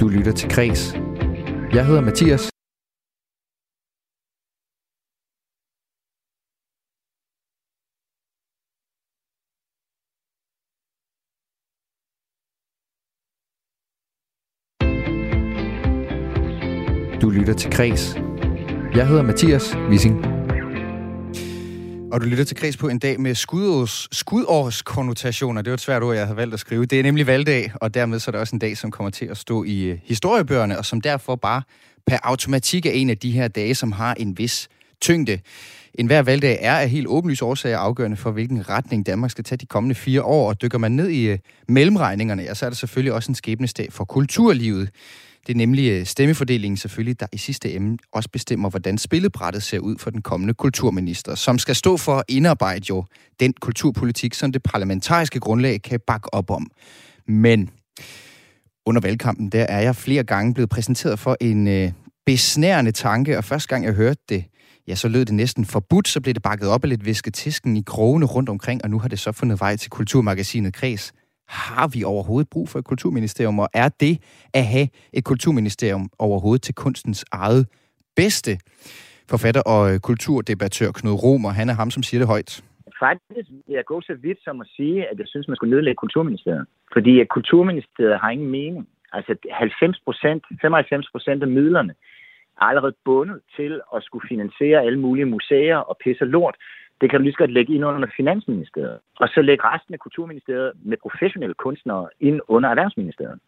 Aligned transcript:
Du 0.00 0.08
lytter 0.08 0.32
til 0.32 0.48
Kres. 0.50 0.94
Jeg 1.72 1.86
hedder 1.86 2.00
Mathias. 2.00 2.50
Du 17.22 17.30
lytter 17.30 17.54
til 17.54 17.70
Kres. 17.70 18.14
Jeg 18.94 19.08
hedder 19.08 19.22
Mathias 19.22 19.76
Wissing. 19.90 20.37
Og 22.12 22.20
du 22.20 22.26
lytter 22.26 22.44
til 22.44 22.56
Kreds 22.56 22.76
på 22.76 22.88
en 22.88 22.98
dag 22.98 23.20
med 23.20 23.34
skudårs, 23.34 24.08
skudårskonnotationer. 24.12 25.62
Det 25.62 25.70
var 25.70 25.74
et 25.74 25.80
svært 25.80 26.02
ord, 26.02 26.14
jeg 26.14 26.26
havde 26.26 26.36
valgt 26.36 26.54
at 26.54 26.60
skrive. 26.60 26.86
Det 26.86 26.98
er 26.98 27.02
nemlig 27.02 27.26
valgdag, 27.26 27.72
og 27.74 27.94
dermed 27.94 28.18
så 28.18 28.30
er 28.30 28.32
det 28.32 28.40
også 28.40 28.56
en 28.56 28.58
dag, 28.58 28.76
som 28.76 28.90
kommer 28.90 29.10
til 29.10 29.24
at 29.26 29.36
stå 29.36 29.64
i 29.64 29.82
øh, 29.82 29.98
historiebøgerne, 30.04 30.78
og 30.78 30.84
som 30.84 31.00
derfor 31.00 31.36
bare 31.36 31.62
per 32.06 32.18
automatik 32.22 32.86
er 32.86 32.90
en 32.90 33.10
af 33.10 33.18
de 33.18 33.30
her 33.30 33.48
dage, 33.48 33.74
som 33.74 33.92
har 33.92 34.14
en 34.14 34.38
vis 34.38 34.68
tyngde. 35.00 35.38
En 35.94 36.06
hver 36.06 36.22
valgdag 36.22 36.58
er 36.60 36.74
af 36.74 36.88
helt 36.88 37.06
åbenlyse 37.06 37.44
årsager 37.44 37.78
afgørende 37.78 38.16
for, 38.16 38.30
hvilken 38.30 38.68
retning 38.68 39.06
Danmark 39.06 39.30
skal 39.30 39.44
tage 39.44 39.58
de 39.58 39.66
kommende 39.66 39.94
fire 39.94 40.22
år. 40.22 40.48
Og 40.48 40.62
dykker 40.62 40.78
man 40.78 40.92
ned 40.92 41.08
i 41.08 41.26
øh, 41.26 41.38
mellemregningerne, 41.68 42.42
ja, 42.42 42.54
så 42.54 42.66
er 42.66 42.70
det 42.70 42.78
selvfølgelig 42.78 43.12
også 43.12 43.30
en 43.30 43.34
skæbnesdag 43.34 43.92
for 43.92 44.04
kulturlivet. 44.04 44.90
Det 45.48 45.54
er 45.54 45.58
nemlig 45.58 45.90
øh, 45.90 46.06
stemmefordelingen 46.06 46.76
selvfølgelig, 46.76 47.20
der 47.20 47.26
i 47.32 47.38
sidste 47.38 47.72
ende 47.72 47.98
også 48.12 48.28
bestemmer, 48.32 48.70
hvordan 48.70 48.98
spillebrættet 48.98 49.62
ser 49.62 49.78
ud 49.78 49.98
for 49.98 50.10
den 50.10 50.22
kommende 50.22 50.54
kulturminister, 50.54 51.34
som 51.34 51.58
skal 51.58 51.74
stå 51.74 51.96
for 51.96 52.16
at 52.16 52.24
indarbejde 52.28 52.84
jo 52.90 53.04
den 53.40 53.52
kulturpolitik, 53.60 54.34
som 54.34 54.52
det 54.52 54.62
parlamentariske 54.62 55.40
grundlag 55.40 55.82
kan 55.82 56.00
bakke 56.06 56.34
op 56.34 56.50
om. 56.50 56.70
Men 57.26 57.70
under 58.86 59.00
valgkampen, 59.00 59.48
der 59.48 59.62
er 59.62 59.80
jeg 59.80 59.96
flere 59.96 60.24
gange 60.24 60.54
blevet 60.54 60.70
præsenteret 60.70 61.18
for 61.18 61.36
en 61.40 61.68
øh, 61.68 61.92
besnærende 62.26 62.92
tanke, 62.92 63.38
og 63.38 63.44
første 63.44 63.68
gang 63.68 63.84
jeg 63.84 63.92
hørte 63.92 64.20
det, 64.28 64.44
ja, 64.88 64.94
så 64.94 65.08
lød 65.08 65.24
det 65.24 65.34
næsten 65.34 65.64
forbudt, 65.64 66.08
så 66.08 66.20
blev 66.20 66.34
det 66.34 66.42
bakket 66.42 66.68
op 66.68 66.84
af 66.84 66.90
lidt 66.90 67.04
visketisken 67.04 67.76
i 67.76 67.82
krogene 67.86 68.26
rundt 68.26 68.48
omkring, 68.48 68.84
og 68.84 68.90
nu 68.90 68.98
har 68.98 69.08
det 69.08 69.18
så 69.18 69.32
fundet 69.32 69.60
vej 69.60 69.76
til 69.76 69.90
Kulturmagasinet 69.90 70.74
Kreds. 70.74 71.12
Har 71.48 71.88
vi 71.94 72.04
overhovedet 72.04 72.48
brug 72.50 72.68
for 72.68 72.78
et 72.78 72.84
kulturministerium, 72.84 73.58
og 73.58 73.68
er 73.74 73.88
det 73.88 74.14
at 74.54 74.66
have 74.66 74.88
et 75.12 75.24
kulturministerium 75.24 76.10
overhovedet 76.18 76.62
til 76.62 76.74
kunstens 76.74 77.24
eget 77.32 77.66
bedste? 78.16 78.58
Forfatter 79.30 79.62
og 79.62 79.94
øh, 79.94 80.00
kulturdebattør 80.00 80.90
Knud 80.92 81.22
Romer, 81.24 81.50
han 81.50 81.68
er 81.68 81.74
ham, 81.74 81.90
som 81.90 82.02
siger 82.02 82.20
det 82.20 82.28
højt. 82.28 82.64
Faktisk 83.06 83.48
vil 83.66 83.74
jeg 83.78 83.84
gå 83.84 84.00
så 84.00 84.14
vidt 84.22 84.38
som 84.44 84.60
at 84.60 84.68
sige, 84.76 85.08
at 85.10 85.18
jeg 85.18 85.26
synes, 85.28 85.48
man 85.48 85.56
skulle 85.56 85.74
nedlægge 85.74 85.96
Kulturministeriet. 86.04 86.66
Fordi 86.92 87.20
at 87.20 87.28
Kulturministeriet 87.28 88.20
har 88.20 88.30
ingen 88.30 88.50
mening. 88.50 88.88
Altså 89.12 89.36
90 89.52 90.00
procent, 90.04 90.44
95 90.60 91.10
procent 91.12 91.42
af 91.42 91.48
midlerne 91.48 91.94
er 92.60 92.64
allerede 92.64 92.94
bundet 93.04 93.40
til 93.56 93.80
at 93.94 94.02
skulle 94.02 94.28
finansiere 94.28 94.82
alle 94.82 95.00
mulige 95.00 95.24
museer 95.24 95.76
og 95.76 95.96
pisse 96.04 96.24
lort, 96.24 96.56
det 97.00 97.10
kan 97.10 97.18
du 97.18 97.22
lige 97.22 97.32
så 97.32 97.38
godt 97.38 97.50
lægge 97.50 97.74
ind 97.74 97.84
under 97.84 98.08
Finansministeriet. 98.16 98.98
Og 99.20 99.28
så 99.28 99.42
lægge 99.42 99.64
resten 99.64 99.94
af 99.94 100.00
Kulturministeriet 100.00 100.72
med 100.82 100.96
professionelle 101.02 101.54
kunstnere 101.54 102.08
ind 102.20 102.40
under 102.48 102.68
Erhvervsministeriet. 102.68 103.38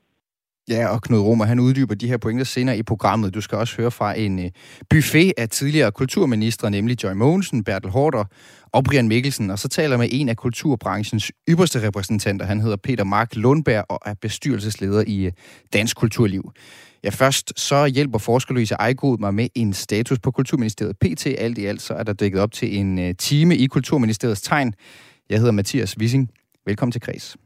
Ja, 0.71 0.87
og 0.87 1.03
Knud 1.03 1.19
Romer, 1.19 1.45
han 1.45 1.61
uddyber 1.61 1.95
de 1.95 2.09
her 2.09 2.17
pointer 2.17 2.45
senere 2.45 2.79
i 2.79 2.83
programmet. 2.83 3.35
Du 3.35 3.41
skal 3.41 3.59
også 3.59 3.77
høre 3.77 3.91
fra 3.91 4.19
en 4.19 4.39
uh, 4.39 4.45
buffet 4.91 5.33
af 5.37 5.49
tidligere 5.49 5.93
kulturministre, 5.93 6.71
nemlig 6.71 7.05
Joy 7.05 7.13
Mogensen, 7.13 7.65
Bertel 7.65 7.91
Hårder 7.91 8.25
og 8.73 8.85
Brian 8.85 9.09
Mikkelsen. 9.09 9.51
Og 9.51 9.59
så 9.59 9.69
taler 9.69 9.97
med 9.97 10.09
en 10.11 10.29
af 10.29 10.37
kulturbranchens 10.37 11.33
ypperste 11.49 11.87
repræsentanter. 11.87 12.47
Han 12.47 12.61
hedder 12.61 12.77
Peter 12.77 13.05
Mark 13.05 13.37
Lundberg 13.37 13.85
og 13.89 13.99
er 14.07 14.15
bestyrelsesleder 14.15 15.05
i 15.07 15.27
øh, 15.27 15.33
Dansk 15.73 15.97
Kulturliv. 15.97 16.53
Ja, 17.05 17.11
først 17.11 17.61
så 17.61 17.87
hjælper 17.87 18.19
forsker 18.19 18.55
Louise 18.55 18.75
Ejgod 18.75 19.19
mig 19.19 19.35
med 19.35 19.49
en 19.55 19.73
status 19.73 20.19
på 20.19 20.31
Kulturministeriet. 20.31 20.97
PT 20.99 21.27
alt 21.27 21.59
i 21.59 21.67
alt, 21.67 21.83
så 21.83 21.95
er 21.95 22.03
der 22.03 22.13
dækket 22.13 22.41
op 22.41 22.53
til 22.53 22.79
en 22.79 22.99
øh, 22.99 23.15
time 23.19 23.57
i 23.57 23.67
Kulturministeriets 23.67 24.41
tegn. 24.41 24.75
Jeg 25.31 25.39
hedder 25.39 25.53
Mathias 25.53 25.99
Wissing. 25.99 26.31
Velkommen 26.67 26.93
til 26.93 27.01
Kreds. 27.01 27.37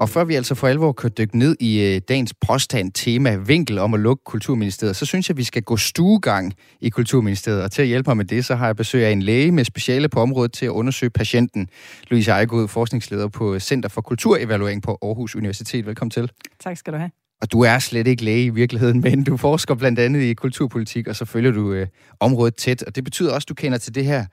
Og 0.00 0.08
før 0.08 0.24
vi 0.24 0.34
altså 0.34 0.54
for 0.54 0.66
alvor 0.66 0.92
kan 0.92 1.10
dykke 1.18 1.38
ned 1.38 1.56
i 1.60 1.82
øh, 1.82 2.00
dagens 2.08 2.34
påstand, 2.46 2.92
tema, 2.92 3.36
vinkel 3.36 3.78
om 3.78 3.94
at 3.94 4.00
lukke 4.00 4.24
Kulturministeriet, 4.24 4.96
så 4.96 5.06
synes 5.06 5.28
jeg, 5.28 5.34
at 5.34 5.38
vi 5.38 5.44
skal 5.44 5.62
gå 5.62 5.76
stuegang 5.76 6.54
i 6.80 6.88
Kulturministeriet. 6.88 7.62
Og 7.62 7.72
til 7.72 7.82
at 7.82 7.88
hjælpe 7.88 8.10
mig 8.10 8.16
med 8.16 8.24
det, 8.24 8.44
så 8.44 8.54
har 8.54 8.66
jeg 8.66 8.76
besøg 8.76 9.06
af 9.06 9.10
en 9.10 9.22
læge 9.22 9.52
med 9.52 9.64
speciale 9.64 10.08
på 10.08 10.20
området 10.20 10.52
til 10.52 10.66
at 10.66 10.70
undersøge 10.70 11.10
patienten. 11.10 11.68
Louise 12.10 12.30
Ejegod, 12.30 12.68
forskningsleder 12.68 13.28
på 13.28 13.58
Center 13.58 13.88
for 13.88 14.00
Kulturevaluering 14.00 14.82
på 14.82 14.98
Aarhus 15.02 15.36
Universitet. 15.36 15.86
Velkommen 15.86 16.10
til. 16.10 16.30
Tak 16.60 16.76
skal 16.76 16.92
du 16.92 16.98
have. 16.98 17.10
Og 17.42 17.52
du 17.52 17.60
er 17.60 17.78
slet 17.78 18.06
ikke 18.06 18.24
læge 18.24 18.44
i 18.44 18.50
virkeligheden, 18.50 19.00
men 19.00 19.24
du 19.24 19.36
forsker 19.36 19.74
blandt 19.74 19.98
andet 19.98 20.20
i 20.20 20.34
kulturpolitik, 20.34 21.08
og 21.08 21.16
så 21.16 21.24
følger 21.24 21.50
du 21.50 21.72
øh, 21.72 21.86
området 22.20 22.54
tæt. 22.54 22.82
Og 22.82 22.96
det 22.96 23.04
betyder 23.04 23.32
også, 23.34 23.44
at 23.44 23.48
du 23.48 23.54
kender 23.54 23.78
til 23.78 23.94
det 23.94 24.04
her 24.04 24.24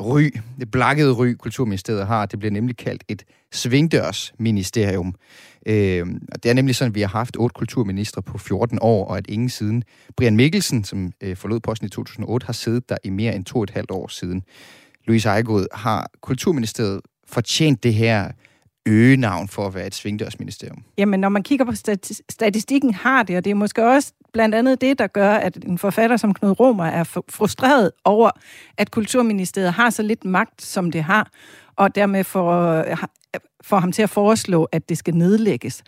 ry, 0.00 0.30
det 0.60 0.70
blakkede 0.70 1.12
ry, 1.12 1.32
Kulturministeriet 1.32 2.06
har. 2.06 2.26
Det 2.26 2.38
bliver 2.38 2.52
nemlig 2.52 2.76
kaldt 2.76 3.04
et 3.08 3.24
svingdørsministerium. 3.52 5.14
Øh, 5.66 6.06
det 6.42 6.46
er 6.46 6.52
nemlig 6.54 6.76
sådan, 6.76 6.90
at 6.90 6.94
vi 6.94 7.00
har 7.00 7.08
haft 7.08 7.36
otte 7.36 7.54
kulturministre 7.54 8.22
på 8.22 8.38
14 8.38 8.78
år, 8.82 9.04
og 9.06 9.18
at 9.18 9.26
ingen 9.28 9.48
siden 9.48 9.84
Brian 10.16 10.36
Mikkelsen, 10.36 10.84
som 10.84 11.12
øh, 11.20 11.36
forlod 11.36 11.60
posten 11.60 11.86
i 11.86 11.90
2008, 11.90 12.46
har 12.46 12.52
siddet 12.52 12.88
der 12.88 12.96
i 13.04 13.10
mere 13.10 13.34
end 13.34 13.44
to 13.44 13.58
og 13.58 13.62
et 13.62 13.70
halvt 13.70 13.90
år 13.90 14.08
siden. 14.08 14.42
Louise 15.06 15.28
Ejegod, 15.28 15.66
har 15.72 16.10
Kulturministeriet 16.20 17.00
fortjent 17.26 17.82
det 17.82 17.94
her 17.94 18.30
øgenavn 18.86 19.48
for 19.48 19.66
at 19.66 19.74
være 19.74 19.86
et 19.86 19.94
svingdørsministerium? 19.94 20.84
Jamen, 20.98 21.20
når 21.20 21.28
man 21.28 21.42
kigger 21.42 21.64
på 21.64 21.72
statistikken, 22.30 22.94
har 22.94 23.22
det, 23.22 23.36
og 23.36 23.44
det 23.44 23.50
er 23.50 23.54
måske 23.54 23.86
også 23.86 24.12
blandt 24.34 24.54
andet 24.54 24.80
det, 24.80 24.98
der 24.98 25.06
gør, 25.06 25.30
at 25.30 25.64
en 25.64 25.78
forfatter 25.78 26.16
som 26.16 26.34
Knud 26.34 26.60
Romer 26.60 26.84
er 26.84 27.04
frustreret 27.28 27.90
over, 28.04 28.30
at 28.78 28.90
Kulturministeriet 28.90 29.72
har 29.72 29.90
så 29.90 30.02
lidt 30.02 30.24
magt, 30.24 30.62
som 30.62 30.90
det 30.90 31.02
har, 31.02 31.30
og 31.76 31.94
dermed 31.94 32.24
får, 32.24 32.72
øh, 32.72 32.96
får 33.62 33.78
ham 33.78 33.92
til 33.92 34.02
at 34.02 34.10
foreslå, 34.10 34.64
at 34.64 34.88
det 34.88 34.98
skal 34.98 35.14
nedlægges. 35.14 35.82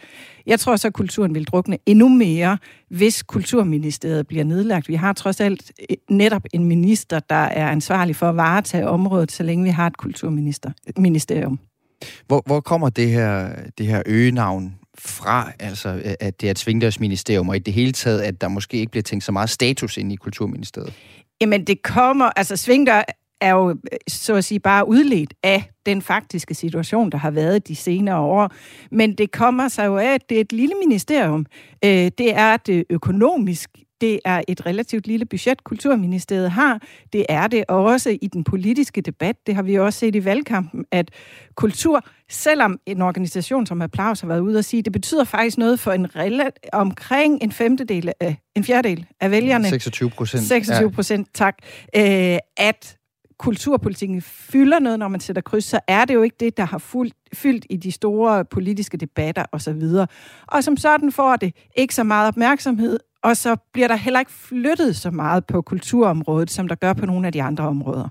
Jeg 0.46 0.60
tror 0.60 0.76
så, 0.76 0.88
at 0.88 0.94
kulturen 0.94 1.34
vil 1.34 1.44
drukne 1.44 1.78
endnu 1.86 2.08
mere, 2.08 2.58
hvis 2.90 3.22
Kulturministeriet 3.22 4.26
bliver 4.26 4.44
nedlagt. 4.44 4.88
Vi 4.88 4.94
har 4.94 5.12
trods 5.12 5.40
alt 5.40 5.72
øh, 5.90 5.96
netop 6.10 6.42
en 6.52 6.64
minister, 6.64 7.20
der 7.20 7.34
er 7.34 7.70
ansvarlig 7.70 8.16
for 8.16 8.28
at 8.28 8.36
varetage 8.36 8.88
området, 8.88 9.32
så 9.32 9.42
længe 9.42 9.64
vi 9.64 9.70
har 9.70 9.86
et 9.86 9.96
kulturministerium. 9.96 11.58
Hvor, 12.26 12.42
hvor 12.46 12.60
kommer 12.60 12.88
det 12.88 13.08
her, 13.08 13.50
det 13.78 13.86
her 13.86 14.02
øgenavn 14.06 14.74
fra, 14.98 15.52
altså 15.58 16.16
at 16.20 16.40
det 16.40 16.46
er 16.46 16.50
et 16.50 16.58
svingdørsministerium, 16.58 17.48
og 17.48 17.56
i 17.56 17.58
det 17.58 17.74
hele 17.74 17.92
taget, 17.92 18.20
at 18.20 18.40
der 18.40 18.48
måske 18.48 18.76
ikke 18.76 18.90
bliver 18.90 19.02
tænkt 19.02 19.24
så 19.24 19.32
meget 19.32 19.50
status 19.50 19.96
ind 19.96 20.12
i 20.12 20.16
Kulturministeriet? 20.16 20.94
Jamen 21.40 21.64
det 21.64 21.82
kommer, 21.82 22.30
altså 22.36 22.56
svingdør 22.56 23.02
er 23.40 23.50
jo 23.50 23.76
så 24.08 24.34
at 24.34 24.44
sige 24.44 24.60
bare 24.60 24.88
udledt 24.88 25.34
af 25.42 25.70
den 25.86 26.02
faktiske 26.02 26.54
situation, 26.54 27.10
der 27.10 27.18
har 27.18 27.30
været 27.30 27.68
de 27.68 27.76
senere 27.76 28.18
år. 28.18 28.50
Men 28.90 29.14
det 29.14 29.32
kommer 29.32 29.68
sig 29.68 29.86
jo 29.86 29.96
af, 29.96 30.14
at 30.14 30.28
det 30.28 30.36
er 30.36 30.40
et 30.40 30.52
lille 30.52 30.74
ministerium. 30.74 31.46
Øh, 31.84 31.90
det 32.18 32.34
er 32.34 32.56
det 32.56 32.84
økonomisk 32.90 33.70
det 34.00 34.20
er 34.24 34.42
et 34.48 34.66
relativt 34.66 35.06
lille 35.06 35.26
budget, 35.26 35.64
Kulturministeriet 35.64 36.50
har. 36.50 36.82
Det 37.12 37.26
er 37.28 37.46
det 37.46 37.64
også 37.68 38.18
i 38.22 38.26
den 38.26 38.44
politiske 38.44 39.00
debat. 39.00 39.36
Det 39.46 39.54
har 39.54 39.62
vi 39.62 39.78
også 39.78 39.98
set 39.98 40.16
i 40.16 40.24
valgkampen, 40.24 40.84
at 40.92 41.10
kultur, 41.54 42.04
selvom 42.30 42.78
en 42.86 43.02
organisation 43.02 43.66
som 43.66 43.82
Applaus 43.82 44.20
har 44.20 44.28
været 44.28 44.40
ude 44.40 44.58
og 44.58 44.64
sige, 44.64 44.82
det 44.82 44.92
betyder 44.92 45.24
faktisk 45.24 45.58
noget 45.58 45.80
for 45.80 45.92
en 45.92 46.08
omkring 46.72 47.42
en 47.42 47.52
femtedel 47.52 48.12
af, 48.20 48.36
en 48.54 48.64
fjerdedel 48.64 49.06
af 49.20 49.30
vælgerne. 49.30 49.68
26 49.68 50.10
procent. 50.10 50.42
26 50.42 50.92
procent, 50.92 51.28
ja. 51.40 51.44
tak. 51.44 51.58
Øh, 51.96 52.38
at 52.56 52.96
kulturpolitikken 53.38 54.22
fylder 54.22 54.78
noget, 54.78 54.98
når 54.98 55.08
man 55.08 55.20
sætter 55.20 55.42
kryds, 55.42 55.64
så 55.64 55.80
er 55.88 56.04
det 56.04 56.14
jo 56.14 56.22
ikke 56.22 56.36
det, 56.40 56.56
der 56.56 56.64
har 56.64 56.78
fuldt, 56.78 57.14
fyldt 57.34 57.66
i 57.70 57.76
de 57.76 57.92
store 57.92 58.44
politiske 58.44 58.96
debatter 58.96 59.44
osv. 59.52 59.82
Og, 59.82 60.08
og 60.46 60.64
som 60.64 60.76
sådan 60.76 61.12
får 61.12 61.36
det 61.36 61.54
ikke 61.76 61.94
så 61.94 62.04
meget 62.04 62.28
opmærksomhed, 62.28 62.98
og 63.26 63.36
så 63.36 63.56
bliver 63.72 63.88
der 63.88 63.96
heller 63.96 64.20
ikke 64.20 64.32
flyttet 64.32 64.96
så 64.96 65.10
meget 65.10 65.46
på 65.46 65.62
kulturområdet, 65.62 66.50
som 66.50 66.68
der 66.68 66.74
gør 66.74 66.92
på 66.92 67.06
nogle 67.06 67.26
af 67.26 67.32
de 67.32 67.42
andre 67.42 67.68
områder. 67.68 68.08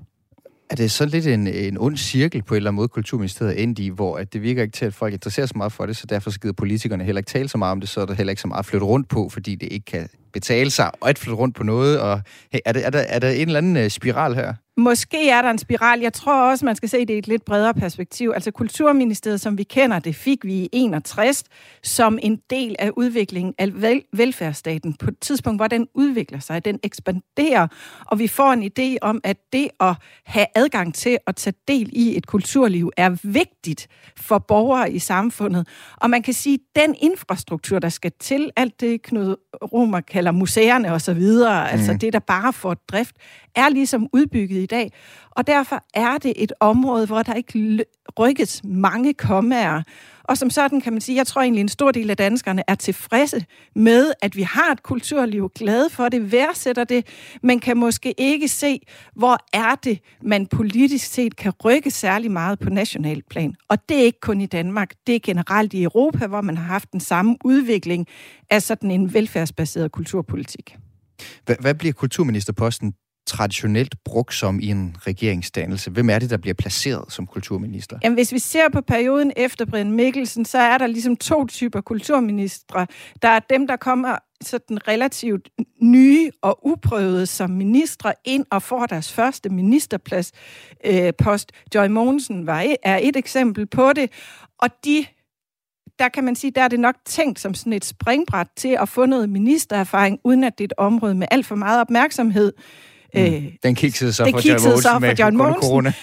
Er 0.69 0.75
det 0.75 0.91
så 0.91 1.05
lidt 1.05 1.27
en, 1.27 1.47
en 1.47 1.77
ond 1.77 1.97
cirkel 1.97 2.43
på 2.43 2.53
en 2.53 2.55
eller 2.55 2.69
anden 2.69 2.75
måde, 2.75 2.87
Kulturministeriet 2.87 3.63
endt 3.63 3.79
i, 3.79 3.89
hvor 3.89 4.17
at 4.17 4.33
det 4.33 4.41
virker 4.41 4.61
ikke 4.61 4.71
til, 4.71 4.85
at 4.85 4.93
folk 4.93 5.13
interesserer 5.13 5.45
sig 5.45 5.57
meget 5.57 5.71
for 5.71 5.85
det, 5.85 5.97
så 5.97 6.05
derfor 6.07 6.29
så 6.29 6.39
gider 6.39 6.53
politikerne 6.53 7.03
heller 7.03 7.19
ikke 7.19 7.29
tale 7.29 7.49
så 7.49 7.57
meget 7.57 7.71
om 7.71 7.79
det, 7.79 7.89
så 7.89 8.01
er 8.01 8.05
der 8.05 8.13
heller 8.13 8.31
ikke 8.31 8.41
så 8.41 8.47
meget 8.47 8.59
at 8.59 8.65
flytte 8.65 8.85
rundt 8.85 9.09
på, 9.09 9.29
fordi 9.29 9.55
det 9.55 9.71
ikke 9.71 9.85
kan 9.85 10.09
betale 10.33 10.71
sig 10.71 10.91
at 11.05 11.19
flytte 11.19 11.37
rundt 11.37 11.55
på 11.55 11.63
noget. 11.63 11.99
Og, 11.99 12.21
hey, 12.51 12.59
er, 12.65 12.71
det, 12.71 12.85
er, 12.85 12.89
der, 12.89 12.99
er 12.99 13.19
der 13.19 13.29
en 13.29 13.47
eller 13.47 13.57
anden 13.57 13.77
øh, 13.77 13.89
spiral 13.89 14.35
her? 14.35 14.53
Måske 14.77 15.29
er 15.29 15.41
der 15.41 15.49
en 15.49 15.57
spiral. 15.57 15.99
Jeg 15.99 16.13
tror 16.13 16.49
også, 16.49 16.65
man 16.65 16.75
skal 16.75 16.89
se 16.89 16.99
det 16.99 17.13
i 17.13 17.17
et 17.17 17.27
lidt 17.27 17.45
bredere 17.45 17.73
perspektiv. 17.73 18.31
Altså 18.35 18.51
Kulturministeriet, 18.51 19.41
som 19.41 19.57
vi 19.57 19.63
kender 19.63 19.99
det, 19.99 20.15
fik 20.15 20.45
vi 20.45 20.53
i 20.53 20.69
61 20.71 21.43
som 21.83 22.19
en 22.21 22.39
del 22.49 22.75
af 22.79 22.91
udviklingen 22.97 23.53
af 23.57 23.69
velfærdsstaten. 24.13 24.93
På 24.93 25.09
et 25.09 25.19
tidspunkt, 25.19 25.59
hvor 25.59 25.67
den 25.67 25.87
udvikler 25.93 26.39
sig, 26.39 26.65
den 26.65 26.79
ekspanderer, 26.83 27.67
og 28.05 28.19
vi 28.19 28.27
får 28.27 28.53
en 28.53 28.63
idé 28.63 28.97
om, 29.01 29.21
at 29.23 29.37
det 29.53 29.67
at 29.79 29.95
have 30.25 30.45
adgang 30.55 30.95
til 30.95 31.17
at 31.27 31.35
tage 31.35 31.53
del 31.67 31.89
i 31.93 32.17
et 32.17 32.27
kulturliv 32.27 32.91
er 32.97 33.17
vigtigt 33.23 33.87
for 34.17 34.37
borgere 34.37 34.91
i 34.91 34.99
samfundet. 34.99 35.67
Og 35.97 36.09
man 36.09 36.23
kan 36.23 36.33
sige, 36.33 36.53
at 36.53 36.81
den 36.81 36.95
infrastruktur, 37.01 37.79
der 37.79 37.89
skal 37.89 38.11
til, 38.19 38.51
alt 38.55 38.81
det 38.81 39.01
Knud 39.01 39.35
Romer 39.73 40.01
kalder 40.01 40.31
museerne 40.31 40.91
osv., 40.91 41.13
mm. 41.13 41.41
altså 41.47 41.91
mhm. 41.91 41.99
det, 41.99 42.13
der 42.13 42.19
bare 42.19 42.53
får 42.53 42.73
drift, 42.73 43.15
er 43.55 43.69
ligesom 43.69 44.09
udbygget 44.13 44.64
i 44.65 44.67
dag. 44.67 44.91
Og 45.31 45.47
derfor 45.47 45.83
er 45.93 46.17
det 46.17 46.33
et 46.35 46.53
område, 46.59 47.05
hvor 47.05 47.23
der 47.23 47.33
ikke 47.33 47.85
rykkes 48.19 48.61
mange 48.63 49.13
kommaer. 49.13 49.81
Og 50.23 50.37
som 50.37 50.49
sådan 50.49 50.81
kan 50.81 50.93
man 50.93 51.01
sige, 51.01 51.15
jeg 51.15 51.27
tror 51.27 51.41
egentlig, 51.41 51.61
en 51.61 51.69
stor 51.69 51.91
del 51.91 52.09
af 52.09 52.17
danskerne 52.17 52.63
er 52.67 52.75
tilfredse 52.75 53.45
med, 53.75 54.11
at 54.21 54.35
vi 54.35 54.41
har 54.41 54.71
et 54.71 54.83
kulturliv, 54.83 55.49
glade 55.55 55.89
for 55.89 56.09
det, 56.09 56.31
værdsætter 56.31 56.83
det, 56.83 57.07
men 57.43 57.59
kan 57.59 57.77
måske 57.77 58.13
ikke 58.17 58.47
se, 58.47 58.79
hvor 59.15 59.37
er 59.53 59.75
det, 59.75 59.99
man 60.21 60.47
politisk 60.47 61.13
set 61.13 61.35
kan 61.35 61.53
rykke 61.65 61.91
særlig 61.91 62.31
meget 62.31 62.59
på 62.59 62.69
national 62.69 63.23
plan. 63.29 63.55
Og 63.69 63.89
det 63.89 63.97
er 63.97 64.03
ikke 64.03 64.19
kun 64.19 64.41
i 64.41 64.45
Danmark, 64.45 64.93
det 65.07 65.15
er 65.15 65.19
generelt 65.23 65.73
i 65.73 65.83
Europa, 65.83 66.27
hvor 66.27 66.41
man 66.41 66.57
har 66.57 66.65
haft 66.65 66.91
den 66.91 66.99
samme 66.99 67.37
udvikling 67.43 68.07
af 68.49 68.61
sådan 68.61 68.91
en 68.91 69.13
velfærdsbaseret 69.13 69.91
kulturpolitik. 69.91 70.75
Hvad 71.59 71.75
bliver 71.75 71.93
kulturministerposten 71.93 72.93
traditionelt 73.25 73.95
brugt 74.03 74.33
som 74.33 74.59
i 74.59 74.67
en 74.67 74.95
regeringsdannelse? 74.99 75.91
Hvem 75.91 76.09
er 76.09 76.19
det, 76.19 76.29
der 76.29 76.37
bliver 76.37 76.53
placeret 76.53 77.13
som 77.13 77.27
kulturminister? 77.27 77.99
Jamen, 78.03 78.17
hvis 78.17 78.31
vi 78.31 78.39
ser 78.39 78.69
på 78.73 78.81
perioden 78.81 79.31
efter 79.35 79.65
Brian 79.65 79.91
Mikkelsen, 79.91 80.45
så 80.45 80.57
er 80.57 80.77
der 80.77 80.87
ligesom 80.87 81.17
to 81.17 81.45
typer 81.45 81.81
kulturministre. 81.81 82.87
Der 83.21 83.27
er 83.27 83.39
dem, 83.39 83.67
der 83.67 83.75
kommer 83.75 84.17
sådan 84.41 84.87
relativt 84.87 85.49
nye 85.81 86.31
og 86.41 86.59
uprøvede 86.67 87.25
som 87.25 87.49
ministre 87.49 88.13
ind 88.25 88.45
og 88.51 88.61
får 88.61 88.85
deres 88.85 89.13
første 89.13 89.49
ministerplads 89.49 90.31
øh, 90.85 91.13
post. 91.17 91.51
Joy 91.75 91.87
Mogensen 91.87 92.47
var 92.47 92.61
et, 92.61 92.77
er 92.83 92.99
et 93.01 93.15
eksempel 93.15 93.65
på 93.65 93.93
det, 93.93 94.11
og 94.59 94.69
de 94.85 95.05
der 95.99 96.09
kan 96.09 96.23
man 96.23 96.35
sige, 96.35 96.51
der 96.51 96.61
er 96.61 96.67
det 96.67 96.79
nok 96.79 96.95
tænkt 97.05 97.39
som 97.39 97.53
sådan 97.53 97.73
et 97.73 97.85
springbræt 97.85 98.47
til 98.55 98.77
at 98.81 98.89
få 98.89 99.05
noget 99.05 99.29
ministererfaring, 99.29 100.19
uden 100.23 100.43
at 100.43 100.57
det 100.57 100.63
er 100.63 100.67
et 100.67 100.73
område 100.77 101.15
med 101.15 101.27
alt 101.31 101.45
for 101.45 101.55
meget 101.55 101.81
opmærksomhed. 101.81 102.53
Mm. 103.15 103.21
Øh, 103.21 103.43
den 103.63 103.75
kiksede 103.75 104.13
så 104.13 104.23
for 104.23 104.47
John 104.47 104.63
Mogensen 104.63 104.81
så 104.81 104.99
for 104.99 105.23
John 105.23 105.37
Mogensen. 105.37 105.61
Corona. 105.61 105.93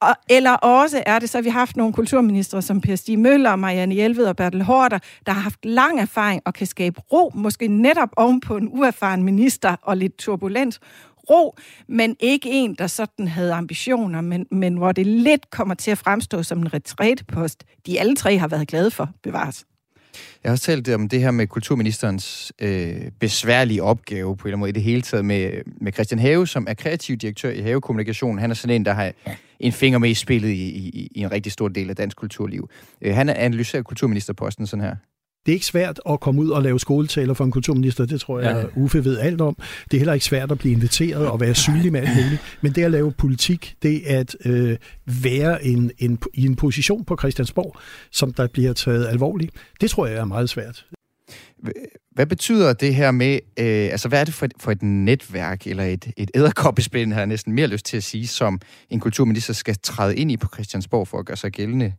og, 0.08 0.14
eller 0.30 0.52
også 0.52 1.02
er 1.06 1.18
det 1.18 1.30
så, 1.30 1.38
at 1.38 1.44
vi 1.44 1.50
har 1.50 1.58
haft 1.58 1.76
nogle 1.76 1.92
kulturministre 1.92 2.62
som 2.62 2.80
Per 2.80 2.96
Stig 2.96 3.18
Møller, 3.18 3.56
Marianne 3.56 3.94
Hjelved 3.94 4.26
og 4.26 4.36
Bertel 4.36 4.62
Hårder, 4.62 4.98
der 5.26 5.32
har 5.32 5.40
haft 5.40 5.64
lang 5.64 6.00
erfaring 6.00 6.42
og 6.44 6.54
kan 6.54 6.66
skabe 6.66 7.00
ro, 7.12 7.30
måske 7.34 7.68
netop 7.68 8.08
oven 8.16 8.40
på 8.40 8.56
en 8.56 8.68
uerfaren 8.72 9.22
minister 9.22 9.76
og 9.82 9.96
lidt 9.96 10.18
turbulent 10.18 10.78
ro, 11.30 11.56
men 11.88 12.16
ikke 12.20 12.50
en, 12.50 12.74
der 12.74 12.86
sådan 12.86 13.28
havde 13.28 13.52
ambitioner, 13.52 14.20
men, 14.20 14.46
men 14.50 14.76
hvor 14.76 14.92
det 14.92 15.06
lidt 15.06 15.50
kommer 15.50 15.74
til 15.74 15.90
at 15.90 15.98
fremstå 15.98 16.42
som 16.42 16.58
en 16.58 16.74
retrætepost, 16.74 17.64
de 17.86 18.00
alle 18.00 18.16
tre 18.16 18.38
har 18.38 18.48
været 18.48 18.68
glade 18.68 18.90
for 18.90 19.08
bevares. 19.22 19.64
Jeg 20.42 20.50
har 20.50 20.52
også 20.52 20.64
talt 20.64 20.88
om 20.88 21.08
det 21.08 21.20
her 21.20 21.30
med 21.30 21.46
kulturministerens 21.46 22.52
øh, 22.58 23.10
besværlige 23.20 23.82
opgave 23.82 24.36
på 24.36 24.42
en 24.42 24.48
eller 24.48 24.56
anden 24.56 24.60
måde 24.60 24.70
i 24.70 24.72
det 24.72 24.82
hele 24.82 25.02
taget 25.02 25.24
med, 25.24 25.62
med 25.80 25.92
Christian 25.92 26.18
Have, 26.18 26.46
som 26.46 26.66
er 26.68 26.74
kreativ 26.74 27.16
direktør 27.16 27.50
i 27.50 27.60
Have 27.60 27.80
Kommunikation. 27.80 28.38
Han 28.38 28.50
er 28.50 28.54
sådan 28.54 28.74
en, 28.74 28.84
der 28.84 28.92
har 28.92 29.12
en 29.60 29.72
finger 29.72 29.98
med 29.98 30.10
i 30.10 30.14
spillet 30.14 30.48
i, 30.48 30.68
i, 30.68 31.08
i 31.14 31.20
en 31.20 31.32
rigtig 31.32 31.52
stor 31.52 31.68
del 31.68 31.90
af 31.90 31.96
dansk 31.96 32.16
kulturliv. 32.16 32.68
Øh, 33.02 33.14
han 33.14 33.28
analyserer 33.28 33.82
kulturministerposten 33.82 34.66
sådan 34.66 34.84
her. 34.84 34.96
Det 35.46 35.52
er 35.52 35.54
ikke 35.54 35.66
svært 35.66 36.00
at 36.10 36.20
komme 36.20 36.40
ud 36.40 36.50
og 36.50 36.62
lave 36.62 36.80
skoletaler 36.80 37.34
for 37.34 37.44
en 37.44 37.50
kulturminister, 37.50 38.06
det 38.06 38.20
tror 38.20 38.40
jeg, 38.40 38.68
ja. 38.76 38.80
Uffe 38.80 39.04
ved 39.04 39.18
alt 39.18 39.40
om. 39.40 39.56
Det 39.90 39.94
er 39.94 39.98
heller 39.98 40.12
ikke 40.12 40.26
svært 40.26 40.52
at 40.52 40.58
blive 40.58 40.72
inviteret 40.72 41.28
og 41.28 41.40
være 41.40 41.54
synlig 41.54 41.92
med 41.92 42.00
alt 42.00 42.16
muligt. 42.16 42.40
Men 42.60 42.72
det 42.72 42.84
at 42.84 42.90
lave 42.90 43.12
politik, 43.12 43.74
det 43.82 44.02
at 44.06 44.36
øh, 44.44 44.76
være 45.22 45.64
en, 45.64 45.90
en, 45.98 46.18
i 46.34 46.46
en 46.46 46.56
position 46.56 47.04
på 47.04 47.16
Christiansborg, 47.16 47.76
som 48.12 48.32
der 48.32 48.46
bliver 48.46 48.72
taget 48.72 49.06
alvorligt, 49.06 49.50
det 49.80 49.90
tror 49.90 50.06
jeg 50.06 50.16
er 50.16 50.24
meget 50.24 50.50
svært. 50.50 50.86
Hvad 52.14 52.26
betyder 52.26 52.72
det 52.72 52.94
her 52.94 53.10
med, 53.10 53.34
øh, 53.34 53.66
altså 53.66 54.08
hvad 54.08 54.20
er 54.20 54.24
det 54.24 54.34
for 54.34 54.46
et, 54.46 54.52
for 54.60 54.72
et 54.72 54.82
netværk, 54.82 55.66
eller 55.66 55.84
et, 55.84 56.12
et 56.16 56.30
æderkoppespind, 56.34 57.12
har 57.12 57.20
jeg 57.20 57.26
næsten 57.26 57.52
mere 57.52 57.66
lyst 57.66 57.84
til 57.84 57.96
at 57.96 58.02
sige, 58.02 58.26
som 58.26 58.60
en 58.90 59.00
kulturminister 59.00 59.52
skal 59.52 59.76
træde 59.82 60.16
ind 60.16 60.32
i 60.32 60.36
på 60.36 60.48
Christiansborg 60.54 61.08
for 61.08 61.18
at 61.18 61.26
gøre 61.26 61.36
sig 61.36 61.52
gældende? 61.52 61.92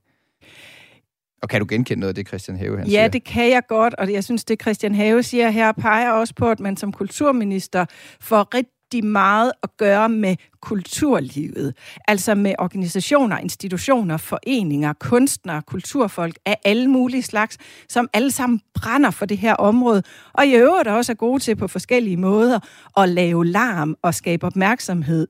Og 1.44 1.50
kan 1.50 1.60
du 1.60 1.66
genkende 1.70 2.00
noget 2.00 2.10
af 2.10 2.16
det, 2.16 2.28
Christian 2.28 2.58
Have 2.58 2.78
han 2.78 2.88
Ja, 2.88 2.92
siger? 2.92 3.08
det 3.08 3.24
kan 3.24 3.50
jeg 3.50 3.62
godt, 3.68 3.94
og 3.94 4.14
jeg 4.14 4.24
synes, 4.24 4.46
det 4.46 4.62
Christian 4.62 4.96
Have 4.96 5.24
siger 5.24 5.50
her, 5.50 5.72
peger 5.72 6.12
også 6.12 6.34
på, 6.36 6.50
at 6.50 6.60
man 6.60 6.78
som 6.78 6.92
kulturminister 6.92 7.86
får 8.22 8.56
rigtig 8.56 9.06
meget 9.06 9.52
at 9.64 9.70
gøre 9.78 10.10
med 10.10 10.36
kulturlivet. 10.62 11.76
Altså 12.08 12.36
med 12.36 12.56
organisationer, 12.60 13.38
institutioner, 13.38 14.18
foreninger, 14.18 14.94
kunstnere, 14.94 15.62
kulturfolk 15.62 16.36
af 16.46 16.58
alle 16.66 16.88
mulige 16.88 17.24
slags, 17.24 17.58
som 17.90 18.10
alle 18.14 18.32
sammen 18.32 18.62
brænder 18.74 19.12
for 19.12 19.26
det 19.26 19.38
her 19.38 19.54
område, 19.54 20.04
og 20.34 20.46
i 20.46 20.56
øvrigt 20.56 20.88
også 20.88 21.12
er 21.12 21.16
gode 21.16 21.40
til 21.40 21.56
på 21.56 21.68
forskellige 21.68 22.18
måder 22.18 22.60
at 22.98 23.10
lave 23.10 23.46
larm 23.46 23.96
og 24.02 24.14
skabe 24.14 24.48
opmærksomhed. 24.48 25.28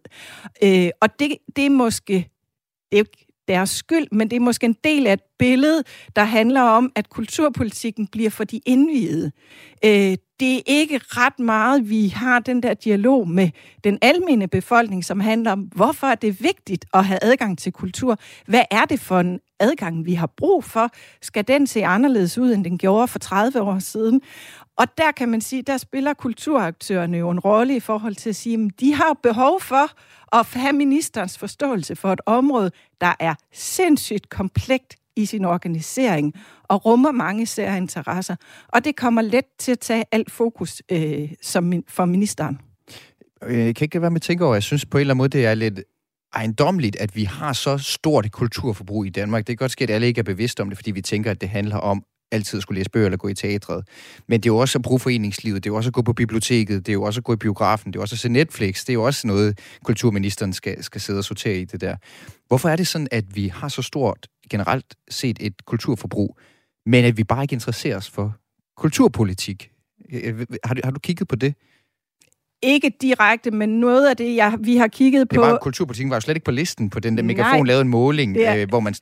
Øh, 0.64 0.90
og 1.02 1.20
det, 1.20 1.38
det 1.56 1.66
er 1.66 1.70
måske 1.70 2.30
det 2.92 3.00
er 3.00 3.04
deres 3.48 3.70
skyld, 3.70 4.08
men 4.12 4.30
det 4.30 4.36
er 4.36 4.40
måske 4.40 4.66
en 4.66 4.76
del 4.84 5.08
af 5.08 5.14
et 5.14 5.24
billede, 5.40 5.84
der 6.16 6.24
handler 6.24 6.62
om, 6.62 6.92
at 6.96 7.10
kulturpolitikken 7.10 8.08
bliver 8.08 8.30
for 8.30 8.44
de 8.44 8.60
indvidede. 8.66 9.32
Øh, 9.86 10.18
det 10.40 10.56
er 10.56 10.62
ikke 10.66 11.00
ret 11.04 11.40
meget, 11.40 11.90
vi 11.90 12.08
har 12.08 12.40
den 12.40 12.64
der 12.64 12.74
dialog 12.74 13.30
med 13.30 13.50
den 13.84 13.98
almene 14.02 14.48
befolkning, 14.48 15.06
som 15.06 15.20
handler 15.20 15.52
om, 15.52 15.60
hvorfor 15.60 16.08
er 16.08 16.16
det 16.16 16.44
vigtigt 16.44 16.86
at 16.94 17.06
have 17.06 17.20
adgang 17.22 17.58
til 17.58 17.72
kultur? 17.72 18.18
Hvad 18.48 18.64
er 18.72 18.86
det 18.86 19.00
for 19.00 19.20
en 19.20 19.40
adgang, 19.60 20.06
vi 20.06 20.14
har 20.14 20.28
brug 20.38 20.64
for? 20.64 20.90
Skal 21.22 21.48
den 21.48 21.68
se 21.68 21.86
anderledes 21.86 22.38
ud, 22.38 22.54
end 22.54 22.64
den 22.64 22.78
gjorde 22.78 23.08
for 23.08 23.20
30 23.20 23.62
år 23.62 23.80
siden? 23.80 24.22
Og 24.78 24.88
der 24.98 25.12
kan 25.12 25.30
man 25.30 25.42
sige, 25.42 25.62
der 25.62 25.78
spiller 25.78 26.14
kulturaktørerne 26.14 27.18
jo 27.18 27.30
en 27.30 27.40
rolle 27.40 27.76
i 27.76 27.80
forhold 27.80 28.16
til 28.16 28.30
at 28.30 28.36
sige, 28.36 28.66
at 28.66 28.80
de 28.80 28.94
har 28.94 29.20
behov 29.24 29.62
for 29.62 29.90
at 30.38 30.46
have 30.54 30.74
ministerens 30.74 31.38
forståelse 31.38 31.96
for 31.96 32.14
et 32.14 32.22
område, 32.26 32.72
der 33.02 33.14
er 33.20 33.36
sindssygt 33.54 34.30
komplekt 34.30 34.96
i 35.16 35.26
sin 35.26 35.46
organisering 35.46 36.34
og 36.64 36.86
rummer 36.86 37.12
mange 37.12 37.46
særinteresser. 37.46 38.36
Og 38.68 38.86
det 38.86 38.96
kommer 38.96 39.22
let 39.22 39.46
til 39.60 39.72
at 39.72 39.80
tage 39.80 40.04
alt 40.12 40.32
fokus 40.32 40.82
øh, 40.92 41.30
som, 41.42 41.74
for 41.88 42.06
ministeren. 42.06 42.60
Øh, 43.44 43.66
jeg 43.66 43.76
kan 43.76 43.86
ikke 43.86 44.02
være 44.02 44.12
med 44.12 44.18
at 44.18 44.22
tænke 44.22 44.46
over, 44.46 44.56
jeg 44.56 44.64
synes 44.64 44.86
på 44.86 44.98
en 44.98 45.00
eller 45.00 45.14
anden 45.14 45.18
måde, 45.18 45.30
det 45.30 45.46
er 45.46 45.56
lidt 45.56 45.80
ejendomligt, 46.34 46.96
at 46.96 47.16
vi 47.16 47.24
har 47.24 47.54
så 47.54 47.78
stort 47.78 48.26
et 48.26 48.32
kulturforbrug 48.32 49.06
i 49.06 49.10
Danmark. 49.10 49.48
Det 49.48 49.58
kan 49.58 49.64
godt 49.64 49.72
ske, 49.72 49.84
at 49.84 49.90
alle 49.90 50.08
ikke 50.08 50.20
er 50.20 50.24
bevidste 50.24 50.62
om 50.62 50.70
det, 50.70 50.78
fordi 50.78 50.92
vi 50.92 51.02
tænker, 51.02 51.32
at 51.32 51.42
det 51.42 51.50
handler 51.50 51.78
om 51.78 52.04
altid 52.32 52.62
skulle 52.62 52.80
læse 52.80 52.90
bøger 52.90 53.06
eller 53.06 53.18
gå 53.18 53.28
i 53.28 53.34
teatret. 53.34 53.88
Men 54.28 54.40
det 54.40 54.50
er 54.50 54.54
jo 54.54 54.58
også 54.58 54.78
at 54.78 54.82
bruge 54.82 55.00
foreningslivet, 55.00 55.64
det 55.64 55.70
er 55.70 55.74
jo 55.74 55.78
også 55.78 55.90
at 55.90 55.94
gå 55.94 56.02
på 56.02 56.14
biblioteket, 56.14 56.86
det 56.86 56.92
er 56.92 56.94
jo 56.94 57.04
også 57.04 57.20
at 57.20 57.24
gå 57.24 57.34
i 57.34 57.36
biografen, 57.36 57.92
det 57.92 57.96
er 57.96 58.00
jo 58.00 58.02
også 58.02 58.16
at 58.16 58.20
se 58.20 58.30
Netflix, 58.30 58.80
det 58.80 58.90
er 58.90 58.94
jo 58.94 59.04
også 59.04 59.28
noget, 59.28 59.60
kulturministeren 59.84 60.54
skal, 60.54 60.84
skal 60.84 61.02
sidde 61.02 61.20
og 61.20 61.24
sortere 61.24 61.58
i 61.58 61.66
det 61.66 61.82
der. 61.82 61.96
Hvorfor 62.48 62.70
er 62.70 62.76
det 62.76 62.88
sådan, 62.88 63.08
at 63.12 63.36
vi 63.36 63.48
har 63.48 63.68
så 63.68 63.82
stort 63.82 64.28
generelt 64.50 64.96
set 65.10 65.38
et 65.42 65.66
kulturforbrug, 65.66 66.38
men 66.86 67.06
at 67.06 67.18
vi 67.18 67.24
bare 67.24 67.44
ikke 67.44 67.54
interesserer 67.54 67.98
os 67.98 68.10
for 68.10 68.36
kulturpolitik? 68.78 69.70
Øh, 70.12 70.40
øh, 70.40 70.46
har 70.64 70.74
du, 70.74 70.82
har 70.84 70.92
du 70.92 71.00
kigget 71.00 71.28
på 71.28 71.36
det? 71.36 71.56
Ikke 72.64 72.92
direkte, 73.02 73.52
men 73.52 73.70
noget 73.70 74.10
af 74.10 74.18
det, 74.18 74.36
jeg, 74.36 74.58
vi 74.60 74.78
har 74.78 74.88
kigget 74.88 75.30
på... 75.30 75.34
Det 75.34 75.42
var, 75.42 75.58
kulturpolitikken 75.62 76.10
var 76.10 76.16
jo 76.16 76.22
slet 76.22 76.36
ikke 76.36 76.46
på 76.46 76.52
listen 76.52 76.90
på 76.90 77.00
den 77.00 77.18
der 77.18 77.24
megafon, 77.24 77.68
lavede 77.68 77.82
en 77.82 77.88
måling, 77.88 78.38
er... 78.38 78.56
øh, 78.56 78.70
hvor 78.70 78.80
man... 78.80 78.94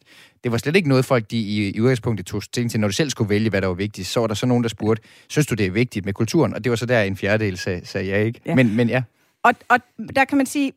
Det 0.43 0.51
var 0.51 0.57
slet 0.57 0.75
ikke 0.75 0.89
noget, 0.89 1.05
folk 1.05 1.31
de 1.31 1.37
i, 1.37 1.69
i 1.69 1.81
udgangspunktet 1.81 2.25
tog 2.25 2.43
stilling 2.43 2.71
til, 2.71 2.79
når 2.79 2.87
du 2.87 2.93
selv 2.93 3.09
skulle 3.09 3.29
vælge, 3.29 3.49
hvad 3.49 3.61
der 3.61 3.67
var 3.67 3.73
vigtigt. 3.73 4.07
Så 4.07 4.19
var 4.19 4.27
der 4.27 4.35
så 4.35 4.45
nogen, 4.45 4.63
der 4.63 4.69
spurgte, 4.69 5.03
synes 5.27 5.47
du, 5.47 5.55
det 5.55 5.65
er 5.65 5.71
vigtigt 5.71 6.05
med 6.05 6.13
kulturen? 6.13 6.53
Og 6.53 6.63
det 6.63 6.69
var 6.69 6.75
så 6.75 6.85
der 6.85 7.01
en 7.01 7.17
fjerdedel 7.17 7.57
sagde, 7.57 7.85
sagde 7.85 8.09
jeg 8.09 8.25
ikke. 8.25 8.39
Ja. 8.45 8.55
Men, 8.55 8.75
men 8.75 8.89
ja. 8.89 9.03
Og, 9.43 9.53
og 9.69 9.79
der 10.15 10.25
kan 10.25 10.37
man 10.37 10.45
sige, 10.45 10.71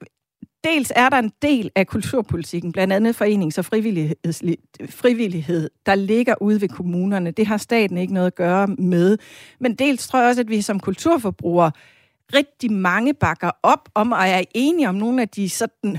dels 0.64 0.92
er 0.96 1.08
der 1.08 1.16
en 1.16 1.32
del 1.42 1.70
af 1.76 1.86
kulturpolitikken, 1.86 2.72
blandt 2.72 2.92
andet 2.92 3.22
forenings- 3.22 3.58
og 3.58 3.64
frivillighed, 4.90 5.70
der 5.86 5.94
ligger 5.94 6.34
ude 6.42 6.60
ved 6.60 6.68
kommunerne. 6.68 7.30
Det 7.30 7.46
har 7.46 7.56
staten 7.56 7.98
ikke 7.98 8.14
noget 8.14 8.26
at 8.26 8.34
gøre 8.34 8.66
med. 8.66 9.18
Men 9.60 9.74
dels 9.74 10.08
tror 10.08 10.20
jeg 10.20 10.28
også, 10.28 10.40
at 10.40 10.48
vi 10.48 10.62
som 10.62 10.80
kulturforbrugere 10.80 11.70
rigtig 12.34 12.72
mange 12.72 13.14
bakker 13.14 13.50
op 13.62 13.88
om, 13.94 14.12
og 14.12 14.28
er 14.28 14.44
enige 14.54 14.88
om 14.88 14.94
nogle 14.94 15.22
af 15.22 15.28
de 15.28 15.48
sådan, 15.48 15.98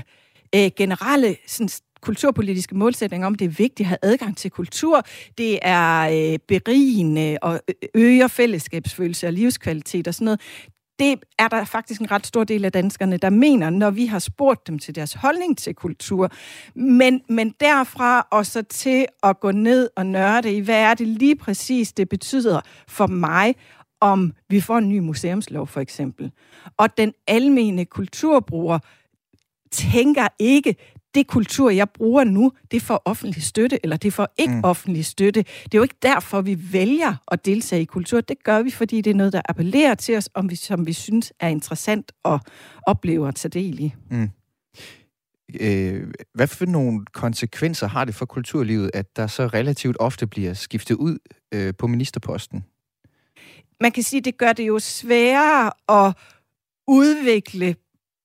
øh, 0.54 0.70
generelle 0.76 1.36
sådan, 1.46 1.68
kulturpolitiske 2.00 2.76
målsætninger 2.76 3.26
om, 3.26 3.34
det 3.34 3.44
er 3.44 3.48
vigtigt 3.48 3.80
at 3.80 3.86
have 3.86 3.98
adgang 4.02 4.36
til 4.36 4.50
kultur. 4.50 5.02
Det 5.38 5.58
er 5.62 6.00
øh, 6.32 6.38
berigende 6.48 7.38
og 7.42 7.60
øger 7.94 8.28
fællesskabsfølelse 8.28 9.26
og 9.26 9.32
livskvalitet 9.32 10.08
og 10.08 10.14
sådan 10.14 10.24
noget. 10.24 10.40
det 10.98 11.18
er 11.38 11.48
der 11.48 11.64
faktisk 11.64 12.00
en 12.00 12.10
ret 12.10 12.26
stor 12.26 12.44
del 12.44 12.64
af 12.64 12.72
danskerne, 12.72 13.16
der 13.16 13.30
mener, 13.30 13.70
når 13.70 13.90
vi 13.90 14.06
har 14.06 14.18
spurgt 14.18 14.66
dem 14.66 14.78
til 14.78 14.94
deres 14.94 15.12
holdning 15.12 15.58
til 15.58 15.74
kultur. 15.74 16.30
Men, 16.74 17.22
men 17.28 17.54
derfra 17.60 18.26
og 18.30 18.46
så 18.46 18.62
til 18.62 19.06
at 19.22 19.40
gå 19.40 19.50
ned 19.50 19.88
og 19.96 20.06
nørde 20.06 20.56
i, 20.56 20.60
hvad 20.60 20.80
er 20.80 20.94
det 20.94 21.06
lige 21.06 21.36
præcis, 21.36 21.92
det 21.92 22.08
betyder 22.08 22.60
for 22.88 23.06
mig, 23.06 23.54
om 24.12 24.32
vi 24.48 24.60
får 24.60 24.78
en 24.78 24.88
ny 24.88 24.98
museumslov 24.98 25.66
for 25.66 25.80
eksempel. 25.80 26.32
Og 26.76 26.98
den 26.98 27.12
almene 27.26 27.84
kulturbruger 27.84 28.78
tænker 29.72 30.28
ikke, 30.38 30.76
det 31.14 31.26
kultur, 31.26 31.70
jeg 31.70 31.90
bruger 31.90 32.24
nu, 32.24 32.52
det 32.70 32.82
får 32.82 33.02
offentlig 33.04 33.42
støtte, 33.42 33.78
eller 33.82 33.96
det 33.96 34.12
får 34.12 34.28
ikke 34.38 34.54
mm. 34.54 34.64
offentlig 34.64 35.04
støtte. 35.04 35.42
Det 35.42 35.74
er 35.74 35.78
jo 35.78 35.82
ikke 35.82 35.96
derfor, 36.02 36.40
vi 36.40 36.72
vælger 36.72 37.14
at 37.28 37.46
deltage 37.46 37.82
i 37.82 37.84
kultur. 37.84 38.20
Det 38.20 38.44
gør 38.44 38.62
vi, 38.62 38.70
fordi 38.70 39.00
det 39.00 39.10
er 39.10 39.14
noget, 39.14 39.32
der 39.32 39.42
appellerer 39.48 39.94
til 39.94 40.16
os, 40.16 40.28
om 40.34 40.50
vi, 40.50 40.56
som 40.56 40.86
vi 40.86 40.92
synes 40.92 41.32
er 41.40 41.48
interessant 41.48 42.12
at 42.24 42.40
opleve 42.86 43.28
at 43.28 43.34
tage 43.34 43.50
del 43.50 43.80
i. 43.80 43.94
Mm. 44.10 44.30
Øh, 45.60 46.12
hvad 46.34 46.46
for 46.46 46.66
nogle 46.66 47.04
konsekvenser 47.12 47.86
har 47.86 48.04
det 48.04 48.14
for 48.14 48.26
kulturlivet, 48.26 48.90
at 48.94 49.16
der 49.16 49.26
så 49.26 49.46
relativt 49.46 49.96
ofte 50.00 50.26
bliver 50.26 50.54
skiftet 50.54 50.94
ud 50.94 51.18
øh, 51.54 51.74
på 51.78 51.86
ministerposten? 51.86 52.64
Man 53.80 53.92
kan 53.92 54.02
sige, 54.02 54.20
det 54.20 54.38
gør 54.38 54.52
det 54.52 54.66
jo 54.66 54.78
sværere 54.78 55.72
at 55.88 56.14
udvikle 56.88 57.76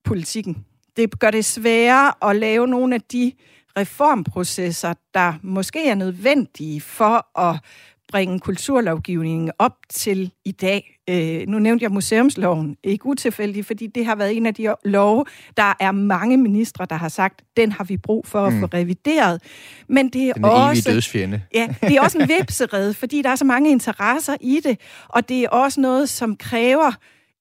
politikken 0.03 0.65
det 0.97 1.19
gør 1.19 1.31
det 1.31 1.45
sværere 1.45 2.29
at 2.29 2.35
lave 2.35 2.67
nogle 2.67 2.95
af 2.95 3.01
de 3.01 3.31
reformprocesser, 3.77 4.93
der 5.13 5.33
måske 5.43 5.87
er 5.89 5.95
nødvendige 5.95 6.81
for 6.81 7.39
at 7.39 7.59
bringe 8.07 8.39
kulturlovgivningen 8.39 9.51
op 9.59 9.77
til 9.89 10.31
i 10.45 10.51
dag. 10.51 10.97
Øh, 11.11 11.47
nu 11.47 11.59
nævnte 11.59 11.83
jeg 11.83 11.91
museumsloven, 11.91 12.77
ikke 12.83 13.05
utilfældigt, 13.05 13.67
fordi 13.67 13.87
det 13.87 14.05
har 14.05 14.15
været 14.15 14.37
en 14.37 14.45
af 14.45 14.53
de 14.53 14.75
love, 14.85 15.25
der 15.57 15.73
er 15.79 15.91
mange 15.91 16.37
ministre, 16.37 16.85
der 16.89 16.95
har 16.95 17.09
sagt, 17.09 17.41
den 17.57 17.71
har 17.71 17.83
vi 17.83 17.97
brug 17.97 18.27
for 18.27 18.45
at 18.45 18.53
mm. 18.53 18.59
få 18.59 18.65
revideret. 18.65 19.41
Men 19.87 20.09
det 20.09 20.29
er, 20.29 20.33
den 20.33 20.45
er 20.45 20.49
også... 20.49 20.89
dødsfjende. 20.91 21.41
Ja, 21.53 21.67
det 21.81 21.95
er 21.95 22.01
også 22.01 22.17
en 22.17 22.29
vipsered, 22.39 22.93
fordi 22.93 23.21
der 23.21 23.29
er 23.29 23.35
så 23.35 23.45
mange 23.45 23.71
interesser 23.71 24.35
i 24.41 24.59
det, 24.63 24.79
og 25.07 25.29
det 25.29 25.43
er 25.43 25.49
også 25.49 25.81
noget, 25.81 26.09
som 26.09 26.35
kræver 26.35 26.91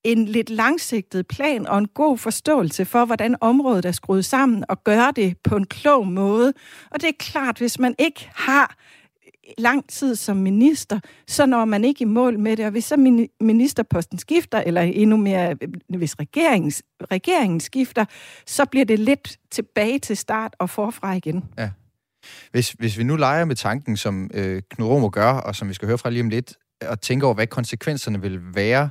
en 0.05 0.25
lidt 0.25 0.51
langsigtet 0.51 1.27
plan 1.27 1.67
og 1.67 1.79
en 1.79 1.89
god 1.89 2.19
forståelse 2.19 2.85
for, 2.85 3.05
hvordan 3.05 3.37
området 3.41 3.85
er 3.85 3.93
skruet 3.93 4.25
sammen, 4.25 4.65
og 4.69 4.85
gøre 4.85 5.13
det 5.17 5.37
på 5.45 5.57
en 5.57 5.67
klog 5.67 6.07
måde. 6.07 6.53
Og 6.91 7.01
det 7.01 7.09
er 7.09 7.13
klart, 7.19 7.59
hvis 7.59 7.79
man 7.79 7.95
ikke 7.99 8.31
har 8.35 8.75
lang 9.59 9.89
tid 9.89 10.17
som 10.17 10.37
minister, 10.37 11.01
så 11.27 11.47
når 11.47 11.65
man 11.65 11.85
ikke 11.85 12.03
i 12.03 12.05
mål 12.05 12.39
med 12.39 12.57
det. 12.57 12.65
Og 12.65 12.71
hvis 12.71 12.85
så 12.85 12.97
ministerposten 13.41 14.19
skifter, 14.19 14.59
eller 14.59 14.81
endnu 14.81 15.17
mere, 15.17 15.57
øh, 15.61 15.99
hvis 15.99 16.19
regeringen, 16.21 16.73
regeringen 17.11 17.61
skifter, 17.61 18.05
så 18.47 18.65
bliver 18.65 18.85
det 18.85 18.99
lidt 18.99 19.39
tilbage 19.51 19.99
til 19.99 20.17
start 20.17 20.57
og 20.59 20.71
forfra 20.71 21.13
igen. 21.13 21.45
Ja. 21.59 21.71
Hvis, 22.51 22.71
hvis 22.71 22.99
vi 22.99 23.03
nu 23.03 23.17
leger 23.17 23.45
med 23.45 23.57
tanken, 23.57 23.97
som 23.97 24.31
øh, 24.35 24.63
Knud 24.71 24.89
Romer 24.89 25.09
gør, 25.09 25.33
og 25.33 25.57
som 25.57 25.69
vi 25.69 25.75
skal 25.75 25.89
høre 25.89 25.99
fra 25.99 26.11
lige 26.11 26.23
om 26.23 26.29
lidt, 26.29 26.55
og 26.89 27.01
tænker 27.01 27.27
over, 27.27 27.35
hvad 27.35 27.47
konsekvenserne 27.47 28.21
vil 28.21 28.41
være 28.55 28.91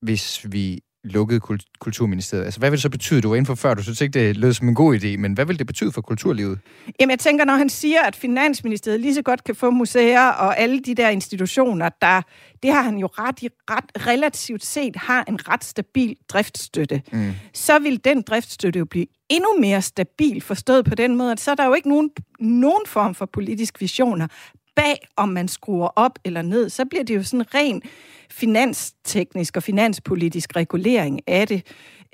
hvis 0.00 0.52
vi 0.52 0.80
lukkede 1.06 1.40
Kulturministeriet? 1.78 2.44
Altså, 2.44 2.60
hvad 2.60 2.70
vil 2.70 2.76
det 2.76 2.82
så 2.82 2.90
betyde? 2.90 3.20
Du 3.20 3.28
var 3.28 3.36
inde 3.36 3.46
for 3.46 3.54
før, 3.54 3.74
du 3.74 3.82
synes 3.82 4.00
ikke, 4.00 4.18
det 4.18 4.36
lød 4.36 4.52
som 4.52 4.68
en 4.68 4.74
god 4.74 4.96
idé, 4.96 5.16
men 5.16 5.32
hvad 5.32 5.44
vil 5.44 5.58
det 5.58 5.66
betyde 5.66 5.92
for 5.92 6.00
kulturlivet? 6.00 6.58
Jamen, 7.00 7.10
jeg 7.10 7.18
tænker, 7.18 7.44
når 7.44 7.56
han 7.56 7.68
siger, 7.68 8.02
at 8.02 8.16
Finansministeriet 8.16 9.00
lige 9.00 9.14
så 9.14 9.22
godt 9.22 9.44
kan 9.44 9.54
få 9.54 9.70
museer 9.70 10.28
og 10.28 10.58
alle 10.58 10.80
de 10.80 10.94
der 10.94 11.08
institutioner, 11.08 11.88
der, 12.02 12.22
det 12.62 12.72
har 12.72 12.82
han 12.82 12.98
jo 12.98 13.06
ret 13.06 13.42
i, 13.42 13.48
ret, 13.70 14.06
relativt 14.06 14.64
set 14.64 14.96
har 14.96 15.24
en 15.28 15.48
ret 15.48 15.64
stabil 15.64 16.16
driftsstøtte, 16.28 17.02
mm. 17.12 17.32
så 17.54 17.78
vil 17.78 18.04
den 18.04 18.22
driftsstøtte 18.22 18.78
jo 18.78 18.84
blive 18.84 19.06
endnu 19.28 19.48
mere 19.60 19.82
stabil, 19.82 20.40
forstået 20.40 20.84
på 20.84 20.94
den 20.94 21.16
måde, 21.16 21.32
at 21.32 21.40
så 21.40 21.50
er 21.50 21.54
der 21.54 21.66
jo 21.66 21.74
ikke 21.74 21.88
nogen, 21.88 22.10
nogen 22.40 22.82
form 22.86 23.14
for 23.14 23.26
politisk 23.26 23.80
visioner 23.80 24.26
bag, 24.76 25.08
om 25.16 25.28
man 25.28 25.48
skruer 25.48 25.88
op 25.96 26.18
eller 26.24 26.42
ned. 26.42 26.68
Så 26.68 26.84
bliver 26.84 27.04
det 27.04 27.16
jo 27.16 27.22
sådan 27.22 27.54
ren 27.54 27.82
finansteknisk 28.30 29.56
og 29.56 29.62
finanspolitisk 29.62 30.56
regulering 30.56 31.20
af 31.26 31.46
det. 31.46 31.66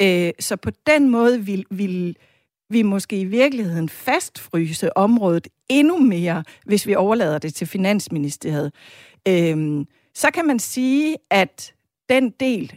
Øh, 0.02 0.31
så 0.40 0.57
på 0.57 0.71
den 0.87 1.11
måde 1.11 1.45
vil, 1.45 1.64
vil 1.71 2.16
vi 2.71 2.83
måske 2.83 3.21
i 3.21 3.25
virkeligheden 3.25 3.88
fastfryse 3.88 4.97
området 4.97 5.49
endnu 5.69 5.99
mere, 5.99 6.45
hvis 6.64 6.87
vi 6.87 6.95
overlader 6.95 7.38
det 7.38 7.54
til 7.54 7.66
Finansministeriet. 7.66 8.73
Øh, 9.28 9.87
så 10.14 10.31
kan 10.35 10.47
man 10.47 10.59
sige, 10.59 11.16
at 11.31 11.75
den 12.09 12.31
del, 12.31 12.73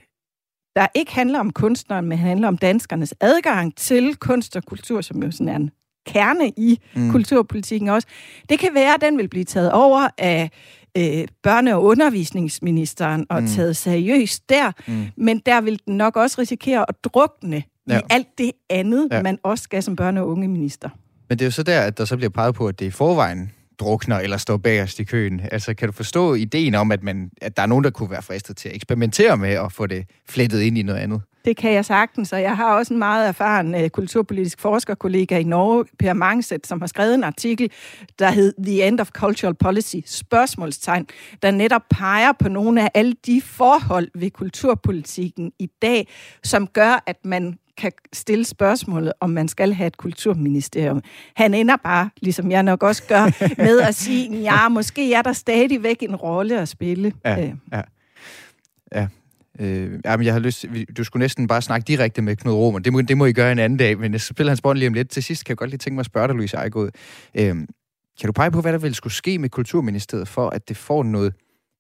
der 0.76 0.88
ikke 0.96 1.12
handler 1.14 1.40
om 1.40 1.52
kunstneren, 1.52 2.06
men 2.06 2.18
handler 2.18 2.48
om 2.48 2.58
danskernes 2.58 3.14
adgang 3.20 3.76
til 3.76 4.16
kunst 4.16 4.56
og 4.56 4.64
kultur, 4.64 5.02
som 5.02 5.24
jo 5.24 5.32
sådan 5.32 5.48
er 5.48 5.56
en 5.56 5.72
kerne 6.06 6.50
i 6.50 6.80
mm. 6.96 7.12
kulturpolitikken 7.12 7.90
også. 7.90 8.08
Det 8.50 8.60
kan 8.60 8.70
være, 8.74 8.94
at 8.94 9.02
den 9.02 9.18
vil 9.18 9.28
blive 9.28 9.46
taget 9.46 9.72
over 9.72 10.08
af 10.18 10.50
øh, 10.98 11.28
børne- 11.48 11.74
og 11.74 11.84
undervisningsministeren 11.84 13.26
og 13.30 13.42
mm. 13.42 13.48
taget 13.48 13.78
seriøst 13.78 14.50
der, 14.50 14.72
mm. 14.88 15.06
men 15.18 15.42
der 15.46 15.62
vil 15.62 15.80
den 15.86 15.98
nok 15.98 16.16
også 16.16 16.42
risikere 16.42 16.86
at 16.90 16.96
drukne 17.04 17.64
ja. 17.90 18.00
i 18.00 18.02
alt 18.10 18.28
det 18.38 18.52
andet, 18.70 19.08
ja. 19.12 19.22
man 19.22 19.38
også 19.44 19.64
skal 19.64 19.84
som 19.84 19.98
børne- 20.02 20.20
og 20.20 20.28
ungeminister. 20.28 20.90
Men 21.30 21.40
det 21.40 21.46
er 21.46 21.48
jo 21.48 21.52
så 21.52 21.64
der, 21.64 21.82
at 21.82 21.98
der 21.98 22.06
så 22.06 22.18
bliver 22.18 22.30
peget 22.30 22.56
på, 22.56 22.68
at 22.68 22.80
det 22.80 22.86
er 22.86 22.90
i 22.90 22.92
forvejen 22.92 23.52
drukner 23.80 24.20
eller 24.20 24.38
står 24.38 24.58
bagerst 24.58 25.00
i 25.00 25.04
køen. 25.04 25.42
Altså, 25.52 25.74
kan 25.74 25.88
du 25.88 25.92
forstå 25.92 26.34
ideen 26.34 26.76
om, 26.76 26.92
at, 26.92 27.04
man, 27.04 27.32
at 27.42 27.58
der 27.58 27.64
er 27.64 27.68
nogen, 27.68 27.84
der 27.84 27.90
kunne 27.90 28.12
være 28.12 28.22
fristet 28.22 28.58
til 28.58 28.70
at 28.70 28.76
eksperimentere 28.76 29.38
med 29.38 29.50
at 29.50 29.72
få 29.72 29.88
det 29.88 30.06
flettet 30.30 30.62
ind 30.62 30.78
i 30.78 30.82
noget 30.82 31.00
andet? 31.00 31.22
Det 31.46 31.58
kan 31.58 31.74
jeg 31.74 31.86
sagtens, 31.86 32.34
og 32.34 32.42
jeg 32.42 32.58
har 32.58 32.76
også 32.76 32.94
en 32.94 33.00
meget 33.00 33.28
erfaren 33.28 33.76
øh, 33.76 33.90
kulturpolitisk 33.90 34.60
forskerkollega 34.60 35.38
i 35.40 35.44
Norge, 35.44 35.86
Per 36.00 36.14
Mangset, 36.14 36.68
som 36.68 36.82
har 36.82 36.88
skrevet 36.88 37.14
en 37.14 37.24
artikel, 37.24 37.72
der 38.20 38.32
hed 38.32 38.54
The 38.64 38.88
End 38.88 39.00
of 39.00 39.10
Cultural 39.10 39.54
Policy, 39.54 39.96
spørgsmålstegn, 40.06 41.08
der 41.42 41.52
netop 41.52 41.82
peger 41.90 42.32
på 42.40 42.50
nogle 42.50 42.82
af 42.82 42.92
alle 42.94 43.16
de 43.26 43.42
forhold 43.42 44.08
ved 44.16 44.32
kulturpolitikken 44.32 45.52
i 45.60 45.70
dag, 45.82 46.08
som 46.44 46.68
gør, 46.68 47.04
at 47.08 47.18
man 47.26 47.58
kan 47.78 47.92
stille 48.14 48.46
spørgsmålet, 48.46 49.14
om 49.20 49.30
man 49.30 49.48
skal 49.48 49.74
have 49.74 49.88
et 49.88 49.98
kulturministerium. 49.98 51.02
Han 51.36 51.54
ender 51.54 51.78
bare, 51.84 52.10
ligesom 52.22 52.52
jeg 52.52 52.64
nok 52.64 52.84
også 52.84 53.04
gør, 53.08 53.24
med 53.64 53.80
at 53.80 53.96
sige, 53.96 54.42
ja, 54.42 54.70
måske 54.70 55.14
er 55.14 55.22
der 55.22 55.34
stadigvæk 55.34 55.98
en 56.04 56.16
rolle 56.16 56.62
at 56.62 56.70
spille. 56.70 57.14
Ja, 57.26 57.44
øh. 57.44 57.54
ja. 57.72 57.82
ja. 58.96 59.08
Øh, 59.60 60.00
jamen, 60.06 60.26
jeg 60.26 60.34
har 60.34 60.40
lyst 60.40 60.66
du 60.98 61.04
skulle 61.04 61.22
næsten 61.22 61.48
bare 61.48 61.62
snakke 61.62 61.86
direkte 61.86 62.22
med 62.22 62.36
Knud 62.36 62.54
Romer. 62.54 62.80
Det 62.80 62.94
må, 62.94 63.02
det 63.02 63.18
må 63.18 63.26
I 63.26 63.34
gøre 63.34 63.52
en 63.52 63.60
anden 63.60 63.78
dag, 63.80 64.00
men 64.00 64.12
jeg 64.12 64.22
spiller 64.22 64.52
hans 64.52 64.62
bånd 64.62 64.78
lige 64.78 64.88
om 64.88 64.94
lidt. 64.94 65.10
Til 65.10 65.24
sidst 65.24 65.46
kan 65.46 65.52
jeg 65.52 65.58
godt 65.58 65.70
lige 65.70 65.78
tænke 65.78 65.96
mig 65.96 66.00
at 66.00 66.06
spørge 66.06 66.28
dig, 66.28 66.36
Louise 66.36 66.58
Ejgaard. 66.58 66.90
Øh, 67.36 67.56
kan 68.20 68.28
du 68.28 68.32
pege 68.32 68.52
på, 68.52 68.62
hvad 68.62 68.74
der 68.74 68.78
vil 68.78 68.96
skulle 68.96 69.14
ske 69.14 69.40
med 69.40 69.50
Kulturministeriet, 69.50 70.28
for 70.28 70.50
at 70.50 70.70
det 70.70 70.78
får 70.78 71.04
noget 71.04 71.34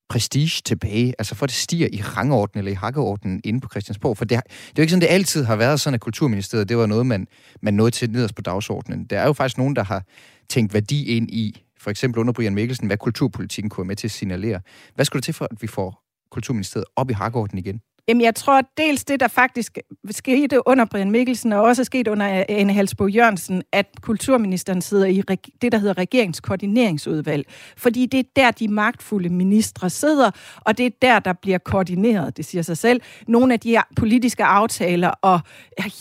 prestige 0.10 0.62
tilbage, 0.66 1.14
altså 1.20 1.36
for 1.36 1.44
at 1.44 1.50
det 1.50 1.58
stiger 1.58 1.88
i 1.92 2.02
rangordenen 2.02 2.60
eller 2.60 2.72
i 2.72 2.76
hakkeordenen 2.76 3.42
inde 3.44 3.62
på 3.62 3.70
Christiansborg. 3.72 4.18
For 4.18 4.26
det, 4.26 4.30
det 4.30 4.38
er 4.38 4.74
jo 4.78 4.82
ikke 4.82 4.92
sådan, 4.92 5.02
det 5.02 5.08
altid 5.08 5.44
har 5.44 5.56
været 5.56 5.80
sådan, 5.80 5.96
at 5.96 6.02
Kulturministeriet, 6.02 6.70
det 6.70 6.78
var 6.78 6.86
noget, 6.86 7.06
man, 7.06 7.28
man 7.62 7.74
nåede 7.74 7.92
til 7.92 8.12
nederst 8.12 8.36
på 8.36 8.42
dagsordenen. 8.42 9.06
Der 9.06 9.20
er 9.20 9.26
jo 9.26 9.34
faktisk 9.34 9.58
nogen, 9.58 9.76
der 9.76 9.84
har 9.84 10.04
tænkt 10.50 10.74
værdi 10.74 11.06
ind 11.06 11.32
i, 11.32 11.64
for 11.80 11.92
eksempel 11.92 12.20
under 12.20 12.34
Brian 12.34 12.56
Mikkelsen, 12.56 12.88
hvad 12.88 12.98
kulturpolitikken 12.98 13.70
kunne 13.70 13.82
være 13.84 13.88
med 13.88 13.96
til 13.96 14.08
at 14.08 14.12
signalere. 14.12 14.62
Hvad 14.96 15.06
skulle 15.06 15.22
det 15.22 15.26
til 15.26 15.34
for, 15.34 15.48
at 15.52 15.62
vi 15.62 15.68
får 15.68 16.02
Kulturministeriet 16.32 16.86
op 16.96 17.10
i 17.10 17.14
hakkeordenen 17.14 17.66
igen? 17.66 17.82
Jamen, 18.08 18.22
jeg 18.22 18.36
tror 18.36 18.62
dels 18.78 19.04
det, 19.06 19.20
der 19.20 19.28
faktisk 19.28 19.78
skete 20.12 20.68
under 20.68 20.86
Brian 20.86 21.12
Mikkelsen, 21.12 21.54
og 21.54 21.62
også 21.62 21.84
sket 21.84 22.08
under 22.08 22.46
Anne 22.50 22.74
Halsbo 22.74 23.08
Jørgensen, 23.08 23.64
at 23.72 23.86
kulturministeren 24.02 24.82
sidder 24.82 25.06
i 25.06 25.22
det, 25.62 25.72
der 25.72 25.78
hedder 25.78 25.98
regeringskoordineringsudvalg. 25.98 27.46
Fordi 27.78 28.06
det 28.06 28.20
er 28.20 28.24
der, 28.36 28.52
de 28.52 28.68
magtfulde 28.68 29.30
ministre 29.30 29.90
sidder, 29.90 30.32
og 30.62 30.78
det 30.78 30.86
er 30.86 30.90
der, 31.02 31.20
der 31.20 31.34
bliver 31.34 31.58
koordineret, 31.58 32.38
det 32.38 32.46
siger 32.46 32.62
sig 32.62 32.78
selv, 32.78 33.02
nogle 33.28 33.54
af 33.54 33.60
de 33.60 33.78
politiske 33.96 34.44
aftaler 34.44 35.10
og 35.10 35.40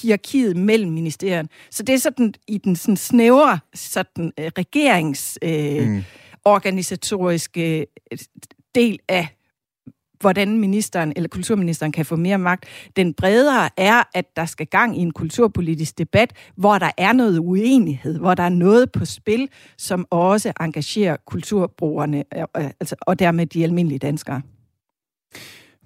hierarkiet 0.02 0.56
mellem 0.56 0.92
ministerierne. 0.92 1.48
Så 1.70 1.82
det 1.82 1.94
er 1.94 1.98
sådan 1.98 2.34
i 2.48 2.58
den 2.58 2.76
sådan 2.76 2.96
snævre 2.96 3.58
sådan, 3.74 4.32
øh, 4.38 4.50
regerings... 4.58 5.38
Øh, 5.42 5.88
mm. 5.88 6.04
organisatoriske 6.44 7.86
øh, 8.12 8.18
del 8.74 8.98
af 9.08 9.28
hvordan 10.24 10.58
ministeren 10.58 11.12
eller 11.16 11.28
kulturministeren 11.28 11.92
kan 11.92 12.04
få 12.04 12.16
mere 12.16 12.38
magt. 12.38 12.64
Den 12.96 13.14
bredere 13.14 13.70
er, 13.76 14.02
at 14.14 14.36
der 14.36 14.46
skal 14.46 14.66
gang 14.66 14.98
i 14.98 15.00
en 15.00 15.10
kulturpolitisk 15.10 15.98
debat, 15.98 16.32
hvor 16.56 16.78
der 16.78 16.90
er 16.98 17.12
noget 17.12 17.38
uenighed, 17.38 18.18
hvor 18.18 18.34
der 18.34 18.42
er 18.42 18.48
noget 18.48 18.92
på 18.92 19.04
spil, 19.04 19.48
som 19.78 20.06
også 20.10 20.52
engagerer 20.60 21.16
kulturbrugerne, 21.26 22.24
øh, 22.36 22.42
øh, 22.56 22.70
altså, 22.80 22.96
og 23.00 23.18
dermed 23.18 23.46
de 23.46 23.64
almindelige 23.64 23.98
danskere. 23.98 24.42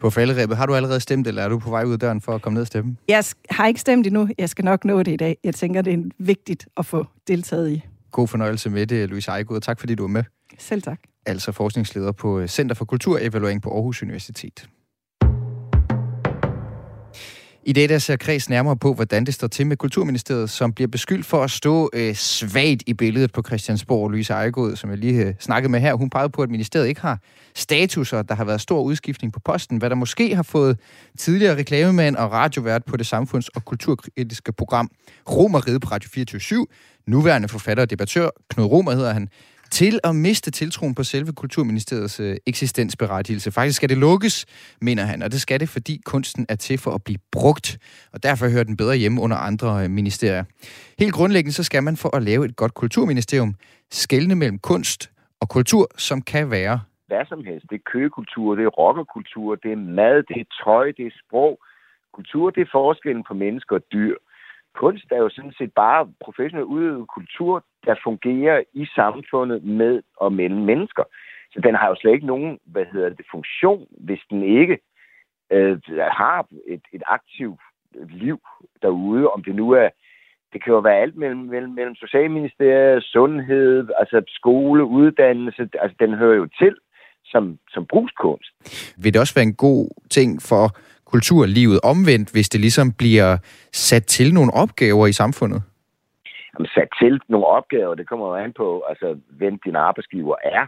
På 0.01 0.11
falderæbet, 0.11 0.57
har 0.57 0.67
du 0.67 0.75
allerede 0.75 1.01
stemt, 1.01 1.27
eller 1.27 1.43
er 1.43 1.49
du 1.49 1.59
på 1.59 1.71
vej 1.71 1.85
ud 1.85 1.93
af 1.93 1.99
døren 1.99 2.21
for 2.21 2.35
at 2.35 2.43
komme 2.43 2.55
ned 2.55 2.61
og 2.61 2.67
stemme? 2.67 2.97
Jeg 3.09 3.25
har 3.51 3.67
ikke 3.67 3.81
stemt 3.81 4.07
endnu. 4.07 4.29
Jeg 4.39 4.49
skal 4.49 4.65
nok 4.65 4.85
nå 4.85 5.03
det 5.03 5.13
i 5.13 5.17
dag. 5.17 5.37
Jeg 5.45 5.55
tænker, 5.55 5.83
det 5.83 5.93
er 5.93 5.99
vigtigt 6.19 6.69
at 6.77 6.87
få 6.87 7.07
deltaget 7.29 7.71
i. 7.71 7.83
God 8.11 8.29
fornøjelse 8.29 8.71
med 8.71 8.87
det, 8.87 9.09
Louise 9.09 9.31
Ejgaard. 9.31 9.63
Tak 9.63 9.81
fordi 9.81 9.95
du 9.95 10.05
er 10.05 10.09
med. 10.09 10.25
Selv 10.59 10.83
tak 10.83 10.99
altså 11.29 11.53
forskningsleder 11.53 12.13
på 12.13 12.47
Center 12.47 12.75
for 12.75 12.85
Kulturevaluering 12.85 13.63
på 13.63 13.71
Aarhus 13.75 14.03
Universitet. 14.03 14.69
I 17.69 17.73
dag 17.73 17.89
der 17.89 17.99
ser 17.99 18.17
Kreds 18.17 18.49
nærmere 18.49 18.77
på, 18.77 18.95
hvordan 18.95 19.27
det 19.27 19.35
står 19.35 19.49
til 19.49 19.67
med 19.67 19.77
Kulturministeriet, 19.77 20.51
som 20.51 20.73
bliver 20.73 20.89
beskyldt 20.89 21.27
for 21.27 21.45
at 21.45 21.51
stå 21.51 21.91
øh, 21.93 22.15
svagt 22.15 22.83
i 22.87 22.95
billedet 22.95 23.33
på 23.33 23.43
Christiansborg. 23.47 24.11
Louise 24.11 24.33
Ejegod, 24.33 24.77
som 24.77 24.91
jeg 24.91 24.99
lige 24.99 25.25
øh, 25.25 25.35
snakkede 25.41 25.73
med 25.73 25.81
her, 25.81 25.95
hun 25.95 26.11
pegede 26.11 26.29
på, 26.29 26.43
at 26.43 26.51
ministeriet 26.51 26.89
ikke 26.89 27.01
har 27.01 27.19
status, 27.55 28.13
og 28.13 28.29
der 28.29 28.35
har 28.35 28.45
været 28.45 28.61
stor 28.61 28.81
udskiftning 28.83 29.33
på 29.33 29.41
posten, 29.41 29.79
hvad 29.79 29.91
der 29.91 29.97
måske 29.97 30.37
har 30.37 30.43
fået 30.43 30.79
tidligere 31.19 31.57
reklamemand 31.57 32.17
og 32.17 32.33
radiovært 32.33 32.85
på 32.85 32.97
det 32.97 33.07
samfunds- 33.07 33.49
og 33.49 33.65
kulturkritiske 33.65 34.53
program 34.53 34.91
Romeride 35.31 35.81
på 35.81 35.89
Radio 35.89 36.11
24 36.13 36.67
Nuværende 37.07 37.49
forfatter 37.49 37.83
og 37.83 37.91
debattør, 37.91 38.31
Knud 38.51 38.67
Romer 38.67 38.93
hedder 38.93 39.13
han, 39.13 39.29
til 39.71 40.01
at 40.05 40.17
miste 40.17 40.51
tiltroen 40.51 40.95
på 40.95 41.03
selve 41.03 41.33
Kulturministeriets 41.33 42.21
øh, 42.21 42.37
eksistensberettigelse. 42.47 43.53
Faktisk 43.53 43.77
skal 43.77 43.89
det 43.89 43.99
lukkes, 43.99 44.47
mener 44.81 45.03
han, 45.03 45.23
og 45.23 45.33
det 45.33 45.41
skal 45.41 45.61
det, 45.61 45.69
fordi 45.69 46.01
kunsten 46.05 46.47
er 46.49 46.55
til 46.55 46.79
for 46.79 46.91
at 46.91 47.05
blive 47.05 47.19
brugt, 47.33 47.79
og 48.13 48.23
derfor 48.23 48.49
hører 48.49 48.65
den 48.65 48.77
bedre 48.77 48.97
hjemme 48.97 49.21
under 49.21 49.37
andre 49.37 49.85
øh, 49.85 49.91
ministerier. 49.91 50.45
Helt 50.99 51.15
grundlæggende 51.15 51.55
så 51.55 51.65
skal 51.65 51.83
man 51.83 51.97
for 51.97 52.17
at 52.17 52.23
lave 52.23 52.45
et 52.45 52.57
godt 52.57 52.75
kulturministerium 52.75 53.55
skelne 53.91 54.35
mellem 54.35 54.59
kunst 54.59 55.11
og 55.41 55.49
kultur, 55.49 55.87
som 55.97 56.23
kan 56.23 56.51
være 56.51 56.81
hvad 57.09 57.25
som 57.29 57.45
helst. 57.45 57.67
Det 57.71 57.77
er 57.77 57.91
køkultur, 57.93 58.55
det 58.55 58.65
er 58.65 58.77
rockerkultur, 58.83 59.55
det 59.55 59.73
er 59.73 59.81
mad, 60.01 60.17
det 60.31 60.37
er 60.41 60.49
tøj, 60.65 60.87
det 60.99 61.07
er 61.07 61.19
sprog. 61.23 61.53
Kultur, 62.17 62.51
det 62.51 62.61
er 62.63 62.75
forskellen 62.81 63.25
på 63.29 63.35
mennesker 63.35 63.77
og 63.77 63.85
dyr 63.93 64.15
kunst 64.75 65.05
er 65.11 65.17
jo 65.17 65.29
sådan 65.29 65.53
set 65.59 65.73
bare 65.75 66.09
professionel 66.21 66.65
udøvet 66.65 67.09
kultur, 67.09 67.65
der 67.87 67.95
fungerer 68.05 68.63
i 68.73 68.87
samfundet 68.95 69.65
med 69.65 70.03
og 70.17 70.33
mellem 70.33 70.61
mennesker. 70.61 71.05
Så 71.53 71.61
den 71.65 71.75
har 71.75 71.89
jo 71.89 71.97
slet 72.01 72.13
ikke 72.13 72.27
nogen, 72.27 72.59
hvad 72.65 72.85
hedder 72.93 73.09
det, 73.09 73.27
funktion, 73.31 73.87
hvis 73.91 74.21
den 74.31 74.43
ikke 74.43 74.79
øh, 75.53 75.79
har 75.99 76.47
et, 76.67 76.83
et 76.93 77.03
aktivt 77.07 77.61
liv 78.09 78.41
derude, 78.83 79.29
om 79.29 79.45
det 79.45 79.55
nu 79.55 79.71
er 79.71 79.89
det 80.53 80.65
kan 80.65 80.73
jo 80.73 80.79
være 80.79 81.03
alt 81.03 81.17
mellem, 81.17 81.39
mellem, 81.39 81.73
mellem 81.73 81.95
Socialministeriet, 81.95 83.05
sundhed, 83.05 83.89
altså 83.99 84.23
skole, 84.29 84.85
uddannelse. 84.85 85.69
Altså, 85.83 85.97
den 86.01 86.15
hører 86.15 86.37
jo 86.37 86.49
til 86.61 86.75
som, 87.25 87.59
som 87.71 87.87
brugskunst. 87.87 88.51
Vil 89.03 89.13
det 89.13 89.21
også 89.21 89.35
være 89.35 89.49
en 89.53 89.55
god 89.55 89.89
ting 90.11 90.43
for 90.43 90.67
kulturlivet 91.13 91.81
omvendt, 91.93 92.33
hvis 92.33 92.49
det 92.49 92.61
ligesom 92.61 92.93
bliver 92.99 93.31
sat 93.73 94.05
til 94.17 94.35
nogle 94.35 94.53
opgaver 94.63 95.07
i 95.07 95.19
samfundet? 95.23 95.63
Jamen, 96.55 96.69
sat 96.75 96.89
til 97.03 97.21
nogle 97.29 97.47
opgaver, 97.47 97.95
det 97.95 98.09
kommer 98.09 98.27
jo 98.29 98.35
an 98.45 98.53
på, 98.53 98.85
altså, 98.89 99.19
hvem 99.31 99.59
din 99.65 99.77
arbejdsgiver 99.77 100.37
er. 100.45 100.67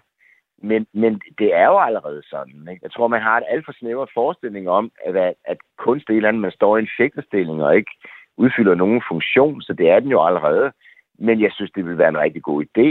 Men, 0.62 0.87
men 0.94 1.20
det 1.38 1.54
er 1.54 1.66
jo 1.66 1.78
allerede 1.78 2.23
sådan. 2.30 2.68
Ikke? 2.70 2.80
Jeg 2.82 2.92
tror, 2.92 3.09
man 3.09 3.23
har 3.23 3.37
et 3.37 3.44
alt 3.50 3.64
for 3.64 3.73
snævert 3.73 4.11
forestilling 4.14 4.68
om, 4.68 4.90
at, 5.06 5.16
at 5.44 5.59
kunst 5.78 6.09
er 6.09 6.12
et 6.12 6.16
eller 6.16 6.28
andet, 6.28 6.42
man 6.42 6.59
står 6.59 6.76
i 6.76 6.80
en 6.80 6.94
fægtestilling 6.99 7.62
og 7.62 7.76
ikke 7.76 7.92
udfylder 8.37 8.75
nogen 8.75 9.02
funktion, 9.09 9.62
så 9.62 9.73
det 9.73 9.90
er 9.90 10.00
den 10.00 10.11
jo 10.11 10.26
allerede. 10.26 10.73
Men 11.18 11.40
jeg 11.40 11.52
synes, 11.52 11.70
det 11.70 11.87
vil 11.87 11.99
være 11.99 12.09
en 12.09 12.18
rigtig 12.18 12.42
god 12.42 12.64
idé, 12.64 12.88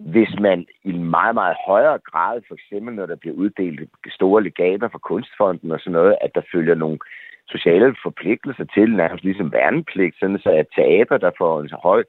hvis 0.00 0.40
man 0.40 0.66
i 0.84 0.90
en 0.90 1.04
meget, 1.04 1.34
meget 1.34 1.56
højere 1.66 1.98
grad, 1.98 2.40
for 2.48 2.54
eksempel 2.54 2.94
når 2.94 3.06
der 3.06 3.16
bliver 3.16 3.36
uddelt 3.36 3.90
store 4.08 4.42
legater 4.42 4.88
fra 4.88 4.98
Kunstfonden 4.98 5.72
og 5.72 5.80
sådan 5.80 5.92
noget, 5.92 6.16
at 6.20 6.30
der 6.34 6.40
følger 6.52 6.74
nogle 6.74 6.98
sociale 7.48 7.96
forpligtelser 8.02 8.64
til, 8.74 8.96
nærmest 8.96 9.24
ligesom 9.24 9.52
værnepligt, 9.52 10.18
sådan 10.18 10.38
så 10.38 10.50
at 10.50 10.66
teater, 10.76 11.18
der 11.18 11.30
får 11.38 11.60
en 11.60 11.68
så 11.68 11.78
høj 11.82 12.04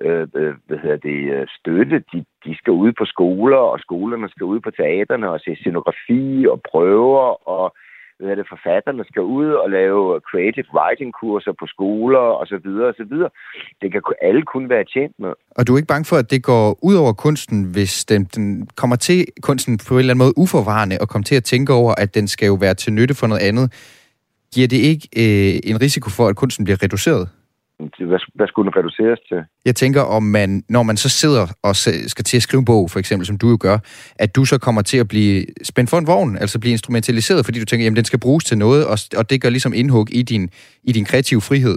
øh, 0.00 0.28
øh 0.34 0.54
hvad 0.66 0.78
hedder 0.78 0.96
det, 0.96 1.20
øh, 1.34 1.46
støtte, 1.58 2.04
de, 2.12 2.24
de 2.44 2.56
skal 2.56 2.72
ud 2.72 2.92
på 2.92 3.04
skoler, 3.04 3.56
og 3.56 3.80
skolerne 3.80 4.28
skal 4.28 4.44
ud 4.44 4.60
på 4.60 4.70
teaterne 4.70 5.30
og 5.30 5.40
se 5.40 5.56
scenografi 5.56 6.46
og 6.48 6.60
prøver 6.70 7.48
og 7.48 7.74
hvad 8.24 8.36
det, 8.36 8.46
forfatterne 8.54 9.04
skal 9.10 9.22
ud 9.22 9.50
og 9.62 9.70
lave 9.70 10.20
creative 10.30 10.68
writing 10.74 11.10
kurser 11.20 11.52
på 11.60 11.66
skoler 11.74 12.26
og 12.40 12.46
så 12.46 12.58
videre 12.64 12.88
og 12.92 12.94
så 13.00 13.04
videre. 13.12 13.30
Det 13.82 13.92
kan 13.92 14.02
alle 14.22 14.42
kun 14.42 14.68
være 14.68 14.84
tjent 14.94 15.14
med. 15.18 15.32
Og 15.56 15.66
du 15.66 15.72
er 15.72 15.78
ikke 15.78 15.94
bange 15.94 16.08
for, 16.10 16.16
at 16.16 16.30
det 16.30 16.42
går 16.42 16.78
ud 16.88 16.94
over 17.02 17.12
kunsten, 17.12 17.58
hvis 17.74 18.04
den, 18.04 18.24
den 18.24 18.68
kommer 18.80 18.96
til 18.96 19.26
kunsten 19.42 19.78
på 19.88 19.94
en 19.94 19.98
eller 19.98 20.12
anden 20.12 20.24
måde 20.24 20.38
uforvarende 20.44 20.96
og 21.00 21.08
kommer 21.08 21.24
til 21.24 21.36
at 21.40 21.44
tænke 21.44 21.72
over, 21.72 21.92
at 22.02 22.14
den 22.14 22.28
skal 22.28 22.46
jo 22.46 22.56
være 22.60 22.74
til 22.74 22.92
nytte 22.92 23.14
for 23.14 23.26
noget 23.26 23.42
andet. 23.42 23.66
Giver 24.54 24.68
det 24.68 24.80
ikke 24.90 25.04
øh, 25.22 25.70
en 25.70 25.80
risiko 25.80 26.10
for, 26.10 26.26
at 26.28 26.36
kunsten 26.36 26.64
bliver 26.64 26.82
reduceret? 26.82 27.28
Hvad, 27.98 28.20
hvad 28.34 28.46
skulle 28.46 28.66
den 28.70 28.76
reduceres 28.78 29.20
til? 29.28 29.44
Jeg 29.64 29.76
tænker, 29.76 30.02
om 30.16 30.22
man, 30.22 30.62
når 30.68 30.82
man 30.82 30.96
så 30.96 31.08
sidder 31.08 31.44
og 31.68 31.74
skal 32.14 32.24
til 32.24 32.36
at 32.36 32.42
skrive 32.42 32.58
en 32.58 32.70
bog, 32.72 32.90
for 32.90 32.98
eksempel, 32.98 33.26
som 33.26 33.38
du 33.38 33.48
jo 33.54 33.58
gør, 33.60 33.78
at 34.24 34.36
du 34.36 34.44
så 34.44 34.56
kommer 34.66 34.82
til 34.82 34.98
at 34.98 35.08
blive 35.08 35.46
spændt 35.70 35.90
for 35.90 35.98
en 35.98 36.06
vogn, 36.06 36.36
altså 36.36 36.60
blive 36.60 36.76
instrumentaliseret, 36.78 37.44
fordi 37.44 37.58
du 37.60 37.64
tænker, 37.64 37.84
jamen 37.84 38.00
den 38.00 38.10
skal 38.10 38.20
bruges 38.26 38.44
til 38.44 38.58
noget, 38.58 38.82
og, 38.92 38.96
og 39.18 39.30
det 39.30 39.42
gør 39.42 39.50
ligesom 39.50 39.72
indhug 39.80 40.06
i 40.20 40.22
din, 40.22 40.44
i 40.90 40.92
din 40.92 41.04
kreative 41.10 41.42
frihed. 41.48 41.76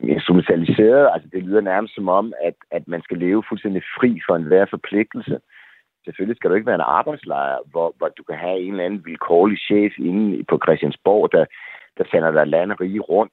Instrumentaliseret, 0.00 1.04
altså 1.14 1.28
det 1.32 1.42
lyder 1.42 1.60
nærmest 1.60 1.94
som 1.94 2.08
om, 2.08 2.32
at, 2.48 2.56
at 2.76 2.84
man 2.92 3.02
skal 3.02 3.18
leve 3.18 3.42
fuldstændig 3.48 3.82
fri 3.96 4.10
for 4.26 4.34
enhver 4.36 4.66
forpligtelse. 4.70 5.36
Selvfølgelig 6.04 6.36
skal 6.36 6.50
du 6.50 6.54
ikke 6.54 6.70
være 6.70 6.80
en 6.82 6.92
arbejdslejr, 6.98 7.58
hvor, 7.70 7.88
hvor 7.98 8.08
du 8.18 8.22
kan 8.28 8.38
have 8.44 8.58
en 8.60 8.70
eller 8.70 8.84
anden 8.84 9.02
vilkårlig 9.04 9.58
chef 9.68 9.92
inde 9.98 10.44
på 10.50 10.56
Christiansborg, 10.64 11.32
der, 11.32 11.44
der 11.98 12.04
sender 12.10 12.30
dig 12.30 12.46
land 12.46 12.72
og 12.72 12.80
rige 12.80 13.00
rundt 13.00 13.32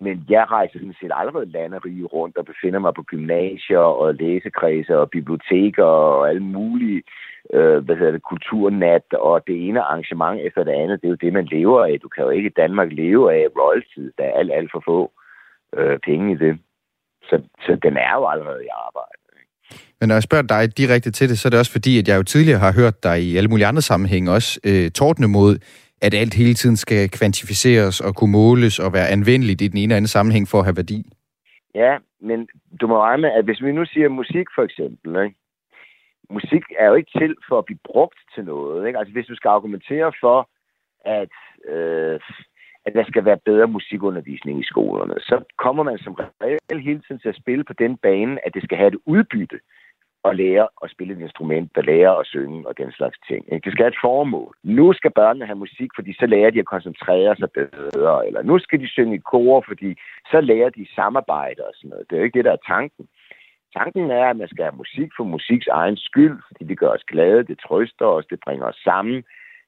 men 0.00 0.24
jeg 0.28 0.44
rejser 0.50 0.78
sådan 0.78 1.00
set 1.00 1.12
allerede 1.14 1.50
landerige 1.50 2.04
rundt 2.04 2.36
og 2.36 2.44
befinder 2.44 2.78
mig 2.78 2.94
på 2.94 3.02
gymnasier 3.02 3.78
og 3.78 4.14
læsekredse 4.14 4.98
og 4.98 5.10
biblioteker 5.10 5.84
og 5.84 6.28
alle 6.28 6.42
mulige 6.42 7.02
øh, 7.52 7.78
hvad 7.84 7.96
hedder 7.96 8.12
det, 8.12 8.22
kulturnat 8.22 9.08
og 9.12 9.46
det 9.46 9.68
ene 9.68 9.80
arrangement 9.80 10.40
efter 10.40 10.64
det 10.64 10.72
andet. 10.72 11.00
Det 11.00 11.06
er 11.06 11.14
jo 11.14 11.24
det, 11.24 11.32
man 11.32 11.44
lever 11.44 11.84
af. 11.84 12.00
Du 12.02 12.08
kan 12.08 12.24
jo 12.24 12.30
ikke 12.30 12.50
i 12.50 12.58
Danmark 12.62 12.88
leve 12.92 13.32
af 13.34 13.46
royalty. 13.58 14.04
Der 14.18 14.24
er 14.24 14.38
alt, 14.38 14.52
alt 14.52 14.70
for 14.72 14.82
få 14.84 15.12
øh, 15.78 15.98
penge 15.98 16.32
i 16.32 16.36
det. 16.44 16.58
Så, 17.22 17.36
så 17.66 17.78
den 17.82 17.96
er 17.96 18.14
jo 18.18 18.26
allerede 18.26 18.64
i 18.64 18.74
arbejde. 18.86 19.24
Men 20.00 20.08
når 20.08 20.14
jeg 20.14 20.22
spørger 20.22 20.46
dig 20.46 20.78
direkte 20.78 21.10
til 21.10 21.28
det, 21.28 21.38
så 21.38 21.48
er 21.48 21.50
det 21.50 21.58
også 21.58 21.72
fordi, 21.72 21.98
at 21.98 22.08
jeg 22.08 22.16
jo 22.16 22.22
tidligere 22.22 22.58
har 22.58 22.72
hørt 22.72 23.02
dig 23.02 23.22
i 23.22 23.36
alle 23.36 23.48
mulige 23.48 23.66
andre 23.66 23.82
sammenhænge 23.82 24.30
også 24.30 24.60
øh, 24.64 24.90
tordne 24.90 25.28
mod 25.28 25.58
at 26.06 26.14
alt 26.14 26.34
hele 26.34 26.54
tiden 26.54 26.76
skal 26.76 27.10
kvantificeres 27.10 28.00
og 28.00 28.14
kunne 28.14 28.32
måles 28.32 28.78
og 28.78 28.92
være 28.92 29.08
anvendeligt 29.08 29.60
i 29.62 29.68
den 29.68 29.78
ene 29.78 29.84
eller 29.84 29.96
anden 29.96 30.16
sammenhæng 30.16 30.48
for 30.48 30.58
at 30.58 30.64
have 30.64 30.76
værdi. 30.76 30.98
Ja, 31.74 31.92
men 32.20 32.48
du 32.80 32.86
må 32.86 32.96
regne 33.00 33.22
med, 33.22 33.30
at 33.38 33.44
hvis 33.44 33.62
vi 33.62 33.72
nu 33.72 33.84
siger 33.84 34.08
musik 34.08 34.46
for 34.54 34.62
eksempel, 34.62 35.24
ikke? 35.24 35.36
musik 36.30 36.64
er 36.78 36.86
jo 36.86 36.94
ikke 36.94 37.18
til 37.18 37.34
for 37.48 37.58
at 37.58 37.64
blive 37.64 37.84
brugt 37.90 38.18
til 38.34 38.44
noget. 38.44 38.86
Ikke? 38.86 38.98
Altså 38.98 39.12
hvis 39.12 39.26
du 39.26 39.36
skal 39.36 39.48
argumentere 39.48 40.12
for, 40.20 40.48
at, 41.20 41.34
øh, 41.72 42.20
at 42.86 42.92
der 42.94 43.04
skal 43.04 43.24
være 43.24 43.44
bedre 43.44 43.68
musikundervisning 43.68 44.60
i 44.60 44.70
skolerne, 44.72 45.14
så 45.20 45.36
kommer 45.58 45.82
man 45.82 45.98
som 45.98 46.14
regel 46.42 46.80
hele 46.88 47.00
tiden 47.02 47.20
til 47.20 47.28
at 47.28 47.40
spille 47.42 47.64
på 47.64 47.72
den 47.72 47.96
bane, 47.96 48.46
at 48.46 48.54
det 48.54 48.62
skal 48.62 48.78
have 48.78 48.88
et 48.88 48.98
udbytte 49.06 49.58
at 50.24 50.36
lære 50.36 50.68
at 50.82 50.90
spille 50.90 51.14
et 51.14 51.20
instrument, 51.20 51.74
der 51.74 51.82
lærer 51.82 52.12
at 52.12 52.26
synge 52.26 52.68
og 52.68 52.78
den 52.78 52.92
slags 52.92 53.18
ting. 53.28 53.50
Det 53.64 53.72
skal 53.72 53.84
have 53.84 53.94
et 53.96 54.04
formål. 54.04 54.54
Nu 54.62 54.92
skal 54.92 55.10
børnene 55.10 55.46
have 55.46 55.58
musik, 55.58 55.90
fordi 55.94 56.12
så 56.20 56.26
lærer 56.26 56.50
de 56.50 56.58
at 56.58 56.72
koncentrere 56.74 57.36
sig 57.36 57.50
bedre, 57.50 58.26
eller 58.26 58.42
nu 58.42 58.58
skal 58.58 58.80
de 58.80 58.88
synge 58.88 59.16
i 59.16 59.26
kor, 59.32 59.64
fordi 59.68 59.90
så 60.30 60.40
lærer 60.40 60.70
de 60.70 60.86
samarbejde 60.94 61.62
og 61.68 61.72
sådan 61.74 61.90
noget. 61.90 62.06
Det 62.10 62.16
er 62.16 62.20
jo 62.20 62.24
ikke 62.24 62.38
det, 62.38 62.44
der 62.44 62.52
er 62.52 62.66
tanken. 62.74 63.08
Tanken 63.76 64.10
er, 64.10 64.26
at 64.30 64.36
man 64.36 64.48
skal 64.48 64.64
have 64.64 64.76
musik 64.76 65.10
for 65.16 65.24
musiks 65.24 65.66
egen 65.66 65.96
skyld, 65.96 66.38
fordi 66.46 66.64
det 66.64 66.78
gør 66.78 66.88
os 66.88 67.04
glade, 67.04 67.44
det 67.44 67.58
trøster 67.58 68.06
os, 68.06 68.26
det 68.26 68.38
bringer 68.44 68.66
os 68.66 68.80
sammen, 68.84 69.24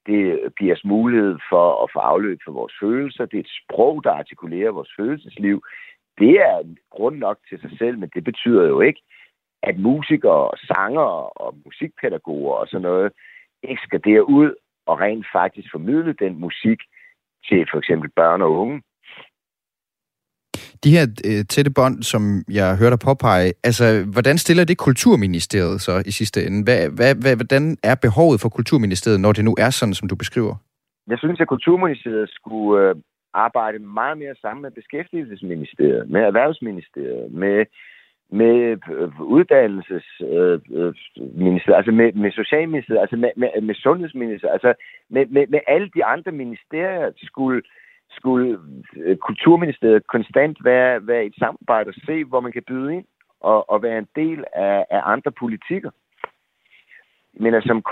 det 0.07 0.40
giver 0.59 0.75
os 0.75 0.85
mulighed 0.85 1.38
for 1.51 1.85
at 1.85 1.90
få 1.92 1.99
afløb 1.99 2.38
for 2.45 2.53
vores 2.53 2.75
følelser, 2.81 3.27
det 3.27 3.37
er 3.37 3.40
et 3.40 3.57
sprog, 3.62 4.05
der 4.05 4.11
artikulerer 4.11 4.71
vores 4.71 4.92
følelsesliv. 4.99 5.62
Det 6.19 6.31
er 6.31 6.75
grund 6.90 7.16
nok 7.16 7.38
til 7.49 7.61
sig 7.61 7.71
selv, 7.79 7.99
men 7.99 8.11
det 8.14 8.25
betyder 8.25 8.64
jo 8.66 8.81
ikke, 8.81 9.01
at 9.66 9.79
musikere 9.79 10.42
og 10.52 10.59
sanger 10.70 11.11
og 11.42 11.55
musikpædagoger 11.64 12.55
og 12.55 12.66
sådan 12.68 12.83
noget 12.83 13.12
ikke 13.62 13.83
skal 13.87 14.00
derud 14.05 14.55
og 14.87 15.00
rent 15.00 15.26
faktisk 15.33 15.68
formidle 15.72 16.12
den 16.24 16.40
musik 16.40 16.81
til 17.48 17.66
for 17.70 17.79
eksempel 17.79 18.11
børn 18.16 18.42
og 18.42 18.52
unge. 18.52 18.83
De 20.85 20.90
her 20.96 21.07
øh, 21.29 21.44
tætte 21.52 21.70
bånd, 21.79 22.02
som 22.02 22.22
jeg 22.59 22.79
hørte 22.79 22.94
dig 22.96 23.05
påpege, 23.09 23.52
altså, 23.68 23.85
hvordan 24.12 24.38
stiller 24.38 24.64
det 24.64 24.79
Kulturministeriet 24.79 25.81
så 25.81 26.02
i 26.07 26.11
sidste 26.11 26.38
ende? 26.46 26.64
Hvad, 26.64 26.81
hvad, 26.96 27.14
hvad, 27.22 27.37
hvordan 27.37 27.76
er 27.83 27.94
behovet 28.07 28.40
for 28.40 28.48
Kulturministeriet, 28.48 29.20
når 29.20 29.33
det 29.33 29.44
nu 29.44 29.55
er 29.59 29.70
sådan, 29.70 29.94
som 29.94 30.09
du 30.09 30.16
beskriver? 30.16 30.55
Jeg 31.12 31.18
synes, 31.18 31.40
at 31.40 31.48
Kulturministeriet 31.48 32.31
skulle 32.31 32.88
øh, 32.88 32.94
arbejde 33.35 33.79
meget 33.79 34.18
mere 34.18 34.35
sammen 34.40 34.62
med 34.62 34.70
Beskæftigelsesministeriet, 34.70 36.11
med 36.11 36.20
Erhvervsministeriet, 36.20 37.33
med 37.33 37.64
med 38.31 38.77
øh, 38.93 39.21
uddannelsesminister, 39.21 41.71
øh, 41.71 41.71
øh 41.71 41.77
altså 41.77 41.93
med, 41.93 42.12
med 42.12 42.33
socialminister, 42.33 43.01
altså 43.01 43.17
med, 43.17 43.31
med, 43.37 43.61
med 43.62 43.75
sundhedsminister, 43.75 44.51
altså 44.51 44.75
med, 45.09 45.27
med, 45.27 45.47
med 45.47 45.61
alle 45.67 45.91
de 45.95 46.05
andre 46.05 46.33
ministerier 46.33 47.11
skulle, 47.17 47.62
skulle 48.11 48.59
øh, 48.97 49.17
Kulturministeriet 49.17 50.07
konstant 50.07 50.65
være, 50.65 51.07
være 51.07 51.25
et 51.25 51.35
samarbejde 51.39 51.89
og 51.89 51.95
se, 52.07 52.25
hvor 52.25 52.41
man 52.41 52.53
kan 52.53 52.62
byde 52.62 52.95
ind 52.95 53.05
og, 53.41 53.71
og 53.71 53.83
være 53.83 53.99
en 53.99 54.09
del 54.17 54.45
af, 54.53 54.87
af 54.91 55.01
andre 55.05 55.31
politikker. 55.31 55.91
men 57.41 57.55
altså, 57.55 57.69
som, 57.69 57.83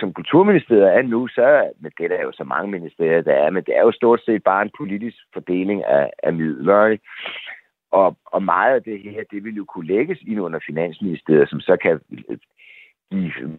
som 0.00 0.12
kulturministeriet 0.12 0.96
er 0.96 1.02
nu, 1.02 1.28
så 1.28 1.70
det 1.98 2.04
er 2.04 2.08
der 2.08 2.22
jo 2.22 2.32
så 2.32 2.44
mange 2.44 2.70
ministerier, 2.70 3.20
der 3.20 3.34
er, 3.34 3.50
men 3.50 3.64
det 3.64 3.76
er 3.76 3.82
jo 3.82 3.92
stort 3.92 4.20
set 4.24 4.42
bare 4.42 4.62
en 4.62 4.70
politisk 4.78 5.16
fordeling 5.32 5.84
af, 5.84 6.10
af 6.22 6.32
midler. 6.32 6.86
Ikke? 6.86 7.04
Og, 7.92 8.16
og 8.26 8.42
meget 8.42 8.74
af 8.74 8.82
det 8.82 9.00
her, 9.00 9.22
det 9.30 9.44
vil 9.44 9.54
jo 9.54 9.64
kunne 9.64 9.86
lægges 9.86 10.18
ind 10.26 10.40
under 10.40 10.60
Finansministeriet, 10.66 11.48
som 11.48 11.60
så 11.60 11.76
kan 11.76 12.00
øh, 12.28 12.38
give 13.10 13.58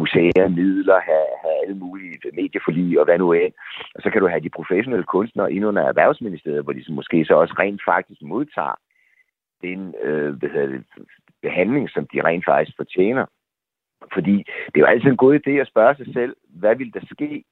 museer, 0.00 0.48
midler, 0.48 1.00
have, 1.00 1.28
have 1.42 1.56
alle 1.62 1.76
mulige 1.76 2.18
medieforlig 2.32 2.98
og 3.00 3.04
hvad 3.04 3.18
nu 3.18 3.32
end. 3.32 3.52
Og 3.94 4.02
så 4.02 4.10
kan 4.10 4.20
du 4.20 4.28
have 4.28 4.40
de 4.40 4.56
professionelle 4.58 5.04
kunstnere 5.04 5.52
ind 5.52 5.64
under 5.66 5.82
Erhvervsministeriet, 5.82 6.64
hvor 6.64 6.72
de 6.72 6.84
så 6.84 6.92
måske 6.92 7.24
så 7.24 7.34
også 7.34 7.54
rent 7.58 7.82
faktisk 7.84 8.22
modtager 8.22 8.76
den 9.62 9.94
øh, 10.02 10.34
hvad 10.34 10.68
det, 10.68 10.84
behandling, 11.42 11.90
som 11.90 12.06
de 12.12 12.24
rent 12.24 12.44
faktisk 12.44 12.76
fortjener. 12.76 13.26
Fordi 14.14 14.36
det 14.66 14.76
er 14.76 14.84
jo 14.84 14.92
altid 14.92 15.10
en 15.10 15.24
god 15.24 15.40
idé 15.40 15.50
at 15.50 15.68
spørge 15.68 15.94
sig 15.96 16.06
selv, 16.12 16.36
hvad 16.48 16.76
vil 16.76 16.94
der 16.94 17.00
ske? 17.14 17.44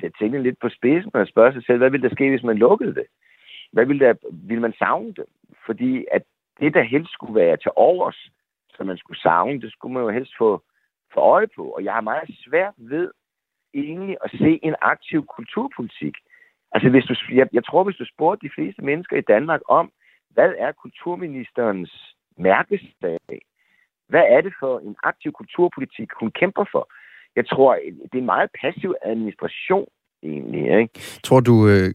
Sætte 0.00 0.18
tingene 0.18 0.42
lidt 0.42 0.58
på 0.60 0.68
spidsen 0.68 1.10
og 1.14 1.26
spørge 1.26 1.52
sig 1.52 1.64
selv, 1.64 1.78
hvad 1.78 1.90
vil 1.90 2.02
der 2.02 2.10
ske, 2.10 2.30
hvis 2.30 2.42
man 2.42 2.58
lukkede 2.58 2.94
det? 2.94 3.06
Hvad 3.72 3.86
vil, 3.86 4.00
der, 4.00 4.14
vil 4.32 4.60
man 4.60 4.74
savne 4.78 5.12
det? 5.12 5.24
Fordi 5.66 6.04
at 6.12 6.22
det, 6.60 6.74
der 6.74 6.82
helst 6.82 7.12
skulle 7.12 7.34
være 7.34 7.56
til 7.56 7.70
overs, 7.76 8.30
som 8.76 8.86
man 8.86 8.96
skulle 8.98 9.20
savne, 9.20 9.60
det 9.60 9.72
skulle 9.72 9.94
man 9.94 10.02
jo 10.02 10.10
helst 10.10 10.32
få 10.38 10.62
for 11.12 11.20
øje 11.20 11.46
på. 11.56 11.62
Og 11.62 11.84
jeg 11.84 11.92
har 11.92 12.00
meget 12.00 12.30
svært 12.44 12.74
ved 12.76 13.10
egentlig 13.74 14.16
at 14.24 14.30
se 14.30 14.60
en 14.62 14.74
aktiv 14.80 15.26
kulturpolitik. 15.26 16.14
Altså, 16.72 16.88
hvis 16.90 17.04
du, 17.04 17.14
jeg, 17.32 17.48
jeg 17.52 17.64
tror, 17.64 17.84
hvis 17.84 17.96
du 17.96 18.04
spurgte 18.14 18.46
de 18.46 18.52
fleste 18.54 18.82
mennesker 18.82 19.16
i 19.16 19.28
Danmark 19.28 19.60
om, 19.68 19.92
hvad 20.30 20.52
er 20.58 20.72
kulturministerens 20.72 22.14
mærkesag? 22.38 23.40
Hvad 24.08 24.24
er 24.28 24.40
det 24.40 24.52
for 24.60 24.78
en 24.78 24.96
aktiv 25.02 25.32
kulturpolitik, 25.32 26.08
hun 26.20 26.30
kæmper 26.30 26.64
for? 26.72 26.92
Jeg 27.36 27.48
tror, 27.48 27.74
det 28.02 28.14
er 28.14 28.18
en 28.18 28.34
meget 28.34 28.50
passiv 28.60 28.94
administration, 29.02 29.88
egentlig. 30.22 30.80
Ikke? 30.80 31.00
Tror 31.24 31.40
du, 31.40 31.68
øh, 31.68 31.94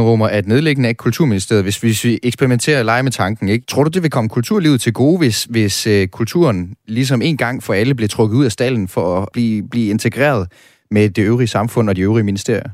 øh, 0.00 0.36
at 0.38 0.46
nedlæggende 0.46 0.88
af 0.88 0.96
Kulturministeriet, 0.96 1.64
hvis, 1.64 1.80
hvis 1.80 2.04
vi 2.04 2.18
eksperimenterer 2.22 2.78
og 2.78 2.84
leger 2.84 3.02
med 3.02 3.10
tanken, 3.10 3.48
ikke? 3.48 3.66
tror 3.66 3.84
du, 3.84 3.90
det 3.94 4.02
vil 4.02 4.10
komme 4.10 4.28
kulturlivet 4.28 4.80
til 4.80 4.92
gode, 4.92 5.18
hvis, 5.18 5.44
hvis 5.44 5.86
øh, 5.86 6.08
kulturen 6.08 6.76
ligesom 6.88 7.22
en 7.22 7.36
gang 7.36 7.62
for 7.62 7.72
alle 7.72 7.94
bliver 7.94 8.08
trukket 8.08 8.36
ud 8.36 8.44
af 8.44 8.52
stallen 8.52 8.88
for 8.88 9.06
at 9.20 9.28
blive, 9.32 9.68
blive 9.70 9.90
integreret 9.90 10.42
med 10.90 11.10
det 11.10 11.26
øvrige 11.30 11.54
samfund 11.56 11.88
og 11.88 11.96
de 11.96 12.02
øvrige 12.02 12.24
ministerier? 12.24 12.70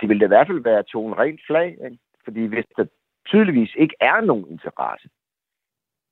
Det 0.00 0.08
vil 0.08 0.20
da 0.20 0.24
i 0.24 0.34
hvert 0.34 0.46
fald 0.46 0.62
være 0.62 0.82
to 0.82 1.12
rent 1.22 1.40
flag, 1.46 1.68
ikke? 1.84 1.98
fordi 2.24 2.42
hvis 2.46 2.64
der 2.76 2.84
tydeligvis 3.26 3.72
ikke 3.78 3.96
er 4.00 4.20
nogen 4.20 4.46
interesse, 4.50 5.08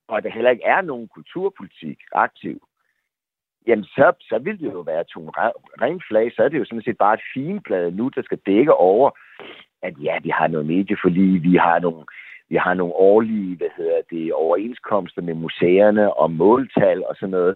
og 0.08 0.22
der 0.22 0.30
heller 0.30 0.50
ikke 0.50 0.64
er 0.64 0.80
nogen 0.80 1.08
kulturpolitik 1.08 1.98
aktiv, 2.12 2.58
jamen 3.66 3.84
så, 3.84 4.12
så 4.20 4.38
vil 4.38 4.58
det 4.60 4.72
jo 4.72 4.80
være 4.80 5.04
to 5.04 5.20
rent 5.82 6.04
flag, 6.08 6.32
så 6.32 6.42
er 6.42 6.48
det 6.48 6.58
jo 6.58 6.64
sådan 6.64 6.82
set 6.82 6.98
bare 6.98 7.14
et 7.14 7.28
finplade 7.34 7.90
nu, 7.90 8.08
der 8.08 8.22
skal 8.22 8.38
dække 8.46 8.74
over, 8.74 9.10
at 9.82 9.94
ja, 10.02 10.14
vi 10.22 10.30
har 10.38 10.46
noget 10.46 10.66
medieforlig, 10.66 11.42
vi 11.42 11.54
har 11.56 11.78
nogle, 11.78 12.04
vi 12.48 12.56
har 12.56 12.74
nogle 12.74 12.94
årlige, 12.94 13.56
hvad 13.56 13.72
hedder 13.76 14.00
det, 14.10 14.32
overenskomster 14.32 15.22
med 15.22 15.34
museerne 15.34 16.14
og 16.14 16.30
måltal 16.30 17.04
og 17.08 17.14
sådan 17.16 17.30
noget. 17.30 17.54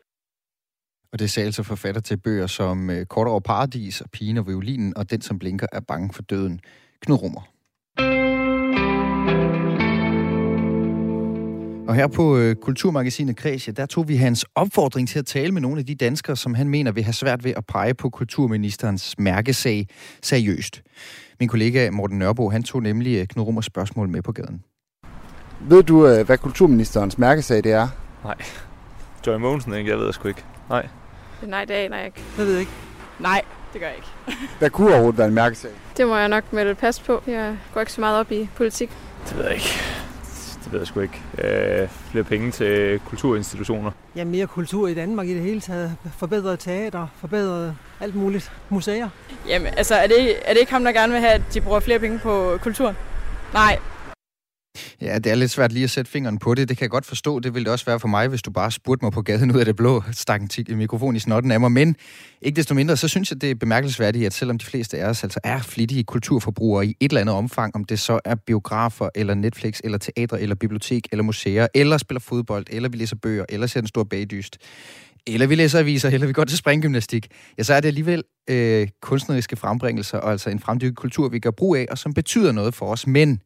Og 1.12 1.18
det 1.18 1.38
er 1.38 1.44
altså 1.44 1.62
forfatter 1.62 2.00
til 2.00 2.16
bøger 2.24 2.46
som 2.46 2.90
øh, 2.90 3.06
Kort 3.06 3.28
over 3.28 3.40
Paradis 3.40 4.00
og 4.00 4.10
Pigen 4.12 4.38
og 4.38 4.46
Violinen 4.46 4.96
og 4.96 5.10
Den, 5.10 5.20
som 5.20 5.38
blinker, 5.38 5.66
er 5.72 5.80
bange 5.80 6.10
for 6.14 6.22
døden. 6.22 6.60
Knud 7.02 7.22
Rummer. 7.22 7.42
Og 11.88 11.94
her 11.94 12.06
på 12.06 12.38
øh, 12.38 12.56
Kulturmagasinet 12.56 13.36
Kreds, 13.36 13.64
der 13.76 13.86
tog 13.86 14.08
vi 14.08 14.16
hans 14.16 14.46
opfordring 14.54 15.08
til 15.08 15.18
at 15.18 15.26
tale 15.26 15.52
med 15.52 15.60
nogle 15.60 15.78
af 15.78 15.86
de 15.86 15.94
danskere, 15.94 16.36
som 16.36 16.54
han 16.54 16.68
mener 16.68 16.92
vil 16.92 17.04
have 17.04 17.12
svært 17.12 17.44
ved 17.44 17.52
at 17.56 17.66
pege 17.66 17.94
på 17.94 18.10
kulturministerens 18.10 19.18
mærkesag 19.18 19.86
seriøst. 20.22 20.82
Min 21.40 21.48
kollega 21.48 21.90
Morten 21.90 22.18
Nørbo, 22.18 22.50
han 22.50 22.62
tog 22.62 22.82
nemlig 22.82 23.20
øh, 23.20 23.26
Knud 23.26 23.44
Rummers 23.46 23.64
spørgsmål 23.64 24.08
med 24.08 24.22
på 24.22 24.32
gaden. 24.32 24.62
Ved 25.60 25.82
du, 25.82 26.06
øh, 26.06 26.26
hvad 26.26 26.38
kulturministerens 26.38 27.18
mærkesag 27.18 27.64
det 27.64 27.72
er? 27.72 27.88
Nej. 28.24 28.34
Joy 29.26 29.36
Mogensen, 29.36 29.74
ikke? 29.74 29.90
Jeg 29.90 29.98
ved 29.98 30.06
det 30.06 30.14
sgu 30.14 30.28
ikke. 30.28 30.44
Nej. 30.68 30.88
Nej, 31.42 31.64
det 31.64 31.74
aner 31.74 31.96
jeg 31.96 32.06
ikke. 32.06 32.22
Jeg 32.38 32.46
ved 32.46 32.58
ikke. 32.58 32.72
Nej, 33.18 33.42
det 33.72 33.80
gør 33.80 33.86
jeg 33.86 33.96
ikke. 33.96 34.38
Hvad 34.58 34.70
kunne 34.70 34.88
overhovedet 34.88 35.18
være 35.18 35.28
en 35.28 35.34
mærkesag? 35.34 35.70
Det 35.96 36.06
må 36.06 36.16
jeg 36.16 36.28
nok 36.28 36.52
med 36.52 36.64
det 36.64 36.78
pas 36.78 37.00
på. 37.00 37.22
Jeg 37.26 37.56
går 37.74 37.80
ikke 37.80 37.92
så 37.92 38.00
meget 38.00 38.20
op 38.20 38.32
i 38.32 38.48
politik. 38.56 38.90
Det 39.28 39.36
ved 39.36 39.44
jeg 39.44 39.54
ikke 39.54 39.68
det 40.72 40.80
ved 40.80 40.80
jeg 40.80 40.86
sgu 40.86 41.00
ikke. 41.00 41.22
Øh, 41.82 41.88
flere 42.10 42.24
penge 42.24 42.50
til 42.50 43.00
kulturinstitutioner. 43.06 43.90
Ja, 44.16 44.24
mere 44.24 44.46
kultur 44.46 44.88
i 44.88 44.94
Danmark 44.94 45.26
i 45.26 45.34
det 45.34 45.42
hele 45.42 45.60
taget. 45.60 45.96
Forbedret 46.18 46.58
teater, 46.58 47.06
forbedret 47.20 47.76
alt 48.00 48.14
muligt. 48.14 48.52
Museer. 48.68 49.08
Jamen, 49.48 49.68
altså, 49.76 49.94
er 49.94 50.06
det, 50.06 50.34
er 50.44 50.52
det 50.52 50.60
ikke 50.60 50.72
ham, 50.72 50.84
der 50.84 50.92
gerne 50.92 51.12
vil 51.12 51.20
have, 51.20 51.32
at 51.32 51.42
de 51.54 51.60
bruger 51.60 51.80
flere 51.80 51.98
penge 51.98 52.18
på 52.18 52.58
kulturen? 52.62 52.96
Nej, 53.52 53.78
Ja, 55.00 55.18
det 55.18 55.32
er 55.32 55.34
lidt 55.34 55.50
svært 55.50 55.72
lige 55.72 55.84
at 55.84 55.90
sætte 55.90 56.10
fingeren 56.10 56.38
på 56.38 56.54
det. 56.54 56.68
Det 56.68 56.76
kan 56.76 56.84
jeg 56.84 56.90
godt 56.90 57.06
forstå. 57.06 57.38
Det 57.38 57.54
ville 57.54 57.64
det 57.64 57.72
også 57.72 57.84
være 57.84 58.00
for 58.00 58.08
mig, 58.08 58.28
hvis 58.28 58.42
du 58.42 58.50
bare 58.50 58.70
spurgte 58.70 59.04
mig 59.04 59.12
på 59.12 59.22
gaden 59.22 59.52
ud 59.52 59.58
af 59.58 59.64
det 59.64 59.76
blå, 59.76 60.02
stak 60.12 60.40
en 60.68 60.76
mikrofon 60.76 61.16
i 61.16 61.18
snotten 61.18 61.50
af 61.50 61.60
mig. 61.60 61.72
Men 61.72 61.96
ikke 62.42 62.56
desto 62.56 62.74
mindre, 62.74 62.96
så 62.96 63.08
synes 63.08 63.30
jeg, 63.30 63.40
det 63.40 63.50
er 63.50 63.54
bemærkelsesværdigt, 63.54 64.26
at 64.26 64.32
selvom 64.32 64.58
de 64.58 64.64
fleste 64.64 64.98
af 64.98 65.08
os 65.08 65.22
altså 65.22 65.40
er 65.44 65.58
flittige 65.58 66.04
kulturforbrugere 66.04 66.86
i 66.86 66.96
et 67.00 67.10
eller 67.10 67.20
andet 67.20 67.34
omfang, 67.34 67.74
om 67.76 67.84
det 67.84 68.00
så 68.00 68.20
er 68.24 68.34
biografer, 68.34 69.08
eller 69.14 69.34
Netflix, 69.34 69.80
eller 69.84 69.98
teater, 69.98 70.36
eller 70.36 70.54
bibliotek, 70.54 71.08
eller 71.12 71.22
museer, 71.22 71.66
eller 71.74 71.98
spiller 71.98 72.20
fodbold, 72.20 72.66
eller 72.70 72.88
vi 72.88 72.96
læser 72.96 73.16
bøger, 73.16 73.44
eller 73.48 73.66
ser 73.66 73.80
en 73.80 73.86
stor 73.86 74.04
bagdyst, 74.04 74.58
eller 75.26 75.46
vi 75.46 75.54
læser 75.54 75.78
aviser, 75.78 76.10
eller 76.10 76.26
vi 76.26 76.32
går 76.32 76.44
til 76.44 76.58
springgymnastik, 76.58 77.26
ja, 77.58 77.62
så 77.62 77.74
er 77.74 77.80
det 77.80 77.88
alligevel 77.88 78.22
øh, 78.50 78.88
kunstneriske 79.02 79.56
frembringelser, 79.56 80.18
og 80.18 80.30
altså 80.30 80.50
en 80.50 80.60
fremdykket 80.60 80.96
kultur, 80.96 81.28
vi 81.28 81.38
gør 81.38 81.50
brug 81.50 81.76
af, 81.76 81.86
og 81.90 81.98
som 81.98 82.14
betyder 82.14 82.52
noget 82.52 82.74
for 82.74 82.86
os. 82.86 83.06
Men 83.06 83.40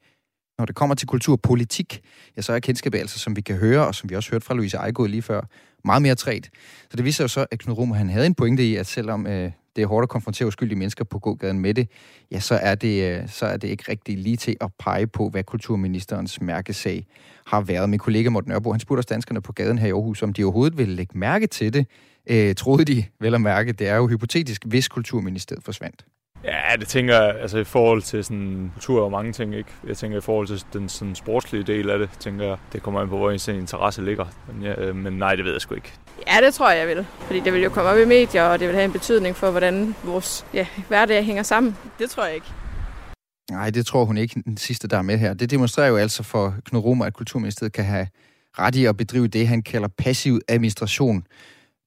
når 0.59 0.64
det 0.64 0.75
kommer 0.75 0.95
til 0.95 1.09
kulturpolitik, 1.09 2.01
ja, 2.37 2.42
så 2.42 2.53
er 2.53 2.59
kendskabet 2.59 2.99
altså, 2.99 3.19
som 3.19 3.37
vi 3.37 3.40
kan 3.40 3.57
høre, 3.57 3.87
og 3.87 3.95
som 3.95 4.11
vi 4.11 4.14
også 4.14 4.31
hørte 4.31 4.47
fra 4.47 4.55
Louise 4.55 4.77
Ejgaard 4.77 5.09
lige 5.09 5.23
før, 5.23 5.40
meget 5.85 6.03
mere 6.03 6.14
træt. 6.14 6.51
Så 6.90 6.97
det 6.97 7.05
viser 7.05 7.25
jo 7.25 7.29
så, 7.29 7.47
at 7.51 7.59
Knud 7.59 7.77
Rummer, 7.77 7.97
han 7.97 8.09
havde 8.09 8.27
en 8.27 8.35
pointe 8.35 8.64
i, 8.64 8.77
at 8.77 8.87
selvom 8.87 9.27
øh, 9.27 9.51
det 9.77 9.83
er 9.83 9.87
hårdt 9.87 10.03
at 10.03 10.09
konfrontere 10.09 10.49
uskyldige 10.49 10.79
mennesker 10.79 11.05
på 11.05 11.19
gågaden 11.19 11.59
med 11.59 11.75
det, 11.75 11.90
ja, 12.31 12.40
så 12.40 12.55
er 12.55 12.75
det, 12.75 13.05
øh, 13.05 13.29
så 13.29 13.47
er 13.47 13.57
det 13.57 13.69
ikke 13.69 13.85
rigtig 13.88 14.19
lige 14.19 14.37
til 14.37 14.57
at 14.61 14.71
pege 14.79 15.07
på, 15.07 15.29
hvad 15.29 15.45
kulturministerens 15.45 16.40
mærkesag 16.40 17.07
har 17.47 17.61
været. 17.61 17.90
Min 17.90 17.99
kollega 17.99 18.31
Morten 18.31 18.53
Ørbo, 18.53 18.73
han 18.73 18.81
spurgte 18.81 19.01
også 19.01 19.09
danskerne 19.11 19.42
på 19.42 19.53
gaden 19.53 19.79
her 19.79 19.87
i 19.87 19.90
Aarhus, 19.90 20.23
om 20.23 20.33
de 20.33 20.45
overhovedet 20.45 20.79
ville 20.79 20.95
lægge 20.95 21.19
mærke 21.19 21.47
til 21.47 21.73
det. 21.73 21.87
Øh, 22.27 22.55
troede 22.55 22.85
de 22.85 23.05
vel 23.21 23.35
at 23.35 23.40
mærke, 23.40 23.73
det 23.73 23.88
er 23.88 23.97
jo 23.97 24.07
hypotetisk, 24.07 24.64
hvis 24.64 24.88
kulturministeriet 24.88 25.64
forsvandt. 25.64 26.05
Ja, 26.44 26.77
det 26.81 26.88
tænker 26.88 27.22
jeg, 27.22 27.37
altså 27.40 27.59
i 27.59 27.64
forhold 27.64 28.03
til 28.03 28.25
sådan 28.25 28.70
kultur 28.75 29.05
og 29.05 29.11
mange 29.11 29.33
ting, 29.33 29.55
ikke? 29.55 29.70
Jeg 29.87 29.96
tænker 29.96 30.18
i 30.18 30.20
forhold 30.20 30.46
til 30.46 30.64
den 30.72 30.88
sådan 30.88 31.14
sportslige 31.14 31.64
del 31.64 31.90
af 31.90 31.99
det, 31.99 32.11
tænker 32.18 32.44
jeg, 32.46 32.57
det 32.72 32.83
kommer 32.83 33.01
an 33.01 33.09
på, 33.09 33.16
hvor 33.16 33.31
ens 33.31 33.49
interesse 33.49 34.05
ligger. 34.05 34.25
Men, 34.53 34.62
ja, 34.62 34.75
øh, 34.75 34.96
men 34.96 35.12
nej, 35.12 35.35
det 35.35 35.44
ved 35.44 35.53
jeg 35.53 35.61
sgu 35.61 35.75
ikke. 35.75 35.92
Ja, 36.27 36.46
det 36.46 36.55
tror 36.55 36.70
jeg, 36.70 36.79
jeg 36.79 36.96
vil. 36.96 37.07
Fordi 37.20 37.40
det 37.40 37.53
vil 37.53 37.62
jo 37.62 37.68
komme 37.68 37.90
op 37.90 37.99
i 37.99 38.05
medier, 38.05 38.42
og 38.42 38.59
det 38.59 38.68
vil 38.68 38.75
have 38.75 38.85
en 38.85 38.92
betydning 38.92 39.37
for, 39.37 39.51
hvordan 39.51 39.94
vores 40.05 40.46
ja, 40.55 40.66
hverdag 40.88 41.25
hænger 41.25 41.42
sammen. 41.42 41.77
Det 41.99 42.11
tror 42.11 42.25
jeg 42.25 42.35
ikke. 42.35 42.46
Nej, 43.51 43.70
det 43.70 43.87
tror 43.87 44.05
hun 44.05 44.16
ikke, 44.16 44.42
den 44.44 44.57
sidste, 44.57 44.88
der 44.88 44.99
er 44.99 45.03
med 45.03 45.18
her. 45.18 45.35
Det 45.35 45.51
demonstrerer 45.51 45.88
jo 45.88 45.96
altså 45.96 46.22
for 46.22 46.55
Knud 46.64 46.83
Rummer, 46.83 47.05
at 47.05 47.14
Kulturministeriet 47.14 47.72
kan 47.72 47.85
have 47.85 48.09
ret 48.59 48.75
i 48.75 48.85
at 48.85 48.96
bedrive 48.96 49.29
det, 49.29 49.49
han 49.49 49.62
kalder 49.62 49.88
passiv 49.88 50.40
administration 50.49 51.27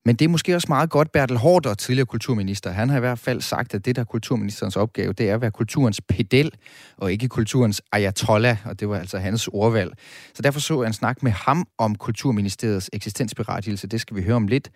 men 0.05 0.15
det 0.15 0.25
er 0.25 0.29
måske 0.29 0.55
også 0.55 0.65
meget 0.69 0.89
godt, 0.89 1.11
Bertel 1.11 1.37
Hårder, 1.37 1.73
tidligere 1.73 2.05
kulturminister, 2.05 2.71
han 2.71 2.89
har 2.89 2.97
i 2.97 2.99
hvert 2.99 3.19
fald 3.19 3.41
sagt, 3.41 3.73
at 3.73 3.85
det 3.85 3.95
der 3.95 4.01
er 4.01 4.05
kulturministerens 4.05 4.75
opgave, 4.75 5.13
det 5.13 5.29
er 5.29 5.33
at 5.33 5.41
være 5.41 5.51
kulturens 5.51 6.01
pedel, 6.01 6.51
og 6.97 7.11
ikke 7.11 7.27
kulturens 7.27 7.81
ayatollah, 7.91 8.57
og 8.65 8.79
det 8.79 8.89
var 8.89 8.99
altså 8.99 9.17
hans 9.17 9.49
ordvalg. 9.53 9.93
Så 10.33 10.41
derfor 10.41 10.59
så 10.59 10.81
jeg 10.81 10.87
en 10.87 10.93
snak 10.93 11.23
med 11.23 11.31
ham 11.31 11.67
om 11.77 11.95
kulturministeriets 11.95 12.89
eksistensberettigelse. 12.93 13.87
Det 13.87 14.01
skal 14.01 14.17
vi 14.17 14.23
høre 14.23 14.35
om 14.35 14.47
lidt. 14.47 14.69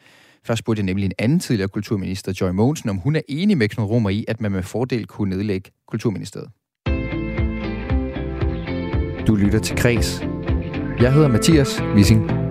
Først 0.46 0.60
spurgte 0.60 0.80
jeg 0.80 0.86
nemlig 0.86 1.06
en 1.06 1.12
anden 1.20 1.40
tidligere 1.40 1.70
kulturminister, 1.70 2.34
Joy 2.42 2.50
Mogensen, 2.50 2.90
om 2.90 2.98
hun 2.98 3.16
er 3.16 3.22
enig 3.28 3.58
med 3.58 3.70
Knud 3.70 3.86
Romer 3.86 4.10
i, 4.10 4.26
at 4.28 4.42
man 4.42 4.52
med 4.52 4.64
fordel 4.64 5.08
kunne 5.08 5.36
nedlægge 5.36 5.72
kulturministeriet. 5.88 6.50
Du 9.28 9.36
lytter 9.36 9.60
til 9.60 9.78
Kres. 9.78 10.22
Jeg 11.00 11.14
hedder 11.14 11.28
Mathias 11.28 11.82
Wissing. 11.82 12.43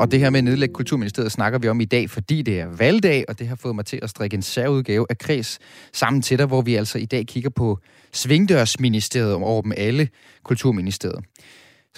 Og 0.00 0.10
det 0.10 0.20
her 0.20 0.30
med 0.30 0.38
at 0.38 0.44
nedlægge 0.44 0.72
Kulturministeriet 0.72 1.32
snakker 1.32 1.58
vi 1.58 1.68
om 1.68 1.80
i 1.80 1.84
dag, 1.84 2.10
fordi 2.10 2.42
det 2.42 2.60
er 2.60 2.66
valgdag, 2.66 3.24
og 3.28 3.38
det 3.38 3.48
har 3.48 3.56
fået 3.56 3.74
mig 3.74 3.86
til 3.86 3.98
at 4.02 4.10
strikke 4.10 4.34
en 4.34 4.42
særudgave 4.42 5.06
af 5.10 5.18
Kreds 5.18 5.58
sammen 5.92 6.22
til 6.22 6.38
dig, 6.38 6.46
hvor 6.46 6.62
vi 6.62 6.74
altså 6.74 6.98
i 6.98 7.04
dag 7.04 7.26
kigger 7.26 7.50
på 7.50 7.78
Svingdørsministeriet 8.12 9.34
over 9.34 9.62
dem 9.62 9.72
alle, 9.76 10.08
Kulturministeriet. 10.42 11.24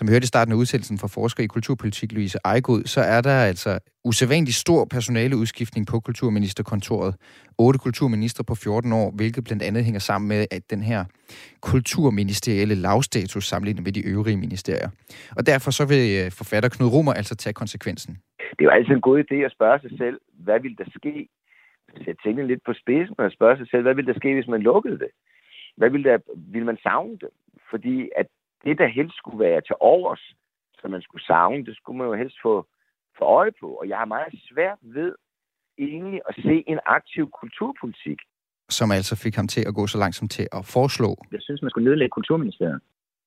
Som 0.00 0.08
vi 0.08 0.12
hørte 0.12 0.28
i 0.28 0.34
starten 0.34 0.52
af 0.52 0.56
udsendelsen 0.62 0.98
fra 0.98 1.08
forsker 1.16 1.42
i 1.44 1.46
kulturpolitik 1.56 2.12
Louise 2.12 2.38
Ejgod, 2.44 2.82
så 2.94 3.00
er 3.14 3.20
der 3.20 3.36
altså 3.50 3.72
usædvanligt 4.08 4.56
stor 4.64 4.80
personaleudskiftning 4.94 5.86
på 5.86 5.96
kulturministerkontoret. 6.00 7.12
Otte 7.58 7.78
kulturminister 7.78 8.42
på 8.50 8.54
14 8.54 8.92
år, 8.92 9.08
hvilket 9.18 9.44
blandt 9.44 9.62
andet 9.68 9.84
hænger 9.84 10.02
sammen 10.10 10.28
med 10.28 10.40
at 10.56 10.62
den 10.70 10.82
her 10.90 11.00
kulturministerielle 11.70 12.74
lavstatus 12.74 13.44
sammenlignet 13.44 13.84
med 13.84 13.92
de 13.92 14.02
øvrige 14.14 14.36
ministerier. 14.36 14.90
Og 15.38 15.46
derfor 15.46 15.70
så 15.78 15.84
vil 15.92 16.04
øh, 16.20 16.26
forfatter 16.40 16.68
Knud 16.68 16.88
Rummer 16.94 17.12
altså 17.12 17.34
tage 17.36 17.54
konsekvensen. 17.62 18.12
det 18.54 18.60
er 18.60 18.68
jo 18.68 18.76
altid 18.78 18.94
en 18.94 19.06
god 19.08 19.18
idé 19.24 19.36
at 19.48 19.52
spørge 19.56 19.78
sig 19.84 19.92
selv, 20.02 20.16
hvad 20.46 20.60
vil 20.60 20.74
der 20.78 20.88
ske? 20.98 21.28
Sætte 22.04 22.20
tingene 22.24 22.46
lidt 22.48 22.62
på 22.66 22.72
spidsen 22.82 23.14
og 23.18 23.32
spørge 23.38 23.56
sig 23.56 23.68
selv, 23.70 23.82
hvad 23.82 23.94
vil 23.94 24.06
der 24.06 24.16
ske, 24.20 24.34
hvis 24.34 24.48
man 24.54 24.62
lukkede 24.62 24.98
det? 24.98 25.10
Hvad 25.76 25.90
vil, 25.90 26.04
der, 26.04 26.18
vil 26.54 26.64
man 26.64 26.78
savne 26.82 27.16
det? 27.24 27.32
Fordi 27.70 28.10
at 28.16 28.26
det, 28.64 28.78
der 28.78 28.88
helst 28.98 29.16
skulle 29.16 29.38
være 29.38 29.60
til 29.60 29.76
overs, 29.80 30.22
som 30.80 30.90
man 30.90 31.02
skulle 31.02 31.24
savne, 31.24 31.64
det 31.64 31.76
skulle 31.76 31.98
man 31.98 32.06
jo 32.06 32.14
helst 32.14 32.36
få, 32.42 32.54
få 33.18 33.24
øje 33.24 33.52
på. 33.60 33.68
Og 33.80 33.88
jeg 33.88 33.98
har 33.98 34.04
meget 34.04 34.34
svært 34.48 34.78
ved 34.82 35.12
egentlig 35.78 36.20
at 36.28 36.34
se 36.46 36.64
en 36.72 36.80
aktiv 36.86 37.30
kulturpolitik. 37.40 38.18
Som 38.68 38.90
altså 38.90 39.16
fik 39.24 39.34
ham 39.36 39.48
til 39.48 39.62
at 39.68 39.74
gå 39.74 39.86
så 39.86 39.98
langt 39.98 40.16
som 40.16 40.28
til 40.28 40.46
at 40.52 40.64
foreslå. 40.64 41.16
Jeg 41.32 41.42
synes, 41.42 41.62
man 41.62 41.70
skulle 41.70 41.88
nedlægge 41.90 42.10
Kulturministeriet. 42.10 42.80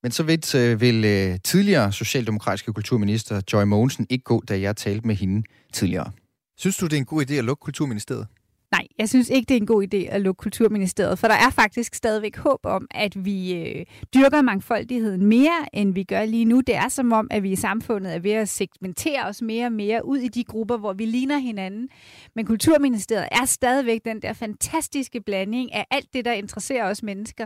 Men 0.04 0.12
så 0.12 0.24
vidt 0.26 0.48
øh, 0.62 0.82
vil 0.82 1.00
øh, 1.14 1.40
tidligere 1.52 1.92
socialdemokratiske 1.92 2.74
kulturminister 2.74 3.36
Joy 3.54 3.64
Mogensen 3.64 4.08
ikke 4.10 4.24
gå, 4.24 4.42
da 4.50 4.60
jeg 4.60 4.76
talte 4.76 5.08
med 5.08 5.16
hende 5.16 5.48
tidligere. 5.74 6.12
Synes 6.58 6.78
du, 6.78 6.86
det 6.86 6.94
er 6.94 6.98
en 6.98 7.06
god 7.14 7.22
idé 7.26 7.34
at 7.34 7.46
lukke 7.46 7.62
Kulturministeriet? 7.62 8.28
Nej, 8.74 8.88
jeg 8.98 9.10
synes 9.10 9.30
ikke, 9.30 9.50
det 9.50 9.58
er 9.58 9.60
en 9.60 9.66
god 9.66 9.84
idé 9.94 9.98
at 9.98 10.22
lukke 10.22 10.40
Kulturministeriet, 10.40 11.20
for 11.20 11.28
der 11.28 11.36
er 11.36 11.50
faktisk 11.50 11.96
stadigvæk 11.96 12.38
håb 12.38 12.60
om, 12.64 12.88
at 12.92 13.26
vi 13.26 13.54
øh, 13.54 13.86
dyrker 14.14 14.42
mangfoldigheden 14.42 15.26
mere, 15.26 15.66
end 15.74 15.94
vi 15.94 16.04
gør 16.04 16.26
lige 16.26 16.46
nu. 16.46 16.62
Det 16.62 16.76
er 16.76 16.88
som 16.88 17.12
om, 17.12 17.28
at 17.32 17.44
vi 17.44 17.52
i 17.52 17.56
samfundet 17.56 18.16
er 18.16 18.20
ved 18.20 18.32
at 18.32 18.50
segmentere 18.50 19.26
os 19.26 19.42
mere 19.42 19.66
og 19.66 19.72
mere 19.72 20.06
ud 20.06 20.18
i 20.18 20.28
de 20.28 20.44
grupper, 20.44 20.78
hvor 20.78 20.94
vi 20.94 21.06
ligner 21.06 21.38
hinanden. 21.38 21.90
Men 22.36 22.46
Kulturministeriet 22.46 23.28
er 23.32 23.46
stadigvæk 23.46 24.06
den 24.06 24.22
der 24.22 24.34
fantastiske 24.34 25.22
blanding 25.22 25.74
af 25.74 25.86
alt 25.92 26.14
det, 26.14 26.26
der 26.26 26.32
interesserer 26.32 26.90
os 26.90 27.04
mennesker. 27.04 27.46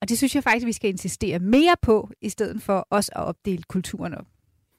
Og 0.00 0.08
det 0.08 0.18
synes 0.18 0.34
jeg 0.34 0.42
faktisk, 0.42 0.66
vi 0.66 0.72
skal 0.72 0.90
insistere 0.90 1.38
mere 1.38 1.74
på, 1.82 2.10
i 2.20 2.28
stedet 2.28 2.62
for 2.62 2.86
os 2.90 3.08
at 3.08 3.22
opdele 3.22 3.62
kulturen 3.62 4.14
op. 4.14 4.26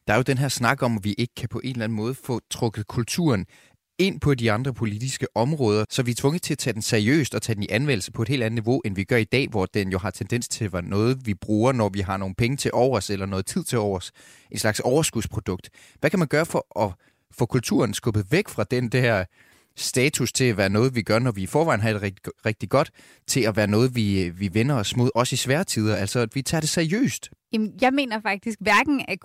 Der 0.08 0.13
er 0.13 0.18
jo 0.18 0.24
den 0.24 0.38
her 0.38 0.48
snak 0.48 0.84
om, 0.84 0.98
at 0.98 1.04
vi 1.04 1.16
ikke 1.18 1.36
kan 1.36 1.50
på 1.50 1.62
en 1.63 1.70
eller 1.70 1.84
anden 1.84 1.96
måde 1.96 2.16
få 2.16 2.40
trukket 2.50 2.88
kulturen 2.88 3.46
ind 4.00 4.20
på 4.20 4.36
de 4.36 4.52
andre 4.52 4.74
politiske 4.74 5.28
områder, 5.36 5.86
så 5.90 6.04
vi 6.04 6.12
er 6.12 6.16
tvunget 6.16 6.42
til 6.42 6.54
at 6.54 6.58
tage 6.58 6.74
den 6.74 6.82
seriøst 6.82 7.36
og 7.36 7.42
tage 7.42 7.56
den 7.56 7.64
i 7.64 7.68
anvendelse 7.70 8.12
på 8.12 8.22
et 8.22 8.28
helt 8.28 8.44
andet 8.44 8.64
niveau, 8.64 8.82
end 8.86 8.96
vi 8.96 9.04
gør 9.04 9.18
i 9.18 9.24
dag, 9.24 9.48
hvor 9.48 9.66
den 9.66 9.92
jo 9.92 9.98
har 9.98 10.12
tendens 10.12 10.48
til 10.48 10.66
at 10.66 10.74
være 10.74 10.82
noget, 10.82 11.18
vi 11.26 11.34
bruger, 11.34 11.72
når 11.72 11.90
vi 11.90 12.00
har 12.00 12.18
nogle 12.18 12.36
penge 12.36 12.58
til 12.58 12.72
overs 12.74 13.10
eller 13.10 13.26
noget 13.26 13.46
tid 13.46 13.64
til 13.64 13.78
overs. 13.78 14.12
En 14.52 14.58
slags 14.58 14.80
overskudsprodukt. 14.80 15.70
Hvad 16.00 16.10
kan 16.10 16.20
man 16.20 16.28
gøre 16.28 16.46
for 16.46 16.84
at 16.86 16.92
få 17.32 17.46
kulturen 17.46 17.94
skubbet 17.94 18.32
væk 18.32 18.48
fra 18.48 18.64
den 18.64 18.90
der 18.90 19.26
status 19.78 20.32
til 20.32 20.46
at 20.46 20.58
være 20.58 20.70
noget, 20.70 20.96
vi 20.96 21.02
gør, 21.02 21.20
når 21.20 21.32
vi 21.32 21.42
i 21.42 21.46
forvejen 21.46 21.82
har 21.82 21.94
det 21.94 22.02
rigtig, 22.02 22.32
rigtig 22.46 22.70
godt, 22.70 22.92
til 23.28 23.42
at 23.42 23.56
være 23.56 23.68
noget, 23.68 23.96
vi, 23.96 24.30
vi 24.30 24.50
vender 24.54 24.76
os 24.76 24.96
mod, 24.96 25.10
også 25.16 25.34
i 25.34 25.38
svære 25.38 25.64
tider. 25.64 25.96
Altså, 25.96 26.20
at 26.20 26.36
vi 26.36 26.42
tager 26.42 26.62
det 26.62 26.70
seriøst. 26.70 27.30
Jamen, 27.54 27.74
jeg 27.82 27.94
mener 27.94 28.20
faktisk, 28.20 28.60
hverken 28.62 29.06
at 29.08 29.20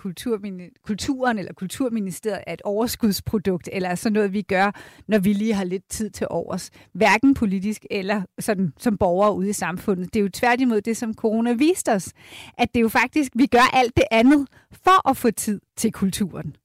kulturen 0.85 1.39
eller 1.39 1.53
kulturministeriet 1.53 2.45
er 2.47 2.53
et 2.53 2.63
overskudsprodukt, 2.63 3.69
eller 3.73 3.95
sådan 3.95 4.13
noget, 4.13 4.33
vi 4.33 4.43
gør, 4.43 4.81
når 5.09 5.19
vi 5.19 5.33
lige 5.33 5.55
har 5.55 5.65
lidt 5.65 5.89
tid 5.89 6.11
til 6.11 6.27
overs. 6.31 6.71
Hverken 6.93 7.35
politisk 7.35 7.87
eller 7.91 8.23
sådan, 8.39 8.73
som 8.79 8.99
borgere 8.99 9.35
ude 9.35 9.49
i 9.49 9.53
samfundet. 9.53 10.15
Det 10.15 10.21
er 10.21 10.23
jo 10.23 10.29
tværtimod 10.29 10.81
det, 10.81 10.97
som 10.97 11.15
corona 11.15 11.53
viste 11.53 11.93
os. 11.93 12.13
At 12.59 12.69
det 12.75 12.81
er 12.81 12.83
jo 12.83 12.89
faktisk, 12.89 13.33
vi 13.35 13.47
gør 13.47 13.77
alt 13.77 13.97
det 13.97 14.05
andet 14.11 14.49
for 14.73 15.09
at 15.09 15.17
få 15.17 15.31
tid 15.31 15.61
til 15.77 15.93
kulturen. 15.93 16.57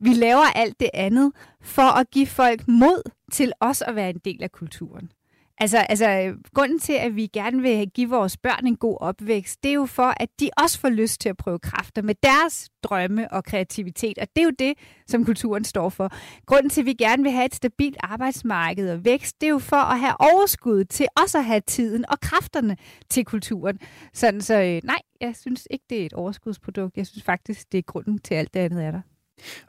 Vi 0.00 0.08
laver 0.08 0.52
alt 0.54 0.80
det 0.80 0.90
andet 0.94 1.32
for 1.60 1.98
at 1.98 2.10
give 2.10 2.26
folk 2.26 2.68
mod 2.68 3.10
til 3.32 3.52
også 3.60 3.84
at 3.84 3.96
være 3.96 4.10
en 4.10 4.20
del 4.24 4.42
af 4.42 4.52
kulturen. 4.52 5.10
Altså, 5.58 5.78
altså, 5.78 6.34
grunden 6.54 6.78
til, 6.78 6.92
at 6.92 7.16
vi 7.16 7.26
gerne 7.26 7.62
vil 7.62 7.90
give 7.90 8.10
vores 8.10 8.36
børn 8.36 8.66
en 8.66 8.76
god 8.76 8.96
opvækst, 9.00 9.62
det 9.62 9.68
er 9.68 9.74
jo 9.74 9.86
for, 9.86 10.14
at 10.20 10.28
de 10.40 10.50
også 10.56 10.80
får 10.80 10.88
lyst 10.88 11.20
til 11.20 11.28
at 11.28 11.36
prøve 11.36 11.58
kræfter 11.58 12.02
med 12.02 12.14
deres 12.22 12.70
drømme 12.82 13.32
og 13.32 13.44
kreativitet. 13.44 14.18
Og 14.18 14.28
det 14.36 14.42
er 14.42 14.44
jo 14.44 14.52
det, 14.58 14.74
som 15.06 15.24
kulturen 15.24 15.64
står 15.64 15.88
for. 15.88 16.10
Grunden 16.46 16.70
til, 16.70 16.80
at 16.80 16.86
vi 16.86 16.92
gerne 16.92 17.22
vil 17.22 17.32
have 17.32 17.44
et 17.44 17.54
stabilt 17.54 17.96
arbejdsmarked 18.00 18.90
og 18.90 19.04
vækst, 19.04 19.40
det 19.40 19.46
er 19.46 19.50
jo 19.50 19.58
for 19.58 19.76
at 19.76 20.00
have 20.00 20.14
overskud 20.20 20.84
til 20.84 21.06
også 21.22 21.38
at 21.38 21.44
have 21.44 21.60
tiden 21.60 22.04
og 22.08 22.20
kræfterne 22.20 22.76
til 23.10 23.24
kulturen. 23.24 23.78
Sådan, 24.12 24.40
så 24.40 24.54
øh, 24.62 24.80
nej, 24.84 25.00
jeg 25.20 25.36
synes 25.36 25.68
ikke, 25.70 25.84
det 25.90 26.02
er 26.02 26.06
et 26.06 26.12
overskudsprodukt. 26.12 26.96
Jeg 26.96 27.06
synes 27.06 27.24
faktisk, 27.24 27.72
det 27.72 27.78
er 27.78 27.82
grunden 27.82 28.18
til 28.18 28.34
alt 28.34 28.54
det 28.54 28.60
andet 28.60 28.84
er 28.84 28.90
der. 28.90 29.00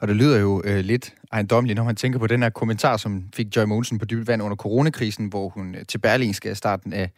Og 0.00 0.08
det 0.08 0.16
lyder 0.16 0.38
jo 0.38 0.62
øh, 0.64 0.80
lidt 0.80 1.14
ejendommeligt, 1.32 1.76
når 1.76 1.84
man 1.84 1.96
tænker 1.96 2.18
på 2.18 2.26
den 2.26 2.42
her 2.42 2.50
kommentar, 2.50 2.96
som 2.96 3.24
fik 3.34 3.56
Joy 3.56 3.64
Mogensen 3.64 3.98
på 3.98 4.04
dybt 4.04 4.28
vand 4.28 4.42
under 4.42 4.56
coronakrisen, 4.56 5.26
hvor 5.26 5.48
hun 5.48 5.74
øh, 5.74 5.84
til 5.88 5.98
Berlingske 5.98 6.54
starten 6.54 6.92
af 6.92 7.10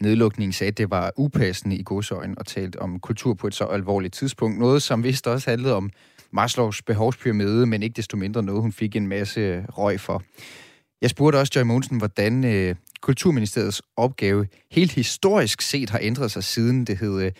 nedlukningen 0.00 0.52
sagde, 0.52 0.68
at 0.68 0.78
det 0.78 0.90
var 0.90 1.12
upassende 1.16 1.76
i 1.76 1.82
godsøjen 1.82 2.38
og 2.38 2.46
talt 2.46 2.76
om 2.76 3.00
kultur 3.00 3.34
på 3.34 3.46
et 3.46 3.54
så 3.54 3.64
alvorligt 3.64 4.14
tidspunkt. 4.14 4.58
Noget, 4.58 4.82
som 4.82 5.04
vist 5.04 5.26
også 5.26 5.50
handlede 5.50 5.74
om 5.74 5.90
Maslows 6.32 6.82
behovspyramide, 6.82 7.66
men 7.66 7.82
ikke 7.82 7.94
desto 7.94 8.16
mindre 8.16 8.42
noget, 8.42 8.62
hun 8.62 8.72
fik 8.72 8.96
en 8.96 9.06
masse 9.06 9.40
øh, 9.40 9.64
røg 9.64 10.00
for. 10.00 10.22
Jeg 11.02 11.10
spurgte 11.10 11.36
også 11.36 11.52
Joy 11.56 11.62
Mogensen, 11.62 11.98
hvordan 11.98 12.44
øh, 12.44 12.74
Kulturministeriets 13.00 13.82
opgave 13.96 14.46
helt 14.70 14.92
historisk 14.92 15.62
set 15.62 15.90
har 15.90 15.98
ændret 16.02 16.30
sig 16.30 16.44
siden 16.44 16.84
det 16.84 16.98
hed 16.98 17.22
øh, 17.22 17.32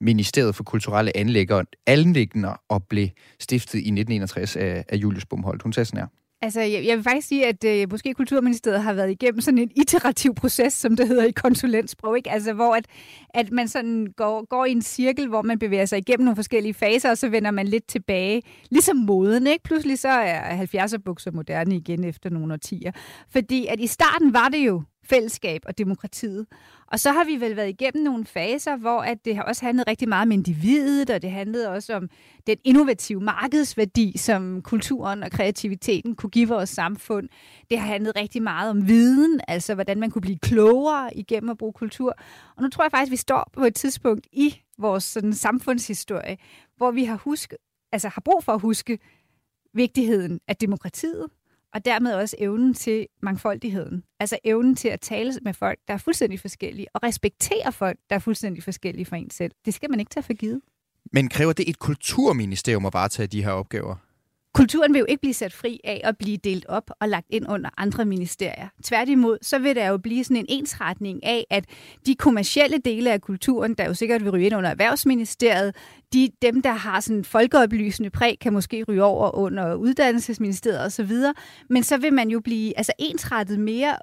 Ministeriet 0.00 0.54
for 0.54 0.64
Kulturelle 0.64 1.16
Anlægger, 1.16 1.62
Anlæggende 1.86 2.56
og 2.68 2.84
blev 2.84 3.08
stiftet 3.40 3.74
i 3.74 3.90
1961 3.90 4.56
af, 4.56 4.84
af 4.88 4.96
Julius 4.96 5.26
Bumholdt. 5.26 5.62
Hun 5.62 5.72
sagde 5.72 5.84
sådan 5.84 6.00
her. 6.00 6.06
Altså, 6.42 6.60
jeg, 6.60 6.84
jeg 6.86 6.96
vil 6.96 7.04
faktisk 7.04 7.28
sige, 7.28 7.46
at 7.46 7.64
øh, 7.64 7.90
måske 7.90 8.14
Kulturministeriet 8.14 8.82
har 8.82 8.92
været 8.92 9.10
igennem 9.10 9.40
sådan 9.40 9.58
en 9.58 9.70
iterativ 9.76 10.34
proces, 10.34 10.72
som 10.72 10.96
det 10.96 11.08
hedder 11.08 11.24
i 11.24 11.30
konsulentsprog, 11.30 12.16
ikke? 12.16 12.30
Altså, 12.30 12.52
hvor 12.52 12.74
at, 12.74 12.86
at 13.30 13.50
man 13.50 13.68
sådan 13.68 14.06
går, 14.16 14.46
går 14.46 14.64
i 14.64 14.70
en 14.70 14.82
cirkel, 14.82 15.28
hvor 15.28 15.42
man 15.42 15.58
bevæger 15.58 15.86
sig 15.86 15.98
igennem 15.98 16.24
nogle 16.24 16.36
forskellige 16.36 16.74
faser, 16.74 17.10
og 17.10 17.18
så 17.18 17.28
vender 17.28 17.50
man 17.50 17.68
lidt 17.68 17.86
tilbage. 17.88 18.42
Ligesom 18.70 18.96
moden, 18.96 19.46
ikke? 19.46 19.64
Pludselig 19.64 19.98
så 19.98 20.08
er 20.08 20.64
70'er 20.64 20.98
bukser 21.04 21.30
moderne 21.30 21.76
igen 21.76 22.04
efter 22.04 22.30
nogle 22.30 22.52
årtier. 22.52 22.92
Fordi 23.30 23.66
at 23.66 23.80
i 23.80 23.86
starten 23.86 24.32
var 24.32 24.48
det 24.48 24.58
jo 24.58 24.82
fællesskab 25.04 25.62
og 25.66 25.78
demokratiet. 25.78 26.46
Og 26.86 27.00
så 27.00 27.12
har 27.12 27.24
vi 27.24 27.40
vel 27.40 27.56
været 27.56 27.68
igennem 27.68 28.04
nogle 28.04 28.24
faser, 28.24 28.76
hvor 28.76 29.00
at 29.00 29.24
det 29.24 29.36
har 29.36 29.42
også 29.42 29.64
handlet 29.64 29.88
rigtig 29.88 30.08
meget 30.08 30.22
om 30.22 30.32
individet, 30.32 31.10
og 31.10 31.22
det 31.22 31.30
handlede 31.30 31.68
også 31.68 31.94
om 31.94 32.08
den 32.46 32.56
innovative 32.64 33.20
markedsværdi, 33.20 34.18
som 34.18 34.62
kulturen 34.62 35.22
og 35.22 35.30
kreativiteten 35.30 36.14
kunne 36.14 36.30
give 36.30 36.48
vores 36.48 36.70
samfund. 36.70 37.28
Det 37.70 37.78
har 37.78 37.86
handlet 37.86 38.12
rigtig 38.16 38.42
meget 38.42 38.70
om 38.70 38.88
viden, 38.88 39.40
altså 39.48 39.74
hvordan 39.74 40.00
man 40.00 40.10
kunne 40.10 40.22
blive 40.22 40.38
klogere 40.38 41.16
igennem 41.16 41.50
at 41.50 41.58
bruge 41.58 41.72
kultur. 41.72 42.14
Og 42.56 42.62
nu 42.62 42.68
tror 42.68 42.84
jeg 42.84 42.90
faktisk, 42.90 43.08
at 43.08 43.12
vi 43.12 43.16
står 43.16 43.50
på 43.52 43.64
et 43.64 43.74
tidspunkt 43.74 44.26
i 44.32 44.60
vores 44.78 45.04
sådan, 45.04 45.32
samfundshistorie, 45.32 46.36
hvor 46.76 46.90
vi 46.90 47.04
har, 47.04 47.16
husket, 47.16 47.58
altså 47.92 48.08
har 48.08 48.22
brug 48.24 48.44
for 48.44 48.52
at 48.52 48.60
huske 48.60 48.98
vigtigheden 49.74 50.40
af 50.48 50.56
demokratiet, 50.56 51.26
og 51.74 51.84
dermed 51.84 52.14
også 52.14 52.36
evnen 52.38 52.74
til 52.74 53.06
mangfoldigheden. 53.22 54.04
Altså 54.20 54.38
evnen 54.44 54.74
til 54.76 54.88
at 54.88 55.00
tale 55.00 55.32
med 55.42 55.54
folk, 55.54 55.78
der 55.88 55.94
er 55.94 55.98
fuldstændig 55.98 56.40
forskellige, 56.40 56.86
og 56.94 57.02
respektere 57.02 57.72
folk, 57.72 57.98
der 58.10 58.16
er 58.16 58.20
fuldstændig 58.20 58.62
forskellige 58.62 59.04
fra 59.06 59.16
en 59.16 59.30
selv. 59.30 59.52
Det 59.64 59.74
skal 59.74 59.90
man 59.90 60.00
ikke 60.00 60.10
tage 60.10 60.24
for 60.24 60.34
givet. 60.34 60.60
Men 61.12 61.28
kræver 61.28 61.52
det 61.52 61.68
et 61.68 61.78
kulturministerium 61.78 62.86
at 62.86 62.94
varetage 62.94 63.26
de 63.26 63.44
her 63.44 63.50
opgaver? 63.50 63.96
Kulturen 64.58 64.92
vil 64.92 64.98
jo 64.98 65.06
ikke 65.08 65.20
blive 65.20 65.34
sat 65.34 65.52
fri 65.52 65.80
af 65.84 66.00
at 66.04 66.18
blive 66.18 66.36
delt 66.36 66.66
op 66.68 66.90
og 67.00 67.08
lagt 67.08 67.26
ind 67.30 67.46
under 67.48 67.70
andre 67.76 68.04
ministerier. 68.04 68.68
Tværtimod, 68.84 69.38
så 69.42 69.58
vil 69.58 69.76
der 69.76 69.86
jo 69.86 69.98
blive 69.98 70.24
sådan 70.24 70.36
en 70.36 70.46
ensretning 70.48 71.24
af, 71.24 71.46
at 71.50 71.64
de 72.06 72.14
kommercielle 72.14 72.78
dele 72.78 73.12
af 73.12 73.20
kulturen, 73.20 73.74
der 73.74 73.84
jo 73.84 73.94
sikkert 73.94 74.24
vil 74.24 74.30
ryge 74.32 74.46
ind 74.46 74.56
under 74.56 74.70
Erhvervsministeriet, 74.70 75.76
de, 76.12 76.28
dem, 76.42 76.62
der 76.62 76.72
har 76.72 77.00
sådan 77.00 77.24
folkeoplysende 77.24 78.10
præg, 78.10 78.38
kan 78.40 78.52
måske 78.52 78.84
ryge 78.88 79.04
over 79.04 79.34
under 79.36 79.74
Uddannelsesministeriet 79.74 80.84
osv., 80.84 81.12
men 81.70 81.82
så 81.82 81.96
vil 81.96 82.12
man 82.12 82.28
jo 82.28 82.40
blive 82.40 82.78
altså 82.78 82.92
ensrettet 82.98 83.60
mere 83.60 83.96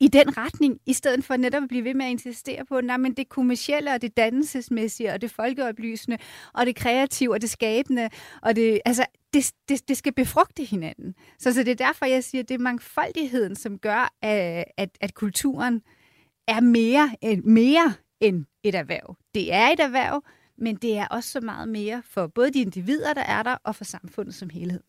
i 0.00 0.08
den 0.08 0.36
retning, 0.36 0.80
i 0.86 0.92
stedet 0.92 1.24
for 1.24 1.36
netop 1.36 1.62
at 1.62 1.68
blive 1.68 1.84
ved 1.84 1.94
med 1.94 2.06
at 2.06 2.10
insistere 2.10 2.64
på, 2.64 2.80
nej, 2.80 2.96
men 2.96 3.12
det 3.12 3.28
kommercielle 3.28 3.92
og 3.92 4.02
det 4.02 4.16
dannelsesmæssige 4.16 5.12
og 5.12 5.20
det 5.20 5.30
folkeoplysende 5.30 6.18
og 6.54 6.66
det 6.66 6.76
kreative 6.76 7.34
og 7.34 7.40
det 7.40 7.50
skabende, 7.50 8.10
og 8.42 8.56
det, 8.56 8.80
altså, 8.84 9.06
det, 9.32 9.52
det, 9.68 9.88
det 9.88 9.96
skal 9.96 10.12
befrugte 10.12 10.64
hinanden. 10.64 11.14
Så, 11.38 11.52
så 11.52 11.62
det 11.62 11.70
er 11.70 11.86
derfor, 11.86 12.06
jeg 12.06 12.24
siger, 12.24 12.42
at 12.42 12.48
det 12.48 12.54
er 12.54 12.58
mangfoldigheden, 12.58 13.56
som 13.56 13.78
gør, 13.78 14.14
at, 14.22 14.64
at, 14.76 14.90
at 15.00 15.14
kulturen 15.14 15.82
er 16.48 16.60
mere, 16.60 17.10
mere 17.44 17.94
end 18.20 18.44
et 18.62 18.74
erhverv. 18.74 19.16
Det 19.34 19.54
er 19.54 19.68
et 19.68 19.80
erhverv, 19.80 20.22
men 20.58 20.76
det 20.76 20.98
er 20.98 21.06
også 21.06 21.30
så 21.30 21.40
meget 21.40 21.68
mere 21.68 22.02
for 22.04 22.26
både 22.26 22.52
de 22.52 22.60
individer, 22.60 23.14
der 23.14 23.22
er 23.22 23.42
der, 23.42 23.56
og 23.64 23.76
for 23.76 23.84
samfundet 23.84 24.34
som 24.34 24.50
helhed. 24.50 24.80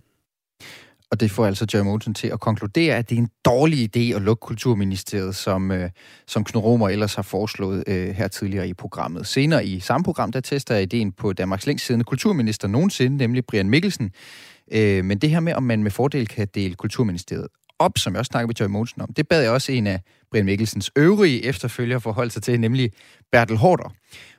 Og 1.12 1.20
det 1.20 1.32
får 1.32 1.46
altså 1.46 1.68
Jerry 1.74 1.84
Mogensen 1.84 2.14
til 2.14 2.28
at 2.28 2.40
konkludere, 2.40 2.96
at 2.96 3.10
det 3.10 3.16
er 3.16 3.20
en 3.20 3.30
dårlig 3.46 3.98
idé 3.98 4.16
at 4.16 4.22
lukke 4.22 4.42
Kulturministeriet, 4.42 5.36
som, 5.36 5.72
øh, 5.72 5.90
som 6.28 6.44
Knud 6.44 6.64
Romer 6.64 6.90
ellers 6.90 7.16
har 7.16 7.22
foreslået 7.22 7.84
øh, 7.88 8.10
her 8.10 8.28
tidligere 8.28 8.68
i 8.68 8.74
programmet. 8.74 9.28
Senere 9.28 9.66
i 9.66 9.80
samme 9.80 10.04
program, 10.04 10.32
der 10.32 10.40
tester 10.40 10.74
jeg 10.74 10.84
ideen 10.84 11.12
på 11.12 11.34
Danmarks 11.34 11.66
længst 11.68 11.86
siddende 11.86 12.06
kulturminister 12.06 12.68
nogensinde, 12.68 13.18
nemlig 13.18 13.46
Brian 13.46 13.70
Mikkelsen. 13.70 14.12
Øh, 14.72 15.06
men 15.06 15.18
det 15.18 15.30
her 15.30 15.40
med, 15.40 15.54
om 15.54 15.64
man 15.64 15.84
med 15.84 15.92
fordel 15.92 16.28
kan 16.28 16.48
dele 16.56 16.76
Kulturministeriet 16.76 17.48
op, 17.80 17.98
som 17.98 18.14
jeg 18.14 18.20
også 18.20 18.30
snakkede 18.30 18.48
med 18.48 18.56
Joy 18.56 18.68
Monsen 18.68 19.02
om. 19.02 19.14
Det 19.14 19.28
bad 19.28 19.42
jeg 19.42 19.52
også 19.52 19.72
en 19.72 19.88
af 19.88 20.02
Brian 20.32 20.46
Mikkelsens 20.46 20.92
øvrige 20.96 21.46
efterfølgere 21.46 22.02
forholde 22.02 22.32
sig 22.32 22.44
til, 22.44 22.60
nemlig 22.60 22.92
Bertel 23.32 23.58
Hårder. 23.58 23.94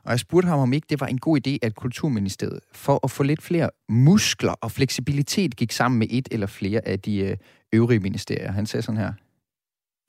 Og 0.04 0.10
jeg 0.10 0.20
spurgte 0.20 0.48
ham, 0.48 0.58
om 0.58 0.72
ikke 0.72 0.86
det 0.90 1.00
var 1.00 1.06
en 1.06 1.18
god 1.18 1.40
idé, 1.46 1.58
at 1.62 1.74
Kulturministeriet 1.74 2.60
for 2.72 3.00
at 3.04 3.10
få 3.10 3.22
lidt 3.22 3.42
flere 3.42 3.70
muskler 3.88 4.52
og 4.52 4.72
fleksibilitet 4.72 5.56
gik 5.56 5.72
sammen 5.72 5.98
med 5.98 6.06
et 6.10 6.28
eller 6.30 6.46
flere 6.46 6.88
af 6.88 7.00
de 7.00 7.18
øh, 7.18 7.36
øvrige 7.72 8.00
ministerier. 8.00 8.52
Han 8.52 8.66
sagde 8.66 8.82
sådan 8.82 9.00
her. 9.00 9.12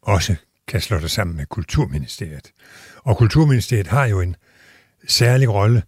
Også 0.02 0.36
kan 0.68 0.82
slå 0.82 1.00
det 1.00 1.12
sammen 1.12 1.38
med 1.38 1.46
Kulturministeriet. 1.46 2.52
Og 2.98 3.18
Kulturministeriet 3.18 3.88
har 3.88 4.06
jo 4.06 4.22
en 4.22 4.36
særlig 5.08 5.50
rolle 5.50 5.84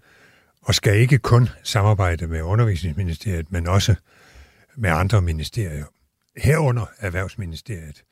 og 0.62 0.76
skal 0.76 1.00
ikke 1.00 1.18
kun 1.18 1.50
samarbejde 1.64 2.28
med 2.28 2.42
Undervisningsministeriet, 2.42 3.52
men 3.52 3.68
også 3.68 3.96
med 4.78 4.90
andre 4.90 5.22
ministerier, 5.22 5.86
herunder 6.38 6.86
Erhvervsministeriet. 7.00 8.04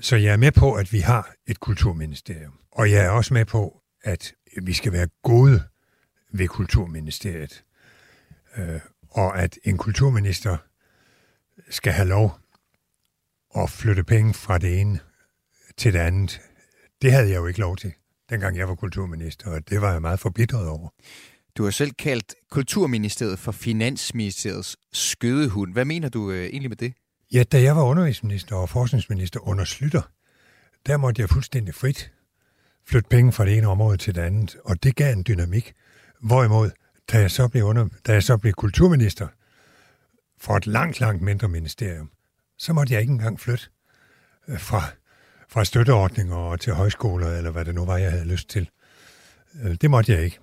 Så 0.00 0.16
jeg 0.16 0.32
er 0.32 0.36
med 0.36 0.52
på, 0.52 0.74
at 0.74 0.92
vi 0.92 0.98
har 0.98 1.34
et 1.46 1.60
kulturministerium. 1.60 2.52
Og 2.72 2.90
jeg 2.90 3.04
er 3.04 3.10
også 3.10 3.34
med 3.34 3.44
på, 3.44 3.82
at 4.02 4.34
vi 4.62 4.72
skal 4.72 4.92
være 4.92 5.08
gode 5.22 5.62
ved 6.32 6.48
Kulturministeriet. 6.48 7.64
Øh, 8.56 8.80
og 9.08 9.38
at 9.38 9.58
en 9.64 9.78
kulturminister 9.78 10.56
skal 11.70 11.92
have 11.92 12.08
lov 12.08 12.38
at 13.56 13.70
flytte 13.70 14.04
penge 14.04 14.34
fra 14.34 14.58
det 14.58 14.80
ene 14.80 15.00
til 15.76 15.92
det 15.92 15.98
andet. 15.98 16.40
Det 17.02 17.12
havde 17.12 17.28
jeg 17.28 17.36
jo 17.36 17.46
ikke 17.46 17.60
lov 17.60 17.76
til, 17.76 17.92
dengang 18.30 18.56
jeg 18.56 18.68
var 18.68 18.74
kulturminister, 18.74 19.50
og 19.50 19.70
det 19.70 19.80
var 19.80 19.92
jeg 19.92 20.00
meget 20.00 20.20
forbitret 20.20 20.68
over. 20.68 20.88
Du 21.56 21.64
har 21.64 21.70
selv 21.70 21.92
kaldt 21.92 22.34
Kulturministeriet 22.50 23.38
for 23.38 23.52
Finansministeriets 23.52 24.76
skødehund. 24.92 25.72
Hvad 25.72 25.84
mener 25.84 26.08
du 26.08 26.30
øh, 26.30 26.44
egentlig 26.44 26.70
med 26.70 26.76
det? 26.76 26.94
Ja, 27.32 27.42
da 27.42 27.62
jeg 27.62 27.76
var 27.76 27.82
undervisningsminister 27.82 28.56
og 28.56 28.68
forskningsminister 28.68 29.48
under 29.48 29.64
Slytter, 29.64 30.02
der 30.86 30.96
måtte 30.96 31.22
jeg 31.22 31.28
fuldstændig 31.28 31.74
frit 31.74 32.12
flytte 32.86 33.08
penge 33.08 33.32
fra 33.32 33.44
det 33.44 33.58
ene 33.58 33.66
område 33.66 33.96
til 33.96 34.14
det 34.14 34.20
andet, 34.20 34.56
og 34.64 34.82
det 34.82 34.96
gav 34.96 35.12
en 35.12 35.24
dynamik. 35.28 35.72
Hvorimod, 36.20 36.70
da 37.12 37.20
jeg 37.20 37.30
så 37.30 37.48
blev, 37.48 37.64
under, 37.64 37.88
da 38.06 38.12
jeg 38.12 38.22
så 38.22 38.36
blev 38.36 38.52
kulturminister 38.52 39.28
for 40.40 40.56
et 40.56 40.66
langt, 40.66 41.00
langt 41.00 41.22
mindre 41.22 41.48
ministerium, 41.48 42.10
så 42.58 42.72
måtte 42.72 42.92
jeg 42.92 43.00
ikke 43.00 43.12
engang 43.12 43.40
flytte 43.40 43.64
øh, 44.48 44.58
fra, 44.58 44.82
fra 45.48 45.64
støtteordninger 45.64 46.36
og 46.36 46.60
til 46.60 46.72
højskoler, 46.72 47.36
eller 47.36 47.50
hvad 47.50 47.64
det 47.64 47.74
nu 47.74 47.84
var, 47.84 47.96
jeg 47.96 48.10
havde 48.10 48.28
lyst 48.28 48.48
til. 48.48 48.70
Øh, 49.62 49.76
det 49.80 49.90
måtte 49.90 50.12
jeg 50.12 50.24
ikke. 50.24 50.38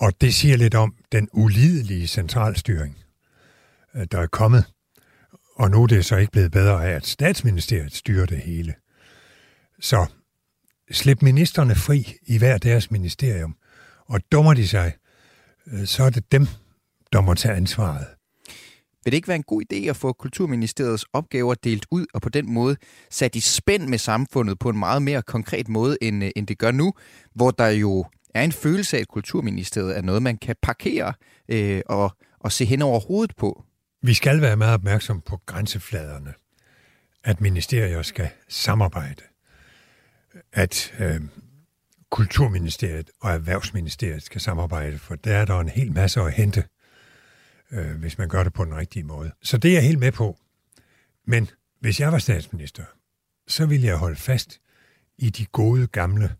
Og 0.00 0.20
det 0.20 0.34
siger 0.34 0.56
lidt 0.56 0.74
om 0.74 0.94
den 1.12 1.28
ulidelige 1.32 2.06
centralstyring, 2.06 2.98
øh, 3.94 4.06
der 4.12 4.20
er 4.20 4.26
kommet. 4.26 4.73
Og 5.56 5.70
nu 5.70 5.82
er 5.82 5.86
det 5.86 6.04
så 6.04 6.16
ikke 6.16 6.32
blevet 6.32 6.52
bedre 6.52 6.86
af, 6.86 6.90
at 6.90 7.06
statsministeriet 7.06 7.94
styrer 7.94 8.26
det 8.26 8.38
hele. 8.38 8.74
Så 9.80 10.06
slip 10.90 11.22
ministerne 11.22 11.74
fri 11.74 12.14
i 12.26 12.38
hver 12.38 12.58
deres 12.58 12.90
ministerium, 12.90 13.56
og 14.06 14.20
dummer 14.32 14.54
de 14.54 14.68
sig, 14.68 14.92
øh, 15.66 15.86
så 15.86 16.02
er 16.02 16.10
det 16.10 16.32
dem, 16.32 16.46
der 17.12 17.20
må 17.20 17.34
tage 17.34 17.54
ansvaret. 17.54 18.06
Vil 19.04 19.12
det 19.12 19.16
ikke 19.16 19.28
være 19.28 19.36
en 19.36 19.42
god 19.42 19.62
idé 19.72 19.76
at 19.76 19.96
få 19.96 20.12
Kulturministeriets 20.12 21.06
opgaver 21.12 21.54
delt 21.54 21.86
ud 21.90 22.06
og 22.14 22.22
på 22.22 22.28
den 22.28 22.52
måde 22.52 22.76
sat 23.10 23.36
i 23.36 23.40
spænd 23.40 23.88
med 23.88 23.98
samfundet 23.98 24.58
på 24.58 24.68
en 24.68 24.78
meget 24.78 25.02
mere 25.02 25.22
konkret 25.22 25.68
måde, 25.68 25.96
end, 26.02 26.24
øh, 26.24 26.30
end 26.36 26.46
det 26.46 26.58
gør 26.58 26.70
nu, 26.70 26.92
hvor 27.34 27.50
der 27.50 27.68
jo 27.68 28.04
er 28.34 28.42
en 28.42 28.52
følelse 28.52 28.96
af, 28.96 29.00
at 29.00 29.08
Kulturministeriet 29.08 29.96
er 29.96 30.02
noget, 30.02 30.22
man 30.22 30.36
kan 30.36 30.56
parkere 30.62 31.12
øh, 31.48 31.80
og, 31.86 32.10
og 32.40 32.52
se 32.52 32.64
hen 32.64 32.82
over 32.82 33.00
hovedet 33.00 33.36
på. 33.36 33.64
Vi 34.06 34.14
skal 34.14 34.40
være 34.40 34.56
meget 34.56 34.74
opmærksom 34.74 35.20
på 35.20 35.40
grænsefladerne. 35.46 36.34
At 37.24 37.40
ministerier 37.40 38.02
skal 38.02 38.30
samarbejde. 38.48 39.22
At 40.52 40.94
øh, 40.98 41.20
Kulturministeriet 42.10 43.10
og 43.20 43.30
Erhvervsministeriet 43.30 44.22
skal 44.22 44.40
samarbejde, 44.40 44.98
for 44.98 45.14
der 45.14 45.36
er 45.36 45.44
der 45.44 45.60
en 45.60 45.68
hel 45.68 45.92
masse 45.92 46.20
at 46.20 46.32
hente, 46.32 46.64
øh, 47.72 47.96
hvis 47.96 48.18
man 48.18 48.28
gør 48.28 48.44
det 48.44 48.52
på 48.52 48.64
den 48.64 48.76
rigtige 48.76 49.04
måde. 49.04 49.32
Så 49.42 49.58
det 49.58 49.70
er 49.70 49.74
jeg 49.74 49.82
helt 49.82 49.98
med 49.98 50.12
på. 50.12 50.38
Men 51.26 51.50
hvis 51.80 52.00
jeg 52.00 52.12
var 52.12 52.18
statsminister, 52.18 52.84
så 53.48 53.66
ville 53.66 53.86
jeg 53.86 53.96
holde 53.96 54.16
fast 54.16 54.60
i 55.18 55.30
de 55.30 55.46
gode 55.46 55.86
gamle 55.86 56.34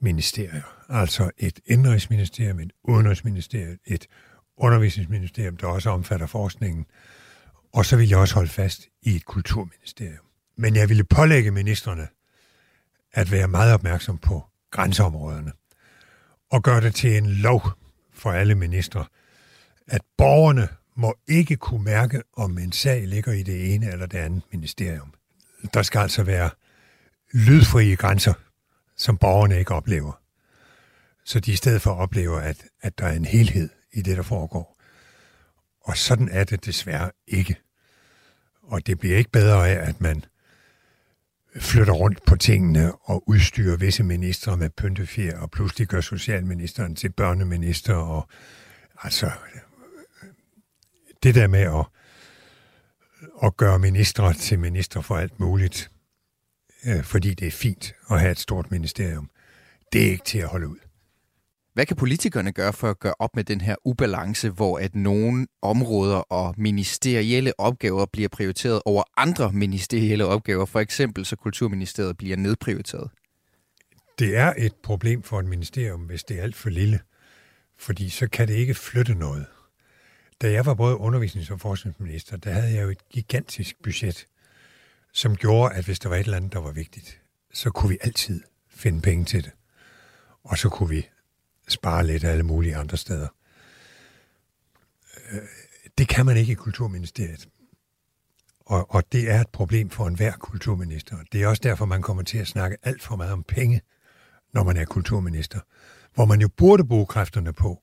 ministerier. 0.00 0.84
Altså 0.88 1.30
et 1.38 1.60
indrigsministerium, 1.66 2.60
et 2.60 2.72
udenrigsministerium, 2.84 3.78
et 3.86 4.06
undervisningsministerium, 4.60 5.56
der 5.56 5.66
også 5.66 5.90
omfatter 5.90 6.26
forskningen. 6.26 6.86
Og 7.72 7.86
så 7.86 7.96
vil 7.96 8.08
jeg 8.08 8.18
også 8.18 8.34
holde 8.34 8.50
fast 8.50 8.88
i 9.02 9.16
et 9.16 9.24
kulturministerium. 9.24 10.24
Men 10.56 10.76
jeg 10.76 10.88
ville 10.88 11.04
pålægge 11.04 11.50
ministerne 11.50 12.08
at 13.12 13.30
være 13.32 13.48
meget 13.48 13.74
opmærksom 13.74 14.18
på 14.18 14.44
grænseområderne 14.70 15.52
og 16.50 16.62
gøre 16.62 16.80
det 16.80 16.94
til 16.94 17.16
en 17.16 17.26
lov 17.26 17.62
for 18.12 18.32
alle 18.32 18.54
ministre, 18.54 19.04
at 19.86 20.00
borgerne 20.18 20.68
må 20.96 21.18
ikke 21.28 21.56
kunne 21.56 21.84
mærke, 21.84 22.22
om 22.36 22.58
en 22.58 22.72
sag 22.72 23.06
ligger 23.06 23.32
i 23.32 23.42
det 23.42 23.74
ene 23.74 23.92
eller 23.92 24.06
det 24.06 24.18
andet 24.18 24.42
ministerium. 24.52 25.14
Der 25.74 25.82
skal 25.82 25.98
altså 25.98 26.22
være 26.22 26.50
lydfrie 27.32 27.96
grænser 27.96 28.32
som 29.00 29.16
borgerne 29.16 29.58
ikke 29.58 29.74
oplever. 29.74 30.20
Så 31.24 31.40
de 31.40 31.52
i 31.52 31.56
stedet 31.56 31.82
for 31.82 31.90
oplever, 31.90 32.40
at, 32.40 32.64
at 32.80 32.98
der 32.98 33.06
er 33.06 33.12
en 33.12 33.24
helhed 33.24 33.68
i 33.92 34.02
det, 34.02 34.16
der 34.16 34.22
foregår. 34.22 34.80
Og 35.80 35.96
sådan 35.96 36.28
er 36.28 36.44
det 36.44 36.64
desværre 36.64 37.10
ikke. 37.26 37.56
Og 38.62 38.86
det 38.86 38.98
bliver 38.98 39.16
ikke 39.16 39.30
bedre 39.30 39.68
af, 39.68 39.88
at 39.88 40.00
man 40.00 40.24
flytter 41.56 41.92
rundt 41.92 42.24
på 42.26 42.36
tingene 42.36 42.92
og 42.94 43.28
udstyrer 43.28 43.76
visse 43.76 44.02
ministre 44.02 44.56
med 44.56 44.70
pyntefjer, 44.70 45.38
og 45.38 45.50
pludselig 45.50 45.88
gør 45.88 46.00
socialministeren 46.00 46.96
til 46.96 47.12
børneminister, 47.12 47.94
og 47.94 48.28
altså 49.02 49.30
det 51.22 51.34
der 51.34 51.46
med 51.46 51.60
at, 51.60 51.86
at 53.42 53.56
gøre 53.56 53.78
ministre 53.78 54.34
til 54.34 54.58
minister 54.58 55.00
for 55.00 55.16
alt 55.16 55.40
muligt, 55.40 55.90
øh, 56.86 57.04
fordi 57.04 57.34
det 57.34 57.46
er 57.46 57.50
fint 57.50 57.94
at 58.10 58.20
have 58.20 58.32
et 58.32 58.38
stort 58.38 58.70
ministerium. 58.70 59.30
Det 59.92 60.06
er 60.06 60.10
ikke 60.10 60.24
til 60.24 60.38
at 60.38 60.48
holde 60.48 60.68
ud. 60.68 60.78
Hvad 61.74 61.86
kan 61.86 61.96
politikerne 61.96 62.52
gøre 62.52 62.72
for 62.72 62.90
at 62.90 62.98
gøre 62.98 63.14
op 63.18 63.36
med 63.36 63.44
den 63.44 63.60
her 63.60 63.76
ubalance, 63.84 64.50
hvor 64.50 64.78
at 64.78 64.94
nogle 64.94 65.46
områder 65.62 66.16
og 66.16 66.54
ministerielle 66.58 67.60
opgaver 67.60 68.06
bliver 68.12 68.28
prioriteret 68.28 68.82
over 68.84 69.02
andre 69.16 69.52
ministerielle 69.52 70.26
opgaver, 70.26 70.66
for 70.66 70.80
eksempel 70.80 71.24
så 71.24 71.36
Kulturministeriet 71.36 72.16
bliver 72.16 72.36
nedprioriteret? 72.36 73.10
Det 74.18 74.36
er 74.36 74.54
et 74.58 74.74
problem 74.82 75.22
for 75.22 75.40
et 75.40 75.46
ministerium, 75.46 76.00
hvis 76.00 76.24
det 76.24 76.38
er 76.38 76.42
alt 76.42 76.56
for 76.56 76.70
lille, 76.70 77.00
fordi 77.78 78.08
så 78.08 78.28
kan 78.28 78.48
det 78.48 78.54
ikke 78.54 78.74
flytte 78.74 79.14
noget. 79.14 79.46
Da 80.42 80.52
jeg 80.52 80.66
var 80.66 80.74
både 80.74 80.96
undervisnings- 80.96 81.52
og 81.52 81.60
forskningsminister, 81.60 82.36
der 82.36 82.52
havde 82.52 82.74
jeg 82.74 82.82
jo 82.82 82.88
et 82.88 83.08
gigantisk 83.08 83.76
budget 83.82 84.26
som 85.12 85.36
gjorde, 85.36 85.74
at 85.74 85.84
hvis 85.84 85.98
der 85.98 86.08
var 86.08 86.16
et 86.16 86.24
eller 86.24 86.36
andet, 86.36 86.52
der 86.52 86.60
var 86.60 86.72
vigtigt, 86.72 87.20
så 87.52 87.70
kunne 87.70 87.90
vi 87.90 87.98
altid 88.00 88.42
finde 88.70 89.00
penge 89.00 89.24
til 89.24 89.44
det. 89.44 89.52
Og 90.44 90.58
så 90.58 90.68
kunne 90.68 90.88
vi 90.88 91.08
spare 91.72 92.06
lidt 92.06 92.24
alle 92.24 92.42
mulige 92.42 92.76
andre 92.76 92.96
steder. 92.96 93.28
Øh, 95.32 95.38
det 95.98 96.08
kan 96.08 96.26
man 96.26 96.36
ikke 96.36 96.52
i 96.52 96.54
Kulturministeriet. 96.54 97.48
Og, 98.70 98.94
og 98.94 99.12
det 99.12 99.30
er 99.30 99.40
et 99.40 99.48
problem 99.48 99.90
for 99.90 100.06
enhver 100.06 100.32
kulturminister. 100.32 101.16
Det 101.32 101.42
er 101.42 101.46
også 101.46 101.60
derfor, 101.62 101.84
man 101.84 102.02
kommer 102.02 102.22
til 102.22 102.38
at 102.38 102.46
snakke 102.46 102.76
alt 102.82 103.02
for 103.02 103.16
meget 103.16 103.32
om 103.32 103.42
penge, 103.42 103.80
når 104.54 104.64
man 104.64 104.76
er 104.76 104.84
kulturminister. 104.84 105.60
Hvor 106.14 106.24
man 106.24 106.40
jo 106.40 106.48
burde 106.48 106.86
bruge 106.86 107.06
kræfterne 107.06 107.52
på, 107.52 107.82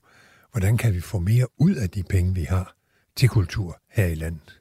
hvordan 0.52 0.76
kan 0.76 0.94
vi 0.94 1.00
få 1.00 1.18
mere 1.18 1.46
ud 1.60 1.74
af 1.74 1.90
de 1.90 2.02
penge, 2.02 2.34
vi 2.34 2.42
har 2.42 2.74
til 3.16 3.28
kultur 3.28 3.80
her 3.90 4.06
i 4.06 4.14
landet. 4.14 4.60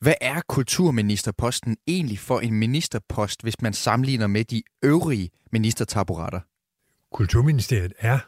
Hvad 0.00 0.14
er 0.20 0.40
kulturministerposten 0.48 1.76
egentlig 1.86 2.18
for 2.18 2.40
en 2.40 2.54
ministerpost, 2.54 3.42
hvis 3.42 3.60
man 3.60 3.72
sammenligner 3.72 4.26
med 4.26 4.44
de 4.44 4.62
øvrige 4.82 5.30
ministertaburetter? 5.52 6.40
Kulturministeriet 7.12 7.92
er 7.98 8.18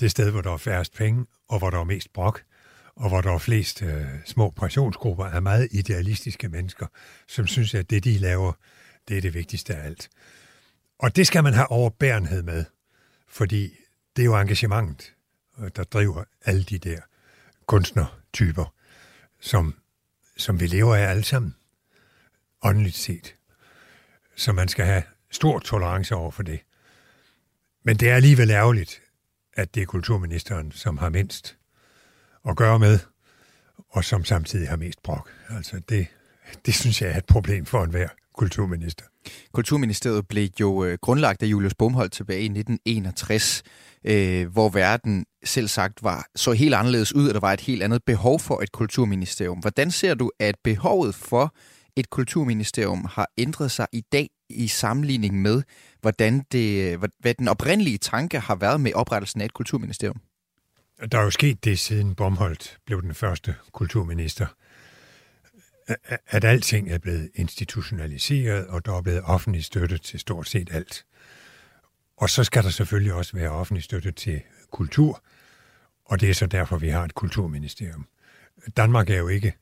det 0.00 0.10
sted, 0.10 0.30
hvor 0.30 0.40
der 0.40 0.52
er 0.52 0.56
færrest 0.56 0.94
penge, 0.94 1.26
og 1.48 1.58
hvor 1.58 1.70
der 1.70 1.78
er 1.78 1.84
mest 1.84 2.12
brok, 2.12 2.42
og 2.96 3.08
hvor 3.08 3.20
der 3.20 3.32
er 3.32 3.38
flest 3.38 3.82
øh, 3.82 4.06
små 4.26 4.50
pressionsgrupper 4.50 5.24
af 5.24 5.42
meget 5.42 5.68
idealistiske 5.70 6.48
mennesker, 6.48 6.86
som 7.28 7.46
synes, 7.46 7.74
at 7.74 7.90
det, 7.90 8.04
de 8.04 8.18
laver, 8.18 8.52
det 9.08 9.16
er 9.16 9.20
det 9.20 9.34
vigtigste 9.34 9.74
af 9.74 9.86
alt. 9.86 10.10
Og 10.98 11.16
det 11.16 11.26
skal 11.26 11.42
man 11.42 11.54
have 11.54 11.70
overbærenhed 11.70 12.42
med, 12.42 12.64
fordi 13.28 13.74
det 14.16 14.22
er 14.22 14.26
jo 14.26 14.40
engagementet, 14.40 15.14
øh, 15.58 15.70
der 15.76 15.84
driver 15.84 16.24
alle 16.44 16.62
de 16.62 16.78
der 16.78 17.00
kunstnertyper, 17.66 18.74
som 19.40 19.74
som 20.36 20.60
vi 20.60 20.66
lever 20.66 20.96
af 20.96 21.10
alle 21.10 21.24
sammen, 21.24 21.56
åndeligt 22.62 22.96
set. 22.96 23.34
Så 24.36 24.52
man 24.52 24.68
skal 24.68 24.84
have 24.84 25.02
stor 25.30 25.58
tolerance 25.58 26.14
over 26.14 26.30
for 26.30 26.42
det. 26.42 26.60
Men 27.84 27.96
det 27.96 28.10
er 28.10 28.14
alligevel 28.14 28.50
ærgerligt, 28.50 29.02
at 29.52 29.74
det 29.74 29.82
er 29.82 29.86
kulturministeren, 29.86 30.72
som 30.72 30.98
har 30.98 31.08
mindst 31.08 31.56
at 32.48 32.56
gøre 32.56 32.78
med, 32.78 32.98
og 33.90 34.04
som 34.04 34.24
samtidig 34.24 34.68
har 34.68 34.76
mest 34.76 35.02
brok. 35.02 35.30
Altså 35.50 35.80
det 35.88 36.06
det 36.66 36.74
synes 36.74 37.02
jeg 37.02 37.10
er 37.10 37.16
et 37.16 37.24
problem 37.24 37.66
for 37.66 37.84
enhver 37.84 38.08
kulturminister. 38.34 39.04
Kulturministeriet 39.52 40.28
blev 40.28 40.48
jo 40.60 40.84
øh, 40.84 40.98
grundlagt 41.00 41.42
af 41.42 41.46
Julius 41.46 41.74
Bomholt 41.74 42.12
tilbage 42.12 42.40
i 42.40 42.44
1961, 42.44 43.62
øh, 44.04 44.52
hvor 44.52 44.68
verden 44.68 45.26
selv 45.44 45.68
sagt 45.68 46.02
var 46.02 46.26
så 46.36 46.52
helt 46.52 46.74
anderledes 46.74 47.14
ud, 47.14 47.28
at 47.28 47.34
der 47.34 47.40
var 47.40 47.52
et 47.52 47.60
helt 47.60 47.82
andet 47.82 48.02
behov 48.06 48.40
for 48.40 48.60
et 48.60 48.72
kulturministerium. 48.72 49.58
Hvordan 49.58 49.90
ser 49.90 50.14
du, 50.14 50.30
at 50.40 50.54
behovet 50.64 51.14
for 51.14 51.54
et 51.96 52.10
kulturministerium 52.10 53.04
har 53.10 53.28
ændret 53.38 53.70
sig 53.70 53.86
i 53.92 54.00
dag 54.12 54.28
i 54.52 54.68
sammenligning 54.68 55.42
med, 55.42 55.62
hvordan 56.00 56.42
det, 56.52 56.98
hvad 57.18 57.34
den 57.34 57.48
oprindelige 57.48 57.98
tanke 57.98 58.40
har 58.40 58.54
været 58.54 58.80
med 58.80 58.92
oprettelsen 58.92 59.40
af 59.40 59.44
et 59.44 59.52
kulturministerium? 59.52 60.20
Der 61.12 61.18
er 61.18 61.22
jo 61.22 61.30
sket 61.30 61.64
det, 61.64 61.78
siden 61.78 62.14
Bomholdt 62.14 62.78
blev 62.86 63.02
den 63.02 63.14
første 63.14 63.54
kulturminister, 63.72 64.46
at 66.26 66.44
alting 66.44 66.90
er 66.90 66.98
blevet 66.98 67.30
institutionaliseret, 67.34 68.66
og 68.66 68.84
der 68.84 68.92
er 68.92 69.02
blevet 69.02 69.22
offentlig 69.24 69.64
støtte 69.64 69.98
til 69.98 70.20
stort 70.20 70.48
set 70.48 70.68
alt. 70.72 71.04
Og 72.16 72.30
så 72.30 72.44
skal 72.44 72.62
der 72.62 72.70
selvfølgelig 72.70 73.12
også 73.12 73.36
være 73.36 73.50
offentlig 73.50 73.82
støtte 73.82 74.12
til 74.12 74.42
kultur, 74.70 75.22
og 76.04 76.20
det 76.20 76.30
er 76.30 76.34
så 76.34 76.46
derfor, 76.46 76.78
vi 76.78 76.88
har 76.88 77.04
et 77.04 77.14
kulturministerium. 77.14 78.06
Danmark 78.76 79.10
er 79.10 79.18
jo 79.18 79.28
ikke 79.28 79.54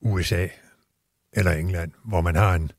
USA 0.00 0.48
eller 1.32 1.52
England, 1.52 1.92
hvor 2.04 2.20
man 2.20 2.34
har 2.34 2.54
en 2.54 2.72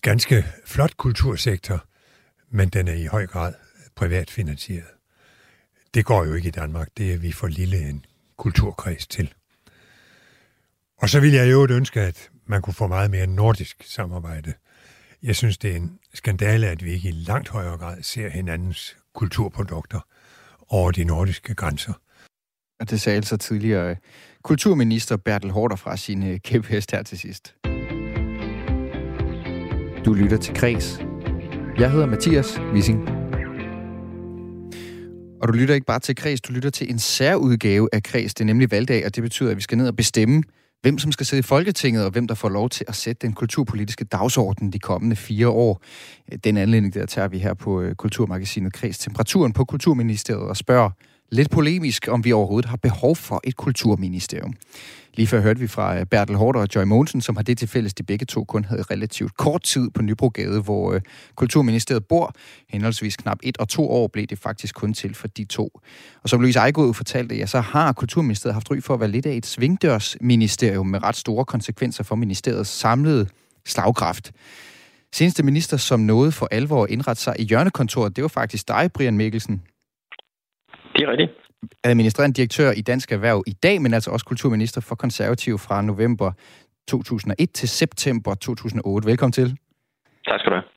ganske 0.00 0.44
flot 0.66 0.96
kultursektor, 0.96 1.84
men 2.50 2.68
den 2.68 2.88
er 2.88 2.92
i 2.94 3.04
høj 3.04 3.26
grad 3.26 3.54
privatfinansieret. 3.96 4.88
Det 5.94 6.04
går 6.04 6.24
jo 6.24 6.34
ikke 6.34 6.48
i 6.48 6.50
Danmark. 6.50 6.88
Det 6.96 7.12
er 7.14 7.18
vi 7.18 7.32
for 7.32 7.46
lille 7.46 7.88
en 7.88 8.04
kulturkreds 8.36 9.06
til. 9.06 9.34
Og 10.98 11.08
så 11.08 11.20
vil 11.20 11.32
jeg 11.32 11.50
jo 11.50 11.66
ønske, 11.70 12.00
at 12.00 12.30
man 12.46 12.62
kunne 12.62 12.74
få 12.74 12.86
meget 12.86 13.10
mere 13.10 13.26
nordisk 13.26 13.82
samarbejde. 13.86 14.54
Jeg 15.22 15.36
synes, 15.36 15.58
det 15.58 15.72
er 15.72 15.76
en 15.76 15.98
skandale, 16.14 16.68
at 16.68 16.84
vi 16.84 16.92
ikke 16.92 17.08
i 17.08 17.12
langt 17.12 17.48
højere 17.48 17.78
grad 17.78 18.02
ser 18.02 18.28
hinandens 18.28 18.96
kulturprodukter 19.14 20.00
over 20.68 20.90
de 20.90 21.04
nordiske 21.04 21.54
grænser. 21.54 21.92
Og 22.80 22.90
det 22.90 23.00
sagde 23.00 23.16
altså 23.16 23.36
tidligere 23.36 23.96
kulturminister 24.42 25.16
Bertel 25.16 25.50
Hårder 25.50 25.76
fra 25.76 25.96
sin 25.96 26.22
øh, 26.22 26.40
kæphest 26.40 26.90
her 26.90 27.02
til 27.02 27.18
sidst. 27.18 27.54
Du 30.04 30.12
lytter 30.12 30.36
til 30.36 30.54
Kres. 30.54 31.00
Jeg 31.78 31.90
hedder 31.90 32.06
Mathias 32.06 32.60
Wissing. 32.72 33.08
Og 35.42 35.48
du 35.48 35.52
lytter 35.52 35.74
ikke 35.74 35.86
bare 35.86 35.98
til 35.98 36.16
Kres, 36.16 36.40
du 36.40 36.52
lytter 36.52 36.70
til 36.70 36.90
en 36.90 36.98
særudgave 36.98 37.88
af 37.92 38.02
Kres. 38.02 38.34
Det 38.34 38.40
er 38.40 38.46
nemlig 38.46 38.70
valgdag, 38.70 39.06
og 39.06 39.14
det 39.14 39.22
betyder, 39.22 39.50
at 39.50 39.56
vi 39.56 39.62
skal 39.62 39.78
ned 39.78 39.88
og 39.88 39.96
bestemme, 39.96 40.42
hvem 40.82 40.98
som 40.98 41.12
skal 41.12 41.26
sidde 41.26 41.38
i 41.38 41.42
Folketinget, 41.42 42.04
og 42.04 42.10
hvem 42.10 42.26
der 42.26 42.34
får 42.34 42.48
lov 42.48 42.68
til 42.68 42.84
at 42.88 42.94
sætte 42.94 43.26
den 43.26 43.34
kulturpolitiske 43.34 44.04
dagsorden 44.04 44.72
de 44.72 44.78
kommende 44.78 45.16
fire 45.16 45.48
år. 45.48 45.82
Den 46.44 46.56
anledning, 46.56 46.94
der 46.94 47.06
tager 47.06 47.28
vi 47.28 47.38
her 47.38 47.54
på 47.54 47.80
øh, 47.80 47.94
Kulturmagasinet 47.94 48.72
Kreds 48.72 48.98
temperaturen 48.98 49.52
på 49.52 49.64
Kulturministeriet 49.64 50.42
og 50.42 50.56
spørger 50.56 50.90
lidt 51.32 51.50
polemisk, 51.50 52.08
om 52.10 52.24
vi 52.24 52.32
overhovedet 52.32 52.70
har 52.70 52.76
behov 52.76 53.16
for 53.16 53.40
et 53.44 53.56
kulturministerium. 53.56 54.54
Lige 55.20 55.28
før 55.28 55.40
hørte 55.40 55.60
vi 55.60 55.66
fra 55.66 55.98
øh, 55.98 56.06
Bertel 56.06 56.36
Hårder 56.36 56.60
og 56.60 56.68
Joy 56.74 56.82
Mogensen, 56.82 57.20
som 57.20 57.36
har 57.36 57.42
det 57.42 57.58
til 57.58 57.68
fælles, 57.68 57.94
de 57.94 58.02
begge 58.02 58.26
to 58.26 58.44
kun 58.44 58.64
havde 58.64 58.82
relativt 58.82 59.36
kort 59.36 59.62
tid 59.62 59.90
på 59.90 60.02
Nybrogade, 60.02 60.62
hvor 60.62 60.92
øh, 60.92 61.00
Kulturministeriet 61.34 62.04
bor. 62.08 62.32
Henholdsvis 62.68 63.16
knap 63.16 63.38
et 63.42 63.58
og 63.58 63.68
to 63.68 63.90
år 63.90 64.06
blev 64.06 64.26
det 64.26 64.38
faktisk 64.38 64.74
kun 64.74 64.94
til 64.94 65.14
for 65.14 65.28
de 65.28 65.44
to. 65.44 65.80
Og 66.22 66.28
som 66.28 66.40
Louise 66.40 66.58
Ejgod 66.58 66.94
fortalte, 66.94 67.36
ja, 67.36 67.46
så 67.46 67.60
har 67.60 67.92
Kulturministeriet 67.92 68.54
haft 68.54 68.70
ry 68.70 68.80
for 68.80 68.94
at 68.94 69.00
være 69.00 69.10
lidt 69.10 69.26
af 69.26 69.32
et 69.32 69.46
svingdørsministerium 69.46 70.86
med 70.86 71.02
ret 71.02 71.16
store 71.16 71.44
konsekvenser 71.44 72.04
for 72.04 72.14
ministeriets 72.14 72.70
samlede 72.70 73.26
slagkraft. 73.66 74.32
Seneste 75.12 75.42
minister, 75.42 75.76
som 75.76 76.00
nåede 76.00 76.32
for 76.32 76.48
alvor 76.50 76.84
at 76.84 76.90
indrette 76.90 77.22
sig 77.22 77.34
i 77.38 77.44
hjørnekontoret, 77.44 78.16
det 78.16 78.22
var 78.22 78.28
faktisk 78.28 78.68
dig, 78.68 78.90
Brian 78.94 79.16
Mikkelsen. 79.16 79.62
Det 80.94 81.02
er 81.02 81.10
rigtigt 81.10 81.49
administrerende 81.84 82.34
direktør 82.34 82.70
i 82.70 82.80
Dansk 82.80 83.12
Erhverv 83.12 83.42
i 83.46 83.52
dag, 83.52 83.82
men 83.82 83.94
altså 83.94 84.10
også 84.10 84.26
kulturminister 84.26 84.80
for 84.80 84.94
konservativ 84.94 85.58
fra 85.58 85.82
november 85.82 86.32
2001 86.88 87.52
til 87.52 87.68
september 87.68 88.34
2008. 88.34 89.06
Velkommen 89.06 89.32
til. 89.32 89.56
Tak 90.26 90.40
skal 90.40 90.52
du 90.52 90.56
have. 90.56 90.68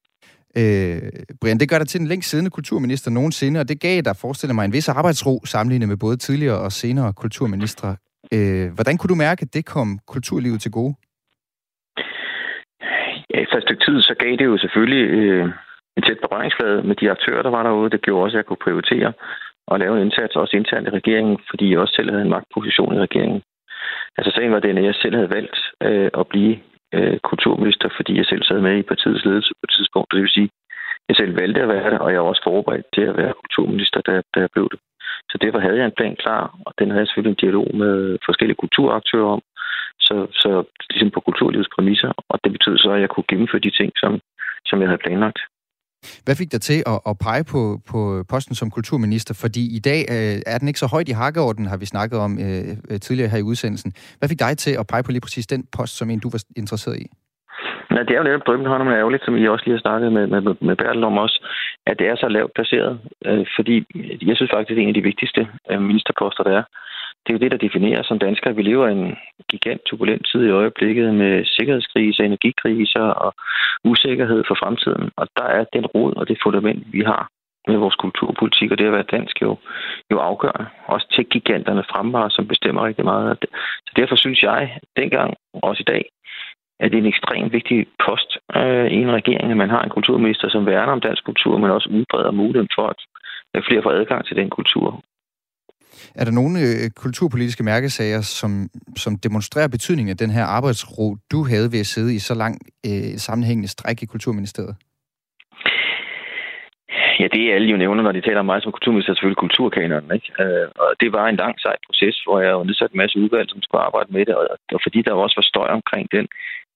Øh, 0.59 1.01
Brian, 1.41 1.59
det 1.59 1.69
gør 1.69 1.77
dig 1.77 1.87
til 1.87 1.99
den 1.99 2.07
længst 2.07 2.29
siddende 2.29 2.51
kulturminister 2.51 3.11
nogensinde, 3.11 3.59
og 3.59 3.69
det 3.69 3.81
gav 3.81 4.01
dig, 4.01 4.15
forestiller 4.21 4.53
mig, 4.53 4.65
en 4.65 4.73
vis 4.73 4.89
arbejdsro 4.89 5.45
sammenlignet 5.45 5.89
med 5.89 5.97
både 5.97 6.17
tidligere 6.17 6.59
og 6.59 6.71
senere 6.71 7.13
kulturministre. 7.13 7.95
Øh, 8.33 8.73
hvordan 8.73 8.97
kunne 8.97 9.11
du 9.13 9.15
mærke, 9.15 9.41
at 9.41 9.53
det 9.53 9.65
kom 9.65 9.99
kulturlivet 10.07 10.61
til 10.61 10.71
gode? 10.71 10.93
Ja, 13.31 13.37
efter 13.43 13.57
et 13.57 13.63
stykke 13.63 13.85
tid, 13.87 14.01
så 14.01 14.13
gav 14.19 14.31
det 14.31 14.45
jo 14.45 14.57
selvfølgelig 14.57 15.03
øh, 15.19 15.45
en 15.97 16.03
tæt 16.03 16.19
berøringsflade 16.21 16.83
med 16.83 16.95
de 16.95 17.11
aktører, 17.11 17.41
der 17.41 17.49
var 17.49 17.63
derude. 17.63 17.89
Det 17.89 18.01
gjorde 18.01 18.23
også, 18.23 18.35
at 18.35 18.39
jeg 18.41 18.45
kunne 18.45 18.65
prioritere 18.65 19.13
at 19.71 19.79
lave 19.79 19.95
en 19.95 20.05
indsats 20.05 20.35
også 20.35 20.57
internt 20.57 20.87
i 20.87 20.97
regeringen, 20.99 21.37
fordi 21.49 21.71
jeg 21.71 21.79
også 21.79 21.95
selv 21.95 22.09
havde 22.09 22.23
en 22.23 22.35
magtposition 22.35 22.95
i 22.95 22.99
regeringen. 22.99 23.41
Altså 24.17 24.31
sagen 24.35 24.51
var 24.51 24.59
den, 24.59 24.77
at 24.77 24.83
jeg 24.83 24.95
selv 24.95 25.15
havde 25.15 25.35
valgt 25.37 25.57
øh, 25.83 26.09
at 26.19 26.27
blive 26.27 26.55
øh, 26.95 27.17
kulturminister, 27.29 27.89
fordi 27.97 28.17
jeg 28.17 28.25
selv 28.25 28.43
sad 28.43 28.59
med 28.61 28.77
i 28.77 28.89
partiets 28.91 29.25
ledelse 29.25 29.51
på 29.53 29.63
et 29.63 29.75
tidspunkt. 29.77 30.11
Det 30.11 30.21
vil 30.21 30.37
sige, 30.37 30.49
jeg 31.09 31.15
selv 31.15 31.35
valgte 31.41 31.61
at 31.61 31.67
være 31.67 31.91
det, 31.91 31.99
og 31.99 32.11
jeg 32.13 32.21
var 32.21 32.29
også 32.29 32.43
forberedt 32.43 32.85
til 32.93 33.01
at 33.01 33.17
være 33.17 33.39
kulturminister, 33.41 34.01
da, 34.01 34.21
da 34.33 34.39
jeg 34.39 34.49
blev 34.53 34.69
det. 34.71 34.79
Så 35.31 35.37
derfor 35.41 35.59
havde 35.59 35.77
jeg 35.77 35.85
en 35.85 35.97
plan 35.99 36.15
klar, 36.15 36.43
og 36.65 36.73
den 36.79 36.87
havde 36.89 36.99
jeg 37.01 37.07
selvfølgelig 37.07 37.35
en 37.35 37.43
dialog 37.45 37.67
med 37.75 38.17
forskellige 38.25 38.61
kulturaktører 38.63 39.29
om, 39.35 39.41
så, 39.99 40.15
så 40.31 40.63
ligesom 40.89 41.11
på 41.11 41.19
kulturlivets 41.19 41.73
præmisser, 41.75 42.11
og 42.29 42.39
det 42.43 42.51
betød 42.51 42.77
så, 42.77 42.91
at 42.91 43.01
jeg 43.01 43.09
kunne 43.09 43.29
gennemføre 43.31 43.65
de 43.67 43.77
ting, 43.79 43.91
som, 43.95 44.19
som 44.65 44.79
jeg 44.79 44.89
havde 44.89 45.05
planlagt. 45.05 45.39
Hvad 46.25 46.35
fik 46.35 46.51
dig 46.51 46.61
til 46.61 46.79
at, 46.91 46.99
at 47.09 47.15
pege 47.27 47.43
på, 47.53 47.61
på 47.91 47.99
posten 48.31 48.55
som 48.55 48.69
kulturminister? 48.77 49.33
Fordi 49.43 49.63
i 49.77 49.79
dag 49.89 50.01
øh, 50.15 50.53
er 50.53 50.57
den 50.59 50.67
ikke 50.67 50.83
så 50.83 50.89
højt 50.95 51.09
i 51.09 51.15
hakkeorden, 51.21 51.65
har 51.65 51.77
vi 51.77 51.85
snakket 51.85 52.17
om 52.19 52.31
øh, 52.45 52.63
øh 52.89 52.99
tidligere 53.05 53.29
her 53.33 53.37
i 53.43 53.47
udsendelsen. 53.51 53.91
Hvad 54.19 54.29
fik 54.29 54.39
dig 54.39 54.57
til 54.57 54.73
at 54.79 54.87
pege 54.91 55.03
på 55.03 55.11
lige 55.11 55.25
præcis 55.25 55.47
den 55.47 55.61
post, 55.77 55.93
som 55.97 56.09
en 56.09 56.19
du 56.19 56.29
var 56.29 56.41
interesseret 56.61 56.97
i? 57.05 57.07
Nej, 57.93 58.03
det 58.03 58.13
er 58.13 58.21
jo 58.21 58.23
netop 58.23 58.45
drømmen 58.47 58.67
har 58.67 58.83
man 58.83 58.99
ærgerligt, 59.01 59.25
som 59.25 59.37
I 59.37 59.47
også 59.47 59.65
lige 59.65 59.77
har 59.77 59.85
snakket 59.87 60.11
med, 60.17 60.27
med, 60.27 60.41
med 60.67 60.75
Bertel 60.75 61.03
om 61.03 61.17
også, 61.17 61.37
at 61.85 61.99
det 61.99 62.07
er 62.07 62.15
så 62.15 62.27
lavt 62.27 62.53
placeret. 62.53 62.99
Øh, 63.25 63.45
fordi 63.57 63.75
jeg 64.27 64.35
synes 64.35 64.51
faktisk, 64.53 64.69
det 64.69 64.77
er 64.77 64.81
en 64.81 64.93
af 64.95 64.99
de 64.99 65.09
vigtigste 65.11 65.41
øh, 65.71 65.81
ministerposter, 65.81 66.43
der 66.43 66.53
er 66.59 66.63
det 67.23 67.29
er 67.29 67.37
jo 67.37 67.43
det, 67.43 67.51
der 67.51 67.65
definerer 67.67 68.03
som 68.03 68.19
danskere. 68.19 68.55
Vi 68.55 68.61
lever 68.61 68.87
i 68.87 68.91
en 68.91 69.15
gigant 69.49 69.81
turbulent 69.85 70.27
tid 70.31 70.45
i 70.45 70.57
øjeblikket 70.61 71.15
med 71.15 71.45
sikkerhedskriser, 71.45 72.23
energikriser 72.23 73.07
og 73.23 73.33
usikkerhed 73.83 74.43
for 74.47 74.55
fremtiden. 74.55 75.11
Og 75.15 75.27
der 75.37 75.43
er 75.43 75.63
den 75.73 75.85
rod 75.85 76.13
og 76.15 76.27
det 76.27 76.37
fundament, 76.43 76.83
vi 76.93 77.01
har 77.01 77.29
med 77.67 77.77
vores 77.77 77.95
kulturpolitik, 77.95 78.71
og 78.71 78.77
det 78.77 78.85
at 78.85 78.91
være 78.91 79.11
dansk 79.17 79.41
jo, 79.41 79.57
jo 80.11 80.17
afgørende. 80.17 80.65
Også 80.85 81.07
til 81.15 81.25
giganterne 81.25 81.83
fremvarer, 81.91 82.29
som 82.29 82.47
bestemmer 82.47 82.85
rigtig 82.85 83.05
meget. 83.05 83.37
Så 83.85 83.91
derfor 83.95 84.15
synes 84.15 84.43
jeg, 84.43 84.79
dengang, 84.97 85.33
og 85.53 85.63
også 85.63 85.83
i 85.87 85.91
dag, 85.93 86.03
at 86.79 86.91
det 86.91 86.97
er 86.97 87.01
en 87.01 87.13
ekstremt 87.13 87.53
vigtig 87.53 87.87
post 88.05 88.37
øh, 88.55 88.87
i 88.91 88.97
en 89.05 89.11
regering, 89.11 89.51
at 89.51 89.57
man 89.57 89.69
har 89.69 89.81
en 89.83 89.89
kulturminister, 89.89 90.49
som 90.49 90.65
værner 90.65 90.93
om 90.93 91.01
dansk 91.01 91.23
kultur, 91.25 91.57
men 91.57 91.71
også 91.71 91.89
udbreder 91.89 92.31
muligheden 92.31 92.69
for, 92.75 92.87
at 93.53 93.63
flere 93.67 93.83
får 93.83 93.91
adgang 93.91 94.25
til 94.25 94.35
den 94.37 94.49
kultur. 94.49 95.03
Er 96.15 96.23
der 96.25 96.31
nogle 96.31 96.59
øh, 96.59 96.89
kulturpolitiske 97.03 97.63
mærkesager, 97.63 98.21
som, 98.21 98.51
som 99.03 99.13
demonstrerer 99.17 99.67
betydningen 99.67 100.11
af 100.11 100.17
den 100.17 100.29
her 100.29 100.45
arbejdsro, 100.57 101.15
du 101.31 101.39
havde 101.51 101.71
ved 101.71 101.79
at 101.79 101.85
sidde 101.85 102.15
i 102.15 102.19
så 102.19 102.33
lang 102.33 102.53
øh, 102.85 103.17
sammenhængende 103.27 103.69
stræk 103.69 104.03
i 104.03 104.05
Kulturministeriet? 104.05 104.75
Ja, 107.19 107.27
det 107.33 107.41
er 107.41 107.55
alle 107.55 107.69
jo 107.73 107.77
nævner, 107.77 108.03
når 108.03 108.11
de 108.11 108.21
taler 108.21 108.39
om 108.39 108.45
mig 108.45 108.61
som 108.61 108.71
kulturminister, 108.71 109.13
selvfølgelig 109.13 109.43
kulturkanonen. 109.45 110.11
Ikke? 110.17 110.29
Øh, 110.43 110.67
og 110.83 110.89
det 111.01 111.09
var 111.17 111.25
en 111.27 111.41
lang 111.43 111.55
sej 111.59 111.75
proces, 111.87 112.15
hvor 112.25 112.39
jeg 112.41 112.57
var 112.57 112.63
nedsat 112.63 112.91
en 112.91 113.01
masse 113.03 113.19
udvalg, 113.19 113.49
som 113.49 113.61
skulle 113.61 113.85
arbejde 113.87 114.13
med 114.13 114.25
det, 114.25 114.35
og, 114.35 114.45
og 114.75 114.79
fordi 114.85 115.01
der 115.01 115.13
også 115.13 115.35
var 115.37 115.51
støj 115.51 115.69
omkring 115.77 116.05
den, 116.11 116.27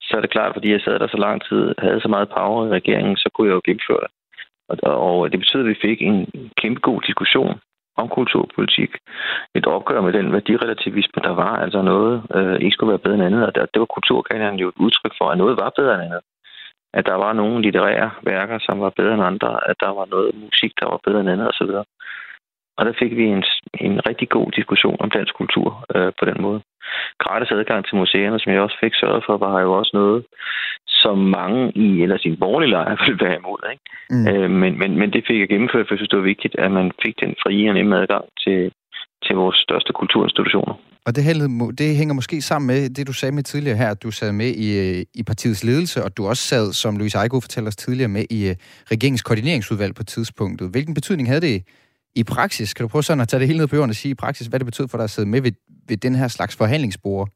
så 0.02 0.18
er 0.18 0.22
det 0.22 0.36
klart, 0.36 0.56
fordi 0.56 0.72
jeg 0.72 0.82
sad 0.82 1.00
der 1.00 1.08
så 1.08 1.18
lang 1.18 1.38
tid, 1.50 1.62
havde 1.78 2.02
så 2.02 2.08
meget 2.08 2.34
power 2.38 2.66
i 2.66 2.76
regeringen, 2.80 3.18
så 3.18 3.28
kunne 3.34 3.48
jeg 3.48 3.56
jo 3.56 3.62
gennemføre 3.66 4.04
det. 4.06 4.12
Og, 4.70 4.78
og 5.06 5.32
det 5.32 5.40
betød, 5.40 5.62
at 5.62 5.72
vi 5.72 5.84
fik 5.88 6.02
en 6.02 6.18
kæmpe 6.62 6.80
god 6.80 7.02
diskussion 7.08 7.56
om 7.98 8.08
kulturpolitik. 8.10 8.92
Et 9.56 9.66
opgør 9.68 10.02
med 10.02 10.14
den 10.14 10.34
værdirelativisme, 10.34 11.20
der 11.24 11.34
var, 11.44 11.54
altså 11.64 11.82
noget 11.82 12.24
øh, 12.36 12.56
ikke 12.56 12.76
skulle 12.76 12.90
være 12.90 13.06
bedre 13.06 13.16
end 13.16 13.28
andet. 13.30 13.46
Og 13.48 13.56
det, 13.56 13.62
det 13.74 13.80
var 13.80 13.96
kulturkanalen 13.96 14.60
jo 14.60 14.68
et 14.68 14.80
udtryk 14.86 15.14
for, 15.18 15.28
at 15.30 15.38
noget 15.38 15.58
var 15.58 15.72
bedre 15.80 15.94
end 15.94 16.04
andet. 16.04 16.22
At 16.94 17.06
der 17.06 17.14
var 17.14 17.34
nogle 17.34 17.62
litterære 17.62 18.12
værker, 18.24 18.60
som 18.60 18.80
var 18.80 18.90
bedre 18.90 19.14
end 19.14 19.24
andre. 19.24 19.70
At 19.70 19.76
der 19.80 19.92
var 20.00 20.06
noget 20.06 20.36
musik, 20.46 20.72
der 20.80 20.86
var 20.86 21.00
bedre 21.06 21.20
end 21.22 21.30
andet 21.30 21.48
osv. 21.48 21.72
Og 22.78 22.86
der 22.86 22.94
fik 23.00 23.16
vi 23.16 23.26
en, 23.26 23.44
en 23.74 24.08
rigtig 24.10 24.30
god 24.30 24.52
diskussion 24.52 24.98
om 25.00 25.10
dansk 25.10 25.34
kultur 25.36 25.86
øh, 25.96 26.12
på 26.20 26.26
den 26.26 26.42
måde. 26.42 26.62
Gratis 27.24 27.52
adgang 27.52 27.86
til 27.86 27.96
museerne, 27.96 28.40
som 28.40 28.52
jeg 28.54 28.62
også 28.62 28.78
fik 28.84 28.94
sørget 28.96 29.24
for, 29.26 29.38
var 29.38 29.62
jo 29.62 29.72
også 29.80 29.92
noget, 29.94 30.26
som 30.88 31.18
mange 31.18 31.72
i 31.86 31.88
eller 32.04 32.18
sin 32.18 32.40
borgerlige 32.40 32.72
lejr 32.72 32.96
ville 33.06 33.26
være 33.26 33.40
imod. 33.42 33.62
Ikke? 33.74 33.84
Mm. 34.14 34.28
Øh, 34.28 34.50
men, 34.62 34.72
men, 34.82 34.92
men 35.00 35.10
det 35.14 35.24
fik 35.28 35.40
jeg 35.40 35.50
gennemført, 35.50 35.86
for 35.86 35.94
jeg 35.94 36.00
synes, 36.00 36.14
det 36.14 36.20
var 36.20 36.34
vigtigt, 36.34 36.56
at 36.66 36.72
man 36.72 36.92
fik 37.04 37.16
den 37.24 37.34
frie 37.44 37.70
og 37.70 37.76
nemme 37.76 38.02
adgang 38.02 38.26
til, 38.44 38.60
til 39.26 39.36
vores 39.36 39.58
største 39.66 39.92
kulturinstitutioner. 39.94 40.76
Og 41.08 41.16
det, 41.16 41.24
det 41.78 41.96
hænger 41.96 42.14
måske 42.14 42.42
sammen 42.42 42.68
med 42.68 42.90
det, 42.90 43.08
du 43.08 43.14
sagde 43.14 43.36
med 43.36 43.44
tidligere 43.44 43.78
her, 43.78 43.90
at 43.90 44.04
du 44.04 44.12
sad 44.12 44.32
med 44.32 44.52
i, 44.66 44.68
øh, 44.80 45.06
i 45.14 45.24
partiets 45.24 45.64
ledelse, 45.64 46.04
og 46.04 46.18
du 46.18 46.28
også 46.28 46.44
sad, 46.44 46.74
som 46.74 46.98
Louise 46.98 47.18
Eigo 47.18 47.40
fortæller 47.40 47.68
os 47.68 47.76
tidligere, 47.76 48.08
med 48.08 48.26
i 48.30 48.50
uh, 48.50 48.56
regeringens 48.92 49.22
koordineringsudvalg 49.22 49.96
på 49.96 50.04
tidspunktet. 50.04 50.72
Hvilken 50.72 50.94
betydning 50.94 51.28
havde 51.28 51.42
det 51.42 51.64
i 52.16 52.24
praksis? 52.24 52.74
Kan 52.74 52.84
du 52.84 52.88
prøve 52.88 53.04
sådan 53.04 53.22
at 53.22 53.28
tage 53.28 53.40
det 53.40 53.48
hele 53.48 53.60
ned 53.60 53.68
på 53.68 53.76
jorden 53.76 53.90
og 53.90 53.96
sige 53.96 54.12
i 54.12 54.16
praksis, 54.16 54.48
hvad 54.48 54.60
det 54.60 54.66
betød 54.66 54.88
for 54.88 54.98
dig 54.98 55.04
at 55.04 55.10
sidde 55.10 55.30
med 55.30 55.42
ved, 55.42 55.52
ved 55.90 55.98
den 55.98 56.16
her 56.16 56.28
slags 56.28 56.58
forhandlingsbord? 56.58 57.28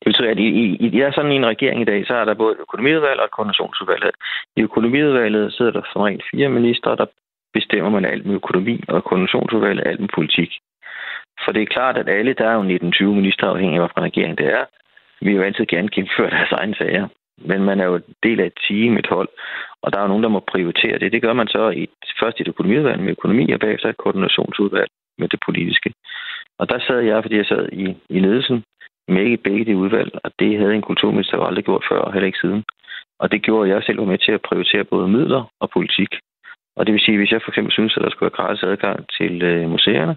Det 0.00 0.06
betyder, 0.10 0.30
at 0.30 0.38
i, 0.38 0.48
i, 0.62 0.88
i 0.96 1.00
er 1.00 1.12
sådan 1.12 1.32
en 1.32 1.46
regering 1.46 1.80
i 1.82 1.90
dag, 1.92 2.06
så 2.06 2.14
er 2.14 2.24
der 2.24 2.34
både 2.34 2.56
økonomiudvalg 2.60 3.18
og 3.20 3.24
et 3.24 3.30
koordinationsudvalg. 3.36 4.02
I 4.56 4.60
økonomiudvalget 4.62 5.52
sidder 5.52 5.72
der 5.72 5.82
som 5.92 6.02
rent 6.02 6.24
fire 6.30 6.48
ministre, 6.48 6.96
der 6.96 7.06
bestemmer 7.52 7.90
man 7.90 8.04
alt 8.04 8.26
med 8.26 8.34
økonomi, 8.34 8.80
og 8.88 9.04
koordinationsudvalget 9.04 9.86
alt 9.86 10.00
med 10.00 10.08
politik. 10.14 10.50
For 11.44 11.52
det 11.52 11.62
er 11.62 11.74
klart, 11.76 11.96
at 11.96 12.08
alle, 12.08 12.32
der 12.34 12.46
er 12.48 12.54
jo 12.54 12.62
19-20 12.62 13.04
minister, 13.04 13.46
afhængig 13.46 13.76
af, 13.76 13.82
hvilken 13.82 14.02
regering 14.02 14.38
det 14.38 14.46
er, 14.46 14.64
vil 15.24 15.34
jo 15.34 15.42
altid 15.42 15.66
gerne 15.66 15.88
gennemføre 15.88 16.30
deres 16.36 16.52
egne 16.52 16.74
sager. 16.74 17.08
Men 17.50 17.64
man 17.64 17.80
er 17.80 17.84
jo 17.84 18.00
del 18.22 18.40
af 18.40 18.46
et 18.46 18.58
team, 18.68 18.96
et 18.96 19.06
hold, 19.06 19.28
og 19.82 19.92
der 19.92 19.98
er 19.98 20.02
jo 20.02 20.08
nogen, 20.08 20.22
der 20.22 20.28
må 20.28 20.40
prioritere 20.40 20.98
det. 20.98 21.12
Det 21.12 21.22
gør 21.22 21.32
man 21.32 21.48
så 21.48 21.70
i, 21.70 21.88
først 22.20 22.40
i 22.40 22.42
det 22.42 22.48
økonomiudvalg 22.48 23.00
med 23.00 23.10
økonomi, 23.10 23.52
og 23.52 23.60
bagefter 23.60 23.88
et 23.88 23.96
koordinationsudvalg 23.96 24.90
med 25.18 25.28
det 25.28 25.40
politiske. 25.46 25.92
Og 26.58 26.68
der 26.68 26.78
sad 26.86 27.00
jeg, 27.00 27.22
fordi 27.22 27.36
jeg 27.36 27.46
sad 27.46 27.68
i, 27.72 27.96
i 28.08 28.18
ledelsen 28.18 28.64
med 29.08 29.26
i 29.26 29.36
begge 29.36 29.64
de 29.64 29.76
udvalg, 29.76 30.10
og 30.24 30.30
det 30.38 30.58
havde 30.58 30.74
en 30.74 30.88
kulturminister 30.88 31.36
jo 31.36 31.44
aldrig 31.46 31.64
gjort 31.64 31.84
før, 31.90 31.98
og 31.98 32.12
heller 32.12 32.26
ikke 32.26 32.38
siden. 32.42 32.64
Og 33.18 33.32
det 33.32 33.42
gjorde, 33.42 33.70
jeg 33.70 33.82
selv 33.82 33.98
var 33.98 34.04
med 34.04 34.18
til 34.18 34.32
at 34.32 34.42
prioritere 34.48 34.84
både 34.84 35.08
midler 35.08 35.42
og 35.60 35.70
politik. 35.70 36.12
Og 36.76 36.86
det 36.86 36.92
vil 36.92 37.00
sige, 37.00 37.14
at 37.14 37.20
hvis 37.20 37.32
jeg 37.32 37.42
for 37.42 37.50
eksempel 37.50 37.72
synes, 37.72 37.96
at 37.96 38.02
der 38.02 38.10
skulle 38.10 38.30
være 38.30 38.38
gratis 38.40 38.62
adgang 38.62 38.98
til 39.18 39.42
øh, 39.42 39.70
museerne, 39.70 40.16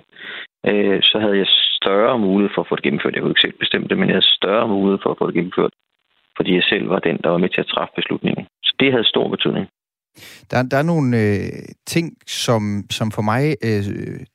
øh, 0.70 1.00
så 1.04 1.20
havde 1.20 1.38
jeg 1.38 1.48
større 1.80 2.20
mulighed 2.20 2.52
for 2.56 2.62
at 2.62 2.68
få 2.68 2.76
det 2.76 2.84
gennemført. 2.84 3.14
Jeg 3.16 3.22
kunne 3.22 3.32
ikke 3.32 3.48
selv 3.48 3.58
bestemme 3.64 3.88
det, 3.88 3.98
men 3.98 4.08
jeg 4.08 4.16
havde 4.16 4.36
større 4.40 4.68
mulighed 4.68 5.00
for 5.04 5.12
at 5.12 5.18
få 5.18 5.28
det 5.28 5.36
gennemført, 5.36 5.74
fordi 6.38 6.56
jeg 6.56 6.64
selv 6.64 6.90
var 6.90 7.00
den, 7.00 7.18
der 7.24 7.30
var 7.30 7.38
med 7.38 7.50
til 7.50 7.62
at 7.62 7.72
træffe 7.74 7.94
beslutningen. 7.96 8.46
Så 8.64 8.74
det 8.80 8.92
havde 8.92 9.12
stor 9.14 9.28
betydning. 9.28 9.68
Der, 10.52 10.64
der 10.64 10.78
er 10.78 10.82
nogle 10.82 11.18
øh, 11.18 11.50
ting, 11.86 12.14
som, 12.28 12.86
som 12.92 13.12
for 13.12 13.22
mig 13.22 13.56
øh, 13.62 13.86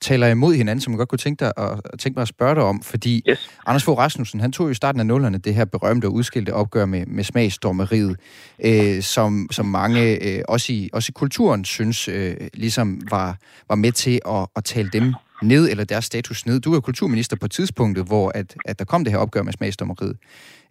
taler 0.00 0.26
imod 0.26 0.54
hinanden, 0.54 0.80
som 0.80 0.92
jeg 0.92 0.98
godt 0.98 1.08
kunne 1.08 1.18
tænke, 1.18 1.44
dig 1.44 1.52
at, 1.56 1.80
tænke 1.98 2.16
mig 2.16 2.22
at 2.22 2.28
spørge 2.28 2.54
dig 2.54 2.62
om, 2.62 2.82
fordi 2.82 3.22
yes. 3.28 3.50
Anders 3.66 3.84
Fogh 3.84 3.98
Rasmussen, 3.98 4.40
han 4.40 4.52
tog 4.52 4.66
jo 4.66 4.70
i 4.70 4.74
starten 4.74 5.00
af 5.00 5.06
nullerne 5.06 5.38
det 5.38 5.54
her 5.54 5.64
berømte 5.64 6.06
og 6.06 6.12
udskilte 6.12 6.54
opgør 6.54 6.86
med, 6.86 7.06
med 7.06 7.24
smagsdommeriet, 7.24 8.16
øh, 8.64 9.02
som, 9.02 9.48
som 9.50 9.66
mange, 9.66 10.28
øh, 10.28 10.42
også, 10.48 10.72
i, 10.72 10.90
også 10.92 11.10
i 11.10 11.12
kulturen, 11.12 11.64
synes 11.64 12.08
øh, 12.08 12.36
ligesom 12.54 13.00
var, 13.10 13.36
var 13.68 13.76
med 13.76 13.92
til 13.92 14.20
at, 14.28 14.46
at 14.56 14.64
tale 14.64 14.90
dem 14.92 15.14
ned, 15.42 15.70
eller 15.70 15.84
deres 15.84 16.04
status 16.04 16.46
ned. 16.46 16.60
Du 16.60 16.74
er 16.74 16.80
kulturminister 16.80 17.36
på 17.36 17.48
tidspunktet, 17.48 18.06
hvor 18.06 18.32
at, 18.34 18.56
at 18.64 18.78
der 18.78 18.84
kom 18.84 19.04
det 19.04 19.12
her 19.12 19.18
opgør 19.18 19.42
med 19.42 19.52
smagsdommeriet. 19.52 20.16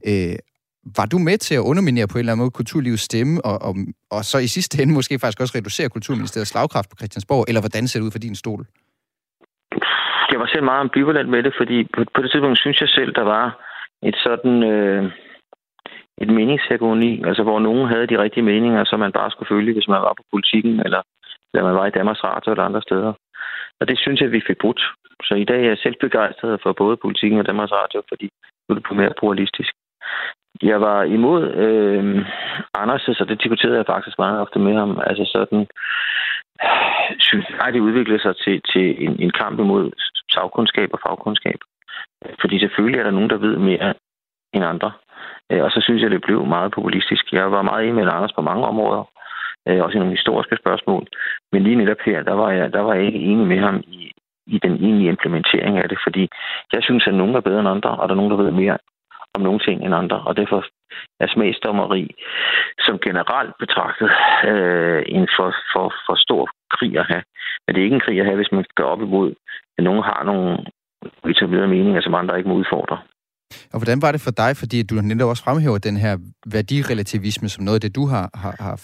Øh, 0.07 0.35
var 0.97 1.05
du 1.05 1.17
med 1.17 1.37
til 1.37 1.55
at 1.55 1.67
underminere 1.71 2.07
på 2.07 2.17
en 2.17 2.19
eller 2.19 2.31
anden 2.31 2.43
måde 2.43 2.57
kulturlivets 2.59 3.03
stemme, 3.09 3.45
og, 3.45 3.57
og, 3.67 3.73
og 4.11 4.21
så 4.31 4.37
i 4.37 4.47
sidste 4.47 4.81
ende 4.81 4.93
måske 4.93 5.19
faktisk 5.19 5.41
også 5.41 5.57
reducere 5.57 5.89
kulturministeriets 5.89 6.51
slagkraft 6.51 6.89
på 6.89 6.95
Christiansborg, 6.99 7.45
eller 7.47 7.61
hvordan 7.61 7.87
ser 7.87 7.99
det 7.99 8.05
ud 8.05 8.11
for 8.11 8.25
din 8.27 8.35
stol? 8.35 8.65
Jeg 10.31 10.39
var 10.39 10.47
selv 10.47 10.63
meget 10.63 10.79
ambivalent 10.79 11.29
med 11.29 11.43
det, 11.43 11.53
fordi 11.59 11.77
på, 11.95 11.99
på 12.15 12.21
det 12.21 12.31
tidspunkt 12.31 12.59
synes 12.59 12.81
jeg 12.81 12.89
selv, 12.89 13.11
der 13.19 13.25
var 13.35 13.45
et 14.03 14.15
sådan 14.25 14.63
øh, 14.63 15.03
et 16.23 16.29
meningshegemoni, 16.37 17.23
altså 17.29 17.43
hvor 17.43 17.59
nogen 17.59 17.87
havde 17.91 18.07
de 18.07 18.21
rigtige 18.23 18.43
meninger, 18.51 18.83
som 18.83 18.99
man 18.99 19.11
bare 19.11 19.31
skulle 19.31 19.51
følge, 19.53 19.73
hvis 19.73 19.87
man 19.87 20.01
var 20.01 20.13
på 20.17 20.23
politikken, 20.31 20.79
eller, 20.85 21.01
eller 21.53 21.63
man 21.69 21.75
var 21.79 21.85
i 21.87 21.95
Danmarks 21.97 22.23
Radio 22.23 22.51
eller 22.51 22.63
andre 22.63 22.81
steder. 22.81 23.13
Og 23.79 23.87
det 23.87 23.97
synes 23.99 24.21
jeg, 24.21 24.31
vi 24.31 24.41
fik 24.47 24.57
brudt. 24.61 24.81
Så 25.23 25.33
i 25.35 25.43
dag 25.43 25.61
er 25.63 25.69
jeg 25.69 25.77
selv 25.77 25.95
begejstret 25.99 26.59
for 26.63 26.73
både 26.73 26.97
politikken 26.97 27.39
og 27.39 27.45
Danmarks 27.45 27.71
Radio, 27.71 28.01
fordi 28.09 28.29
nu 28.63 28.73
er 28.73 28.77
det 28.79 28.87
på 28.87 28.93
mere 28.93 29.13
pluralistisk. 29.19 29.73
Jeg 30.63 30.81
var 30.81 31.03
imod 31.03 31.53
øh, 31.53 32.25
Anders, 32.73 33.01
så 33.01 33.25
det 33.29 33.43
diskuterede 33.43 33.77
jeg 33.77 33.85
faktisk 33.85 34.19
meget 34.19 34.39
ofte 34.39 34.59
med 34.59 34.73
ham. 34.73 35.01
Altså 35.07 35.25
sådan, 35.35 35.67
synes 37.19 37.45
jeg, 37.49 37.73
det 37.73 37.79
udviklede 37.79 38.21
sig 38.21 38.35
til, 38.37 38.61
til 38.73 39.05
en, 39.05 39.15
en 39.19 39.31
kamp 39.31 39.59
imod 39.59 39.91
sagkundskab 40.31 40.89
og 40.93 40.99
fagkundskab. 41.07 41.59
Fordi 42.41 42.59
selvfølgelig 42.59 42.99
er 42.99 43.03
der 43.03 43.11
nogen, 43.11 43.29
der 43.29 43.37
ved 43.37 43.57
mere 43.57 43.93
end 44.53 44.65
andre. 44.65 44.91
Øh, 45.51 45.63
og 45.63 45.71
så 45.71 45.81
synes 45.81 46.01
jeg, 46.01 46.11
det 46.11 46.21
blev 46.21 46.45
meget 46.45 46.71
populistisk. 46.71 47.33
Jeg 47.33 47.51
var 47.51 47.61
meget 47.61 47.83
enig 47.83 47.95
med 47.95 48.13
Anders 48.13 48.33
på 48.33 48.41
mange 48.41 48.65
områder, 48.65 49.03
øh, 49.67 49.83
også 49.83 49.95
i 49.95 49.99
nogle 49.99 50.17
historiske 50.17 50.57
spørgsmål. 50.61 51.07
Men 51.51 51.63
lige 51.63 51.75
netop 51.75 52.01
her, 52.05 52.23
der 52.23 52.33
var 52.33 52.51
jeg, 52.51 52.73
der 52.73 52.81
var 52.81 52.93
jeg 52.93 53.05
ikke 53.05 53.19
enig 53.19 53.47
med 53.47 53.59
ham 53.59 53.83
i, 53.87 54.11
i 54.47 54.59
den 54.63 54.73
egentlige 54.73 55.09
implementering 55.09 55.77
af 55.77 55.89
det, 55.89 55.99
fordi 56.05 56.29
jeg 56.73 56.83
synes, 56.83 57.07
at 57.07 57.13
nogen 57.13 57.35
er 57.35 57.39
bedre 57.39 57.59
end 57.59 57.69
andre, 57.69 57.89
og 57.89 58.09
der 58.09 58.13
er 58.13 58.21
nogen, 58.21 58.31
der 58.31 58.43
ved 58.43 58.51
mere 58.51 58.77
om 59.35 59.41
nogle 59.41 59.59
ting 59.59 59.77
end 59.85 59.95
andre, 59.95 60.19
og 60.27 60.37
derfor 60.37 60.65
er 61.19 61.27
smagsdommeri 61.27 62.03
som 62.79 62.99
generelt 63.07 63.53
betragtet 63.59 64.09
øh, 64.51 65.01
en 65.07 65.27
for, 65.37 65.49
for, 65.73 65.87
for 66.05 66.15
stor 66.25 66.43
krig 66.75 66.93
at 67.01 67.05
have. 67.11 67.23
Men 67.63 67.69
det 67.71 67.79
er 67.79 67.87
ikke 67.87 67.99
en 67.99 68.07
krig 68.07 68.19
at 68.19 68.25
have, 68.25 68.39
hvis 68.41 68.51
man 68.51 68.65
går 68.75 68.89
op 68.93 69.01
imod, 69.01 69.29
at 69.77 69.83
nogen 69.83 70.03
har 70.03 70.23
nogle 70.23 70.57
etablerede 71.31 71.67
meninger, 71.67 72.01
som 72.01 72.15
andre 72.15 72.37
ikke 72.37 72.49
må 72.49 72.55
udfordre. 72.55 72.97
Og 73.73 73.79
hvordan 73.79 74.01
var 74.01 74.11
det 74.11 74.21
for 74.21 74.31
dig, 74.31 74.51
fordi 74.57 74.83
du 74.83 74.95
netop 74.95 75.29
også 75.29 75.43
fremhæver 75.43 75.77
den 75.77 75.97
her 75.97 76.17
værdirelativisme 76.45 77.49
som 77.49 77.63
noget 77.63 77.77
af 77.77 77.81
det, 77.81 77.95
du 77.95 78.05
har, 78.05 78.29
har, 78.33 78.55
har 78.59 78.75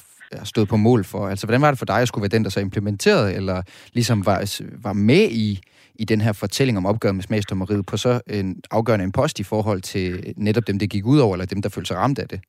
stået 0.44 0.70
på 0.70 0.78
mål 0.78 1.04
for? 1.04 1.28
Altså, 1.28 1.48
hvordan 1.48 1.62
var 1.62 1.72
det 1.72 1.80
for 1.80 1.86
dig 1.86 2.00
at 2.02 2.08
skulle 2.08 2.24
være 2.24 2.38
den, 2.38 2.44
der 2.44 2.50
så 2.50 2.60
implementerede, 2.60 3.34
eller 3.34 3.62
ligesom 3.94 4.26
var, 4.26 4.40
var 4.84 4.94
med 4.94 5.26
i, 5.32 5.62
i 6.00 6.06
den 6.06 6.22
her 6.22 6.34
fortælling 6.34 6.78
om 6.78 6.86
opgøret 6.86 7.16
med 7.16 7.24
smagsdommeriet 7.24 7.86
på 7.86 7.98
så 7.98 8.22
en 8.28 8.62
afgørende 8.72 9.06
en 9.06 9.12
post 9.12 9.40
i 9.40 9.44
forhold 9.44 9.82
til 9.82 10.34
netop 10.38 10.68
dem, 10.68 10.80
det 10.80 10.90
gik 10.90 11.06
ud 11.06 11.20
over, 11.20 11.34
eller 11.34 11.46
dem, 11.54 11.62
der 11.62 11.70
følte 11.76 11.88
sig 11.88 11.98
ramt 11.98 12.20
af 12.20 12.28
det? 12.28 12.40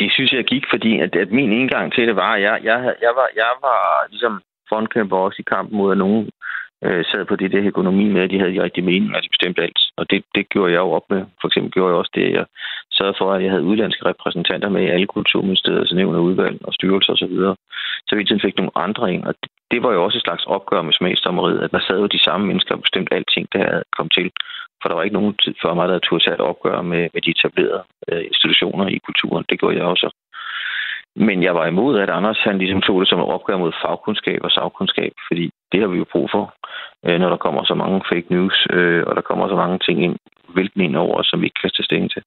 Det 0.00 0.08
synes 0.12 0.32
jeg 0.32 0.44
gik, 0.44 0.64
fordi 0.72 1.00
at, 1.04 1.16
at 1.16 1.30
min 1.38 1.52
indgang 1.52 1.92
til 1.92 2.06
det 2.08 2.16
var, 2.16 2.32
at 2.36 2.42
jeg, 2.42 2.60
jeg, 2.68 2.78
jeg, 3.06 3.12
var, 3.18 3.28
jeg 3.42 3.52
var 3.66 3.80
ligesom 4.10 4.42
frontkæmper 4.68 5.16
også 5.16 5.38
i 5.40 5.50
kampen 5.54 5.76
mod, 5.78 5.92
at 5.92 5.98
nogen 5.98 6.30
øh, 6.84 7.04
sad 7.10 7.24
på 7.24 7.36
det 7.36 7.52
der 7.52 7.70
økonomi 7.72 8.04
med, 8.14 8.22
at 8.22 8.30
de 8.30 8.38
havde 8.38 8.54
de 8.54 8.62
rigtige 8.62 8.84
meninger, 8.84 9.20
de 9.20 9.34
bestemte 9.34 9.62
alt. 9.62 9.80
Og 9.96 10.10
det, 10.10 10.24
det 10.34 10.48
gjorde 10.48 10.72
jeg 10.72 10.78
jo 10.78 10.90
op 10.98 11.06
med. 11.10 11.22
For 11.40 11.48
eksempel 11.48 11.72
gjorde 11.72 11.90
jeg 11.90 11.98
også 11.98 12.14
det, 12.14 12.24
at 12.24 12.32
jeg 12.32 12.46
sørgede 12.96 13.18
for, 13.20 13.32
at 13.32 13.42
jeg 13.42 13.50
havde 13.50 13.68
udlandske 13.70 14.04
repræsentanter 14.04 14.68
med 14.68 14.82
i 14.82 14.92
alle 14.94 15.06
kulturministeriets 15.06 15.92
nævn 15.92 16.14
og 16.14 16.22
udvalg 16.22 16.58
og 16.66 16.74
styrelser 16.74 17.12
osv. 17.12 17.18
Så, 17.18 17.26
videre. 17.26 17.56
så 18.08 18.12
vi 18.16 18.40
fik 18.46 18.56
nogle 18.56 18.78
andre 18.86 19.14
ind, 19.14 19.24
og 19.24 19.34
det 19.70 19.82
var 19.82 19.92
jo 19.92 20.04
også 20.04 20.18
et 20.18 20.26
slags 20.26 20.44
opgør 20.46 20.82
med 20.82 20.92
smagsdommeriet, 20.92 21.60
at 21.62 21.70
der 21.70 21.80
sad 21.86 21.98
jo 22.00 22.06
de 22.06 22.24
samme 22.24 22.46
mennesker 22.46 22.74
og 22.74 22.80
bestemte 22.80 23.14
alting, 23.14 23.46
der 23.52 23.58
havde 23.58 23.84
kommet 23.96 24.12
til. 24.18 24.30
For 24.80 24.88
der 24.88 24.96
var 24.96 25.02
ikke 25.02 25.18
nogen 25.20 25.34
tid 25.44 25.54
før 25.62 25.74
mig, 25.74 25.88
der 25.88 25.98
turde 25.98 26.24
tage 26.24 26.34
et 26.34 26.48
opgør 26.50 26.82
med, 26.82 27.02
med 27.14 27.22
de 27.22 27.30
etablerede 27.30 27.82
øh, 28.08 28.24
institutioner 28.30 28.86
i 28.96 28.98
kulturen. 29.06 29.44
Det 29.50 29.60
gjorde 29.60 29.76
jeg 29.76 29.84
også. 29.84 30.08
Men 31.16 31.42
jeg 31.42 31.54
var 31.54 31.66
imod, 31.66 31.98
at 31.98 32.10
Anders 32.10 32.38
han 32.38 32.58
ligesom 32.58 32.82
tog 32.82 33.00
det 33.00 33.08
som 33.08 33.20
et 33.20 33.32
opgør 33.36 33.56
mod 33.56 33.72
fagkundskab 33.82 34.40
og 34.42 34.50
sagkundskab, 34.50 35.12
fordi 35.28 35.50
det 35.72 35.80
har 35.80 35.88
vi 35.88 35.98
jo 35.98 36.06
brug 36.12 36.28
for, 36.34 36.54
øh, 37.06 37.18
når 37.20 37.28
der 37.28 37.36
kommer 37.36 37.64
så 37.64 37.74
mange 37.74 38.02
fake 38.10 38.26
news, 38.30 38.66
øh, 38.70 39.02
og 39.06 39.16
der 39.16 39.22
kommer 39.22 39.48
så 39.48 39.56
mange 39.56 39.78
ting 39.86 40.04
ind, 40.04 40.16
hvilken 40.54 40.80
ind 40.80 40.96
over, 40.96 41.22
som 41.22 41.40
vi 41.40 41.46
ikke 41.46 41.60
kan 41.62 41.70
tage 41.70 41.84
stilling 41.84 42.10
til. 42.10 42.22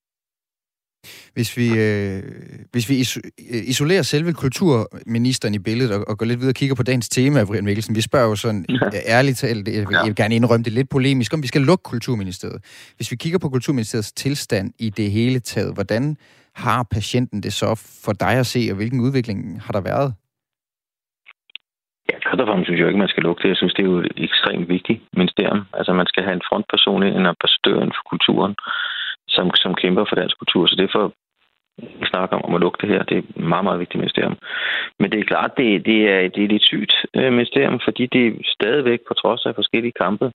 Hvis 1.34 1.58
vi, 1.58 1.68
øh, 1.86 2.24
hvis 2.72 2.90
vi 2.90 2.96
isolerer 3.74 4.02
selve 4.02 4.34
kulturministeren 4.34 5.54
i 5.54 5.60
billedet 5.60 5.96
og, 5.96 6.06
og 6.08 6.18
går 6.18 6.26
lidt 6.26 6.40
videre 6.40 6.52
og 6.52 6.56
kigger 6.56 6.76
på 6.76 6.84
dagens 6.84 7.10
tema, 7.10 7.46
Brian 7.46 7.66
Mikkelsen, 7.66 7.96
vi 7.96 8.02
spørger 8.02 8.30
jo 8.30 8.36
sådan 8.36 8.66
ja. 8.70 9.00
ærligt 9.18 9.38
talt, 9.38 9.68
jeg 9.68 9.88
vil, 9.88 9.88
jeg 9.92 10.06
vil 10.06 10.16
gerne 10.16 10.36
indrømme 10.36 10.64
det 10.64 10.74
lidt 10.74 10.90
polemisk, 10.90 11.34
om 11.34 11.42
vi 11.42 11.48
skal 11.48 11.62
lukke 11.62 11.84
kulturministeriet. 11.84 12.92
Hvis 12.96 13.12
vi 13.12 13.16
kigger 13.16 13.40
på 13.40 13.50
kulturministeriets 13.50 14.12
tilstand 14.12 14.74
i 14.80 14.90
det 14.90 15.12
hele 15.12 15.40
taget, 15.40 15.74
hvordan 15.74 16.18
har 16.66 16.88
patienten 16.96 17.40
det 17.46 17.54
så 17.54 17.70
for 18.06 18.14
dig 18.24 18.34
at 18.44 18.46
se, 18.54 18.62
og 18.72 18.76
hvilken 18.76 19.00
udvikling 19.08 19.40
har 19.66 19.74
der 19.78 19.84
været? 19.92 20.10
Ja, 22.10 22.16
først 22.26 22.42
og 22.42 22.48
fremmest 22.48 22.68
synes 22.68 22.80
jeg 22.80 22.88
ikke, 22.88 23.04
man 23.06 23.14
skal 23.14 23.24
lukke 23.24 23.42
det. 23.44 23.50
Jeg 23.50 23.60
synes, 23.60 23.74
det 23.74 23.84
er 23.84 23.92
jo 23.94 24.00
et 24.00 24.20
ekstremt 24.28 24.70
vigtigt 24.76 25.00
ministerium. 25.20 25.62
Altså, 25.78 25.92
man 25.94 26.08
skal 26.12 26.24
have 26.24 26.38
en 26.40 26.48
frontperson 26.50 27.04
ind, 27.04 27.16
en 27.16 27.32
ambassadør 27.34 27.80
for 27.98 28.06
kulturen, 28.12 28.56
som, 29.36 29.46
som 29.64 29.72
kæmper 29.82 30.04
for 30.10 30.16
dansk 30.16 30.36
kultur. 30.42 30.68
Så 30.68 30.76
det 30.76 30.86
er 30.86 30.96
for 30.98 31.06
ikke 31.84 32.14
snakke 32.14 32.36
om, 32.36 32.46
om 32.48 32.56
at 32.56 32.62
lukke 32.62 32.78
det 32.82 32.90
her. 32.90 33.04
Det 33.04 33.16
er 33.18 33.22
et 33.22 33.38
meget, 33.54 33.64
meget 33.64 33.80
vigtigt 33.80 34.00
ministerium. 34.00 34.38
Men 35.00 35.12
det 35.12 35.20
er 35.20 35.32
klart, 35.32 35.52
det, 35.58 35.86
det, 35.86 36.00
er, 36.14 36.22
det 36.34 36.44
er 36.44 36.48
lidt 36.48 36.64
sygt 36.72 36.94
øh, 37.18 37.32
ministerium, 37.34 37.80
fordi 37.88 38.06
det 38.06 38.26
stadigvæk, 38.56 39.00
på 39.08 39.14
trods 39.14 39.46
af 39.46 39.56
forskellige 39.56 39.98
kampe, 40.04 40.32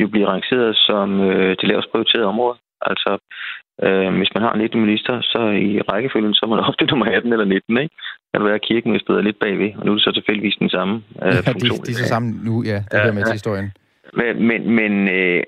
jo 0.00 0.08
bliver 0.08 0.28
rangeret 0.28 0.76
som 0.76 1.20
øh, 1.20 1.56
det 1.60 1.68
lavest 1.68 1.90
prioriterede 1.90 2.32
område. 2.34 2.58
Altså, 2.80 3.10
øh, 3.84 4.16
hvis 4.16 4.34
man 4.34 4.42
har 4.42 4.54
19 4.56 4.80
minister, 4.80 5.20
så 5.22 5.40
i 5.68 5.80
rækkefølgen, 5.80 6.34
så 6.34 6.42
er 6.46 6.50
man 6.50 6.64
ofte 6.68 6.84
nummer 6.84 7.06
18 7.06 7.32
eller 7.32 7.44
19, 7.44 7.78
ikke? 7.78 7.94
Kan 8.34 8.44
være 8.44 8.58
kirken, 8.58 8.90
hvis 8.90 9.02
er 9.02 9.20
lidt 9.20 9.38
bagved, 9.38 9.70
og 9.78 9.82
nu 9.84 9.90
er 9.90 9.96
det 9.96 10.04
så 10.04 10.12
tilfældigvis 10.12 10.56
den 10.58 10.70
samme 10.70 10.94
øh, 11.22 11.34
ja, 11.34 11.50
funktion. 11.50 11.78
De, 11.78 11.86
de 11.86 11.90
er 11.90 12.02
så 12.02 12.08
sammen 12.08 12.40
nu, 12.44 12.62
ja. 12.62 12.78
Det 12.90 12.98
ja, 12.98 13.12
med 13.12 13.22
ja. 13.26 13.32
historien. 13.32 13.72
Men, 14.20 14.46
men, 14.48 14.60
men 14.70 15.08
øh, 15.08 15.42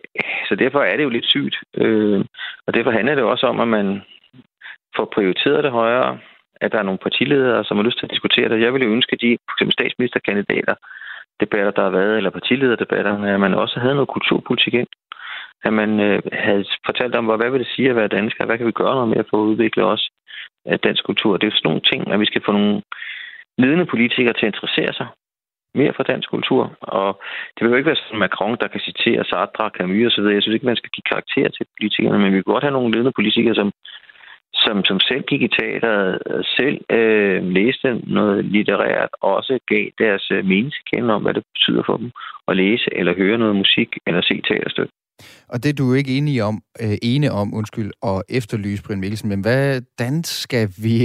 så 0.48 0.54
derfor 0.54 0.80
er 0.80 0.96
det 0.96 1.04
jo 1.04 1.08
lidt 1.08 1.26
sygt. 1.26 1.56
Øh, 1.76 2.24
og 2.66 2.74
derfor 2.74 2.90
handler 2.90 3.14
det 3.14 3.24
også 3.24 3.46
om, 3.46 3.60
at 3.60 3.68
man 3.68 4.02
får 4.96 5.12
prioriteret 5.14 5.64
det 5.64 5.72
højere, 5.72 6.18
at 6.60 6.72
der 6.72 6.78
er 6.78 6.88
nogle 6.88 7.04
partiledere, 7.06 7.64
som 7.64 7.76
har 7.76 7.84
lyst 7.84 7.98
til 7.98 8.06
at 8.06 8.10
diskutere 8.10 8.48
det. 8.48 8.60
Jeg 8.60 8.72
ville 8.72 8.86
jo 8.86 8.92
ønske, 8.92 9.12
at 9.12 9.20
de 9.20 9.36
for 9.48 9.54
eksempel 9.54 9.74
statsministerkandidater 9.78 10.74
debatter, 11.40 11.70
der 11.70 11.82
har 11.82 11.94
været, 12.00 12.16
eller 12.16 12.30
partilederdebatter, 12.30 13.14
at 13.34 13.40
man 13.40 13.54
også 13.54 13.80
havde 13.80 13.94
noget 13.94 14.14
kulturpolitik 14.16 14.74
ind. 14.74 14.90
At 15.64 15.72
man 15.72 16.00
øh, 16.00 16.22
havde 16.32 16.64
fortalt 16.86 17.14
om, 17.14 17.24
hvad 17.24 17.50
vil 17.50 17.60
det 17.60 17.74
sige 17.74 17.90
at 17.90 17.96
være 17.96 18.08
dansker? 18.08 18.44
Hvad 18.46 18.58
kan 18.58 18.66
vi 18.66 18.72
gøre 18.72 18.94
noget 18.94 19.08
mere 19.08 19.24
for 19.30 19.36
at 19.36 19.48
udvikle 19.50 19.84
os 19.84 20.10
af 20.66 20.80
dansk 20.80 21.04
kultur? 21.04 21.36
Det 21.36 21.46
er 21.46 21.50
sådan 21.50 21.68
nogle 21.68 21.80
ting, 21.90 22.12
at 22.12 22.20
vi 22.20 22.26
skal 22.26 22.42
få 22.46 22.52
nogle 22.52 22.82
ledende 23.58 23.86
politikere 23.86 24.34
til 24.34 24.46
at 24.46 24.52
interessere 24.54 24.92
sig 24.92 25.06
mere 25.74 25.92
for 25.96 26.02
dansk 26.02 26.30
kultur. 26.30 26.76
Og 26.80 27.20
det 27.54 27.60
vil 27.60 27.70
jo 27.70 27.76
ikke 27.76 27.86
være 27.86 27.96
sådan 27.96 28.18
Macron, 28.18 28.56
der 28.60 28.68
kan 28.68 28.80
citere 28.80 29.24
Sartre, 29.24 29.70
Camus 29.76 30.18
osv. 30.18 30.24
Jeg 30.24 30.42
synes 30.42 30.54
ikke, 30.54 30.66
man 30.66 30.76
skal 30.76 30.90
give 30.90 31.10
karakter 31.12 31.48
til 31.48 31.66
politikerne, 31.74 32.18
men 32.18 32.32
vi 32.32 32.36
kan 32.36 32.52
godt 32.52 32.64
have 32.64 32.76
nogle 32.76 32.92
ledende 32.92 33.12
politikere, 33.18 33.54
som, 33.54 33.72
som, 34.54 34.84
som 34.84 35.00
selv 35.00 35.22
gik 35.22 35.42
i 35.42 35.48
teateret, 35.48 36.18
øh, 36.30 36.44
selv 36.56 36.78
øh, 36.98 37.42
læste 37.58 37.88
noget 38.06 38.44
litterært, 38.44 39.10
og 39.20 39.36
også 39.36 39.58
gav 39.66 39.84
deres 39.98 40.30
øh, 40.30 40.44
meningskende 40.44 41.14
om, 41.14 41.22
hvad 41.22 41.34
det 41.34 41.44
betyder 41.52 41.82
for 41.86 41.96
dem 41.96 42.10
at 42.48 42.56
læse 42.56 42.88
eller 42.92 43.14
høre 43.14 43.38
noget 43.38 43.56
musik 43.56 43.90
eller 44.06 44.22
se 44.22 44.40
teaterstykke. 44.48 44.92
Og 45.52 45.62
det 45.62 45.68
er 45.68 45.78
du 45.82 45.94
ikke 45.94 46.16
enig 46.18 46.42
om, 46.42 46.62
øh, 46.82 46.96
ene 47.02 47.30
om, 47.30 47.54
undskyld, 47.54 47.90
og 48.02 48.24
efterlyse 48.28 48.82
Brian 48.82 49.00
Mikkelsen, 49.00 49.28
men 49.28 49.40
hvordan 49.40 50.24
skal 50.24 50.68
vi 50.84 50.96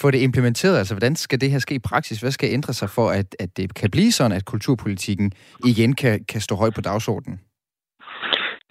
få 0.00 0.10
det 0.10 0.20
implementeret? 0.28 0.78
Altså, 0.78 0.94
hvordan 0.94 1.16
skal 1.16 1.40
det 1.40 1.50
her 1.50 1.58
ske 1.58 1.74
i 1.74 1.86
praksis? 1.90 2.20
Hvad 2.20 2.30
skal 2.30 2.48
ændre 2.52 2.72
sig 2.72 2.88
for, 2.90 3.08
at, 3.20 3.28
at 3.40 3.56
det 3.56 3.74
kan 3.74 3.90
blive 3.90 4.12
sådan, 4.12 4.36
at 4.36 4.44
kulturpolitikken 4.44 5.32
igen 5.66 5.94
kan, 5.94 6.24
kan 6.32 6.40
stå 6.40 6.54
højt 6.56 6.74
på 6.74 6.80
dagsordenen? 6.80 7.40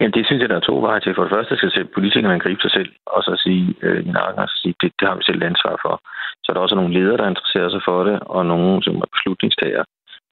Jamen, 0.00 0.14
det 0.16 0.26
synes 0.26 0.40
jeg, 0.40 0.48
der 0.48 0.58
er 0.58 0.68
to 0.70 0.76
veje 0.86 1.00
til. 1.00 1.14
For 1.14 1.22
det 1.22 1.34
første 1.36 1.54
skal 1.56 1.94
politikerne 1.96 2.44
gribe 2.44 2.62
sig 2.62 2.72
selv, 2.78 2.90
og 3.14 3.20
så 3.26 3.32
sige 3.44 3.74
øh, 3.82 4.00
i 4.06 4.10
nakken, 4.18 4.42
og 4.42 4.48
så 4.48 4.56
sige, 4.62 4.74
det, 4.80 4.92
det 4.98 5.08
har 5.08 5.16
vi 5.16 5.24
selv 5.26 5.42
ansvar 5.42 5.74
for. 5.84 5.94
Så 6.42 6.46
er 6.48 6.54
der 6.54 6.64
også 6.64 6.78
nogle 6.78 6.94
ledere, 6.98 7.16
der 7.16 7.28
interesserer 7.32 7.70
sig 7.70 7.82
for 7.88 7.98
det, 8.08 8.16
og 8.20 8.46
nogle, 8.46 8.82
som 8.82 8.94
er 9.04 9.10
beslutningstager. 9.16 9.84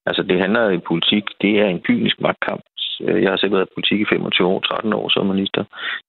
Altså, 0.08 0.22
det 0.22 0.40
handler 0.44 0.70
i 0.70 0.86
politik, 0.90 1.24
det 1.42 1.52
er 1.62 1.68
en 1.68 1.80
kynisk 1.86 2.16
magtkamp. 2.20 2.62
Øh, 3.01 3.22
jeg 3.22 3.30
har 3.30 3.36
selv 3.36 3.53
været 3.53 3.68
i 3.68 3.74
politik 3.74 4.01
i 4.01 4.11
25 4.12 4.49
år, 4.49 4.61
13 4.61 4.92
år 4.92 5.09
som 5.09 5.26
minister. 5.26 5.64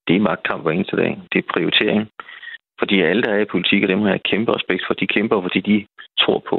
Det 0.08 0.16
er 0.16 0.28
magtkamp 0.30 0.64
hver 0.64 0.72
eneste 0.72 0.98
dag. 0.98 1.22
Det 1.32 1.38
er 1.40 1.52
prioritering. 1.54 2.10
Fordi 2.80 3.02
alle, 3.02 3.22
der 3.24 3.32
er 3.34 3.42
i 3.42 3.54
politik, 3.54 3.84
og 3.84 3.90
dem 3.90 4.02
har 4.02 4.10
jeg 4.10 4.24
kæmpe 4.32 4.56
respekt 4.56 4.84
for, 4.88 4.94
de 4.94 5.08
kæmper, 5.08 5.42
fordi 5.42 5.60
de 5.60 5.86
tror 6.22 6.40
på. 6.50 6.58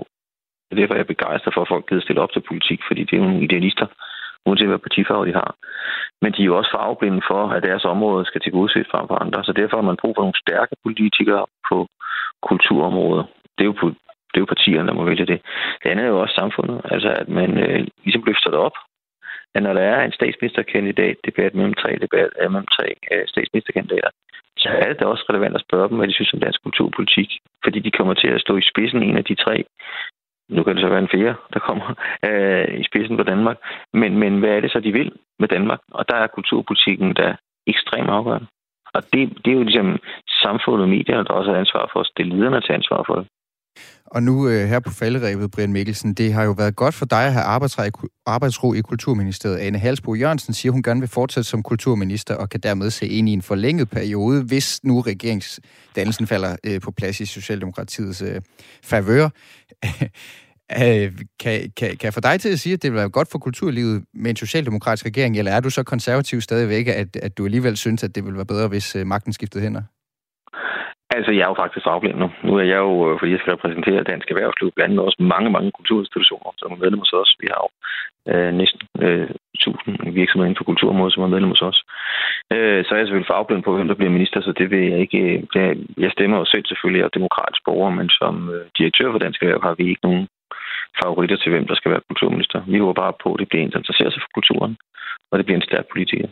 Og 0.71 0.77
derfor 0.77 0.95
er 0.95 0.99
jeg 0.99 1.07
begejstret 1.07 1.55
for, 1.55 1.63
at 1.63 1.73
folk 1.73 1.89
gider 1.89 2.03
stille 2.03 2.21
op 2.21 2.33
til 2.33 2.49
politik, 2.49 2.81
fordi 2.89 3.05
det 3.05 3.17
er 3.17 3.25
nogle 3.25 3.45
idealister, 3.45 3.87
uanset 4.47 4.69
hvad 4.69 4.79
partifarve 4.79 5.27
de 5.27 5.33
har. 5.33 5.51
Men 6.23 6.33
de 6.33 6.43
er 6.43 6.51
jo 6.51 6.57
også 6.57 6.71
farveblinde 6.77 7.23
for, 7.31 7.43
at 7.49 7.63
deres 7.63 7.85
område 7.85 8.27
skal 8.27 8.41
tilgodeses 8.41 8.87
frem 8.91 9.07
for 9.09 9.17
andre. 9.25 9.45
Så 9.45 9.53
derfor 9.53 9.77
har 9.77 9.89
man 9.91 10.01
brug 10.03 10.15
for 10.17 10.23
nogle 10.23 10.43
stærke 10.45 10.75
politikere 10.85 11.47
på 11.69 11.87
kulturområdet. 12.49 13.27
Det 13.59 13.63
er 13.65 13.71
jo, 13.73 13.75
det 14.31 14.39
er 14.39 14.45
jo 14.45 14.55
partierne, 14.55 14.89
der 14.89 14.95
må 14.95 15.05
vælge 15.05 15.27
det. 15.33 15.41
Det 15.83 15.91
andet 15.91 16.05
er 16.05 16.09
jo 16.09 16.21
også 16.21 16.35
samfundet. 16.35 16.81
Altså, 16.85 17.09
at 17.21 17.29
man 17.29 17.51
øh, 17.65 17.87
ligesom 18.05 18.25
løfter 18.27 18.51
det 18.51 18.61
op. 18.67 18.77
At 19.57 19.63
når 19.63 19.73
der 19.79 19.85
er 19.93 20.05
en 20.05 20.17
statsministerkandidat 20.19 21.17
debat 21.29 21.55
mellem 21.55 21.75
tre, 21.83 21.91
debat, 22.05 22.31
øh, 22.41 22.51
mellem 22.53 22.71
tre 22.77 22.87
øh, 23.13 23.25
statsministerkandidater, 23.33 24.11
så 24.63 24.69
er 24.69 24.87
det 24.89 25.01
da 25.01 25.05
også 25.05 25.25
relevant 25.31 25.55
at 25.55 25.67
spørge 25.67 25.89
dem, 25.89 25.97
hvad 25.99 26.09
de 26.09 26.15
synes 26.19 26.35
om 26.35 26.41
dansk 26.41 26.63
kulturpolitik. 26.63 27.31
Fordi 27.65 27.79
de 27.87 27.97
kommer 27.99 28.15
til 28.15 28.31
at 28.37 28.41
stå 28.41 28.57
i 28.57 28.69
spidsen 28.71 29.03
en 29.03 29.17
af 29.17 29.25
de 29.25 29.35
tre 29.35 29.65
nu 30.49 30.63
kan 30.63 30.75
det 30.75 30.83
så 30.83 30.89
være 30.89 30.99
en 30.99 31.15
fjerde, 31.15 31.35
der 31.53 31.59
kommer 31.59 31.89
øh, 32.29 32.81
i 32.81 32.85
spidsen 32.85 33.17
for 33.17 33.25
Danmark. 33.25 33.59
Men, 33.93 34.19
men 34.19 34.39
hvad 34.39 34.51
er 34.51 34.61
det 34.61 34.71
så, 34.73 34.81
de 34.81 34.93
vil 34.93 35.13
med 35.39 35.49
Danmark? 35.49 35.81
Og 35.91 36.09
der 36.09 36.15
er 36.15 36.27
kulturpolitikken 36.27 37.15
der 37.15 37.35
ekstremt 37.67 38.11
afgørende. 38.11 38.47
Og 38.95 39.03
det, 39.13 39.23
det 39.45 39.51
er 39.51 39.57
jo 39.57 39.63
ligesom 39.63 39.99
samfundet 40.43 40.83
og 40.83 40.89
medierne, 40.89 41.25
der 41.25 41.33
også 41.33 41.51
har 41.51 41.59
ansvar 41.59 41.91
for 41.93 42.01
os. 42.01 42.11
Det 42.17 42.23
er 42.23 42.31
lederne 42.35 42.61
til 42.61 42.73
ansvar 42.73 43.03
for 43.07 43.15
det. 43.15 43.27
Og 44.07 44.23
nu 44.23 44.49
øh, 44.49 44.69
her 44.69 44.81
på 44.81 44.91
falderæbet, 44.91 45.51
Brian 45.51 45.73
Mikkelsen, 45.73 46.15
det 46.15 46.33
har 46.33 46.45
jo 46.45 46.51
været 46.51 46.77
godt 46.77 46.95
for 46.95 47.07
dig 47.07 47.27
at 47.27 47.33
have 47.33 47.45
arbejdsro 48.27 48.73
i 48.73 48.81
Kulturministeriet. 48.81 49.57
Anne 49.57 49.79
Halsbo 49.79 50.15
Jørgensen 50.15 50.55
siger, 50.55 50.73
hun 50.73 50.83
gerne 50.83 51.01
vil 51.01 51.09
fortsætte 51.09 51.51
som 51.51 51.63
kulturminister 51.63 52.35
og 52.35 52.49
kan 52.49 52.61
dermed 52.61 52.91
se 52.91 53.09
ind 53.09 53.29
i 53.29 53.33
en 53.33 53.43
forlænget 53.43 53.91
periode, 53.91 54.43
hvis 54.43 54.81
nu 54.85 55.01
regeringsdannelsen 55.01 56.27
falder 56.27 56.57
øh, 56.65 56.81
på 56.81 56.91
plads 56.91 57.21
i 57.21 57.27
Socialdemokratiets 57.27 58.23
øh, 58.23 58.41
favør. 58.83 59.29
Øh, 60.83 61.13
kan, 61.41 61.73
kan, 61.77 61.97
kan 61.97 62.13
få 62.13 62.21
dig 62.21 62.41
til 62.41 62.49
at 62.49 62.61
sige, 62.61 62.73
at 62.73 62.83
det 62.83 62.93
vil 62.93 62.99
være 62.99 63.09
godt 63.09 63.31
for 63.31 63.39
kulturlivet 63.39 64.05
med 64.15 64.31
en 64.31 64.37
socialdemokratisk 64.37 65.07
regering, 65.07 65.39
eller 65.39 65.53
er 65.53 65.61
du 65.61 65.71
så 65.71 65.83
konservativ 65.83 66.41
stadigvæk, 66.41 66.87
at, 66.89 67.17
at 67.17 67.39
du 67.39 67.45
alligevel 67.45 67.77
synes, 67.77 68.05
at 68.05 68.15
det 68.15 68.25
vil 68.25 68.37
være 68.37 68.47
bedre, 68.47 68.69
hvis 68.69 68.97
øh, 68.97 69.07
magten 69.07 69.33
skiftede 69.33 69.63
hænder? 69.63 69.83
Altså, 71.17 71.31
jeg 71.33 71.45
er 71.45 71.53
jo 71.53 71.61
faktisk 71.63 71.85
fagblind 71.89 72.19
nu. 72.23 72.29
Nu 72.47 72.53
er 72.61 72.67
jeg 72.73 72.81
jo, 72.87 72.93
øh, 73.07 73.15
fordi 73.19 73.31
jeg 73.33 73.41
skal 73.41 73.53
repræsentere 73.53 74.09
Dansk 74.11 74.31
Erhvervsliv, 74.31 74.69
blandt 74.77 74.93
andet 74.93 75.07
også 75.09 75.21
mange, 75.35 75.51
mange 75.57 75.71
kulturinstitutioner, 75.79 76.51
som 76.59 76.73
er 76.73 76.81
medlemmer 76.83 77.07
hos 77.07 77.19
os. 77.23 77.31
Vi 77.43 77.47
har 77.53 77.61
jo 77.65 77.69
øh, 78.31 78.53
næsten 78.61 78.81
øh, 79.07 79.31
1000 79.55 80.15
virksomheder 80.21 80.49
inden 80.49 80.61
for 80.61 80.71
kulturområdet, 80.71 81.15
som 81.15 81.23
er 81.23 81.35
medlemmer 81.35 81.57
hos 81.57 81.69
os. 81.71 81.79
Øh, 82.55 82.81
så 82.85 82.91
er 82.91 82.99
jeg 82.99 83.07
selvfølgelig 83.07 83.33
fagblind 83.35 83.63
på, 83.65 83.73
hvem 83.77 83.89
der 83.89 83.99
bliver 83.99 84.17
minister, 84.17 84.39
så 84.41 84.53
det 84.59 84.67
vil 84.71 84.83
jeg 84.91 84.99
ikke... 85.05 85.21
Øh, 85.33 85.43
det, 85.55 85.63
jeg 86.05 86.11
stemmer 86.17 86.37
jo 86.39 86.45
selv 86.45 86.65
selvfølgelig 86.67 87.03
af 87.05 87.11
demokratisk 87.19 87.61
borger, 87.67 87.91
men 87.99 88.09
som 88.21 88.35
øh, 88.55 88.65
direktør 88.79 89.13
for 89.13 89.19
Dansk 89.19 89.43
Erhverv 89.43 89.63
har 89.69 89.75
vi 89.79 89.85
ikke 89.91 90.07
nogen 90.09 90.25
favoritter 91.03 91.37
til, 91.37 91.53
hvem 91.53 91.67
der 91.67 91.77
skal 91.77 91.91
være 91.93 92.07
kulturminister. 92.11 92.59
Vi 92.73 92.79
håber 92.79 93.03
bare 93.03 93.15
på, 93.23 93.29
at 93.35 93.41
det 93.41 93.49
bliver 93.49 93.63
en, 93.63 93.71
der 93.73 93.79
interesserer 93.83 94.11
sig 94.11 94.23
for 94.23 94.33
kulturen, 94.35 94.73
og 95.31 95.35
det 95.39 95.47
bliver 95.47 95.59
en 95.59 95.69
stærk 95.71 95.87
politiker. 95.93 96.29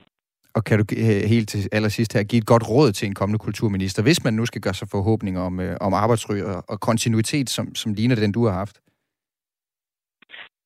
Og 0.56 0.64
kan 0.64 0.78
du 0.78 0.84
øh, 1.04 1.22
helt 1.34 1.48
til 1.48 1.60
allersidst 1.72 2.12
her 2.16 2.24
give 2.30 2.40
et 2.42 2.46
godt 2.46 2.64
råd 2.70 2.92
til 2.92 3.06
en 3.08 3.14
kommende 3.14 3.38
kulturminister, 3.38 4.02
hvis 4.02 4.24
man 4.24 4.34
nu 4.34 4.46
skal 4.46 4.60
gøre 4.60 4.74
sig 4.74 4.88
forhåbninger 4.90 5.40
om, 5.40 5.60
øh, 5.60 5.76
om 5.80 5.94
arbejdsry 5.94 6.36
og, 6.50 6.64
og 6.68 6.80
kontinuitet, 6.80 7.50
som, 7.50 7.74
som 7.74 7.94
ligner 7.94 8.16
den, 8.16 8.32
du 8.32 8.46
har 8.46 8.54
haft? 8.62 8.76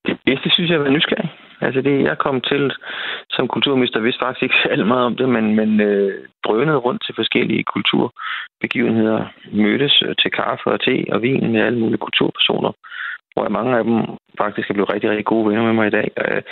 Det 0.07 0.17
bedste 0.27 0.49
synes 0.51 0.71
jeg 0.71 0.79
er 0.79 0.91
nysgerrig. 0.91 1.31
Altså 1.61 1.81
det, 1.81 2.05
jeg 2.05 2.19
kom 2.19 2.41
til 2.41 2.73
som 3.31 3.49
kulturminister, 3.49 4.01
vidste 4.01 4.25
faktisk 4.25 4.43
ikke 4.43 4.63
særlig 4.67 4.87
meget 4.87 5.07
om 5.07 5.17
det, 5.17 5.29
men, 5.29 5.57
men 5.57 5.81
øh, 5.81 6.29
drønede 6.45 6.77
rundt 6.87 7.03
til 7.07 7.15
forskellige 7.15 7.65
kulturbegivenheder, 7.75 9.21
mødtes 9.53 10.03
øh, 10.07 10.15
til 10.23 10.31
kaffe 10.31 10.67
og 10.75 10.81
te 10.81 11.05
og 11.13 11.23
vin 11.23 11.53
med 11.53 11.61
alle 11.61 11.79
mulige 11.79 12.05
kulturpersoner 12.07 12.73
jeg 13.45 13.53
mange 13.59 13.79
af 13.79 13.85
dem 13.85 13.97
faktisk 14.43 14.71
er 14.71 14.75
blevet 14.75 14.93
rigtig, 14.93 15.11
rigtig 15.11 15.25
gode 15.33 15.49
venner 15.49 15.65
med 15.65 15.73
mig 15.73 15.87
i 15.87 15.97
dag. 15.99 16.09
Øh, 16.23 16.43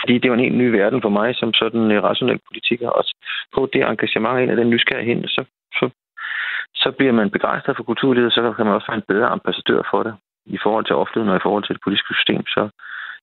fordi 0.00 0.14
det 0.18 0.30
var 0.30 0.36
en 0.36 0.46
helt 0.46 0.60
ny 0.62 0.68
verden 0.78 1.00
for 1.02 1.12
mig 1.18 1.28
som 1.40 1.50
sådan 1.54 1.80
en 1.80 2.04
rationel 2.08 2.40
politiker. 2.48 2.88
Og 2.88 3.04
på 3.54 3.60
det 3.72 3.82
engagement 3.82 4.40
ind 4.40 4.50
af 4.50 4.56
den 4.56 4.70
nysgerrighed, 4.70 5.28
så, 5.36 5.42
så, 5.78 5.84
så 6.74 6.88
bliver 6.98 7.12
man 7.12 7.30
begejstret 7.30 7.76
for 7.76 7.84
kulturlivet, 7.90 8.32
så 8.32 8.52
kan 8.56 8.66
man 8.66 8.74
også 8.74 8.88
være 8.90 9.00
en 9.02 9.10
bedre 9.12 9.28
ambassadør 9.36 9.82
for 9.90 10.02
det 10.02 10.14
i 10.46 10.58
forhold 10.64 10.84
til 10.86 10.98
offentligheden 11.00 11.32
og 11.32 11.36
i 11.40 11.46
forhold 11.46 11.64
til 11.64 11.74
det 11.74 11.82
politiske 11.84 12.14
system. 12.14 12.42
Så, 12.54 12.62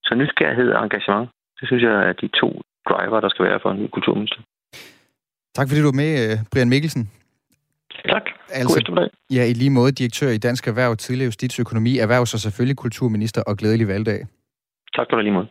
så 0.03 0.11
nysgerrighed 0.15 0.69
og 0.71 0.83
engagement, 0.83 1.29
det 1.59 1.67
synes 1.67 1.83
jeg 1.83 1.95
er 2.07 2.13
de 2.13 2.27
to 2.41 2.49
driver, 2.89 3.19
der 3.19 3.29
skal 3.29 3.45
være 3.45 3.59
for 3.63 3.71
en 3.71 3.79
ny 3.81 3.87
kulturminister. 3.87 4.41
Tak 5.55 5.67
fordi 5.67 5.81
du 5.81 5.91
var 5.91 6.01
med, 6.03 6.11
øh, 6.23 6.35
Brian 6.51 6.69
Mikkelsen. 6.69 7.03
Tak. 8.13 8.25
Altså, 8.49 9.09
ja, 9.31 9.43
i 9.45 9.53
lige 9.53 9.69
måde 9.69 9.91
direktør 9.91 10.29
i 10.29 10.37
Dansk 10.37 10.67
Erhverv, 10.67 10.95
tidligere 10.95 11.25
justitsøkonomi, 11.25 11.97
erhvervs 11.97 12.33
og 12.33 12.39
selvfølgelig 12.39 12.77
kulturminister 12.77 13.41
og 13.47 13.57
glædelig 13.57 13.87
valgdag. 13.87 14.19
Tak 14.95 15.07
for 15.09 15.15
det 15.15 15.23
lige 15.25 15.33
måde. 15.33 15.47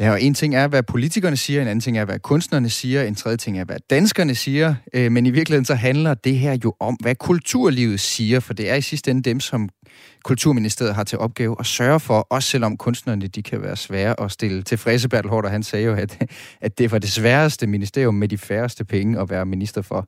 Ja, 0.00 0.10
og 0.10 0.22
en 0.22 0.34
ting 0.34 0.54
er, 0.54 0.68
hvad 0.68 0.82
politikerne 0.82 1.36
siger, 1.36 1.62
en 1.62 1.68
anden 1.68 1.80
ting 1.80 1.98
er, 1.98 2.04
hvad 2.04 2.18
kunstnerne 2.18 2.70
siger, 2.70 3.02
en 3.02 3.14
tredje 3.14 3.36
ting 3.36 3.58
er, 3.58 3.64
hvad 3.64 3.76
danskerne 3.90 4.34
siger, 4.34 4.74
øh, 4.94 5.12
men 5.12 5.26
i 5.26 5.30
virkeligheden 5.30 5.64
så 5.64 5.74
handler 5.74 6.14
det 6.14 6.38
her 6.38 6.58
jo 6.64 6.74
om, 6.80 6.94
hvad 6.94 7.14
kulturlivet 7.14 8.00
siger, 8.00 8.40
for 8.40 8.54
det 8.54 8.70
er 8.70 8.74
i 8.74 8.80
sidste 8.80 9.10
ende 9.10 9.22
dem, 9.22 9.40
som 9.40 9.68
Kulturministeriet 10.24 10.94
har 10.94 11.04
til 11.04 11.18
opgave 11.18 11.56
at 11.58 11.66
sørge 11.66 12.00
for, 12.00 12.26
også 12.30 12.48
selvom 12.48 12.76
kunstnerne 12.76 13.26
de 13.26 13.42
kan 13.42 13.62
være 13.62 13.76
svære 13.76 14.20
at 14.20 14.32
stille 14.32 14.62
tilfredse. 14.62 15.08
Bertel 15.08 15.30
Hårder, 15.30 15.48
han 15.48 15.62
sagde 15.62 15.84
jo, 15.84 15.94
at, 15.94 16.30
at 16.60 16.78
det 16.78 16.92
var 16.92 16.98
det 16.98 17.10
sværeste 17.10 17.66
ministerium 17.66 18.14
med 18.14 18.28
de 18.28 18.38
færreste 18.38 18.84
penge 18.84 19.20
at 19.20 19.30
være 19.30 19.46
minister 19.46 19.82
for. 19.82 20.06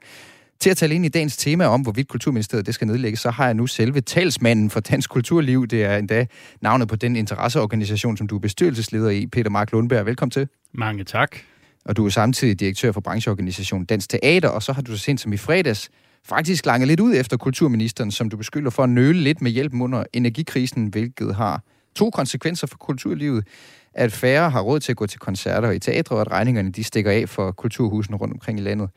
Til 0.63 0.71
at 0.71 0.77
tale 0.77 0.95
ind 0.95 1.05
i 1.05 1.09
dagens 1.09 1.37
tema 1.37 1.67
om, 1.67 1.81
hvorvidt 1.81 2.09
Kulturministeriet 2.09 2.67
det 2.67 2.75
skal 2.75 2.87
nedlægges, 2.87 3.21
så 3.21 3.31
har 3.31 3.45
jeg 3.45 3.55
nu 3.55 3.67
selve 3.67 4.01
talsmanden 4.01 4.71
for 4.71 4.81
dansk 4.81 5.11
kulturliv. 5.11 5.67
Det 5.67 5.85
er 5.85 5.97
endda 5.97 6.27
navnet 6.61 6.89
på 6.89 6.97
den 6.97 7.17
interesseorganisation, 7.17 8.17
som 8.17 8.27
du 8.27 8.37
er 8.37 8.41
bestyrelsesleder 8.41 9.11
i, 9.11 9.27
Peter 9.27 9.51
Mark 9.51 9.73
Lundberg. 9.73 10.07
Velkommen 10.07 10.31
til. 10.31 10.49
Mange 10.73 11.05
tak. 11.05 11.37
Og 11.85 11.97
du 11.97 12.07
er 12.07 12.11
samtidig 12.11 12.61
direktør 12.61 12.93
for 12.93 13.01
brancheorganisationen 13.01 13.87
Dansk 13.87 14.11
Teater, 14.11 14.49
og 14.49 14.63
så 14.63 14.73
har 14.73 14.83
du 14.83 14.93
så 14.93 14.99
sent 14.99 15.21
som 15.21 15.33
i 15.33 15.37
fredags 15.37 15.91
faktisk 16.25 16.67
langet 16.67 16.89
lidt 16.89 17.01
ud 17.01 17.15
efter 17.17 17.37
kulturministeren, 17.37 18.11
som 18.11 18.31
du 18.31 18.37
beskylder 18.37 18.71
for 18.71 18.83
at 18.83 18.91
nøle 18.91 19.19
lidt 19.21 19.43
med 19.43 19.51
hjælp 19.51 19.73
under 19.75 20.05
energikrisen, 20.13 20.87
hvilket 20.87 21.35
har 21.35 21.63
to 21.95 22.11
konsekvenser 22.11 22.67
for 22.67 22.77
kulturlivet. 22.77 23.47
At 23.95 24.13
færre 24.13 24.51
har 24.51 24.61
råd 24.61 24.81
til 24.81 24.93
at 24.93 24.97
gå 24.97 25.07
til 25.07 25.21
koncerter 25.21 25.71
i 25.71 25.79
teatre, 25.79 26.17
og 26.17 26.21
at 26.21 26.31
regningerne 26.31 26.73
de 26.73 26.85
stikker 26.85 27.11
af 27.11 27.29
for 27.29 27.53
kulturhusene 27.53 28.17
rundt 28.17 28.35
omkring 28.35 28.59
i 28.59 28.63
landet. 28.63 28.89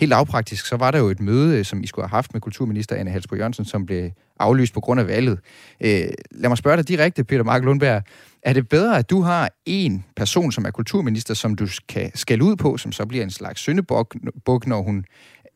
Helt 0.00 0.10
lavpraktisk, 0.10 0.66
så 0.66 0.76
var 0.76 0.90
der 0.90 0.98
jo 0.98 1.08
et 1.08 1.20
møde, 1.20 1.58
øh, 1.58 1.64
som 1.64 1.82
I 1.82 1.86
skulle 1.86 2.04
have 2.04 2.16
haft 2.16 2.32
med 2.32 2.40
kulturminister 2.40 2.96
Anne 2.96 3.10
Halsbo 3.10 3.36
Jørgensen, 3.36 3.64
som 3.64 3.86
blev 3.86 4.10
aflyst 4.38 4.74
på 4.74 4.80
grund 4.80 5.00
af 5.00 5.06
valget. 5.06 5.38
Øh, 5.80 5.90
lad 6.30 6.48
mig 6.48 6.58
spørge 6.58 6.76
dig 6.76 6.88
direkte, 6.88 7.24
Peter 7.24 7.42
Mark 7.42 7.64
Lundberg. 7.64 8.02
Er 8.42 8.52
det 8.52 8.68
bedre, 8.68 8.98
at 8.98 9.10
du 9.10 9.20
har 9.20 9.50
en 9.66 10.04
person, 10.16 10.52
som 10.52 10.64
er 10.64 10.70
kulturminister, 10.70 11.34
som 11.34 11.54
du 11.54 11.66
kan 11.88 12.10
skælde 12.14 12.44
ud 12.44 12.56
på, 12.56 12.76
som 12.76 12.92
så 12.92 13.06
bliver 13.06 13.24
en 13.24 13.30
slags 13.30 13.60
syndebuk, 13.60 14.66
når 14.66 14.82
hun 14.82 15.04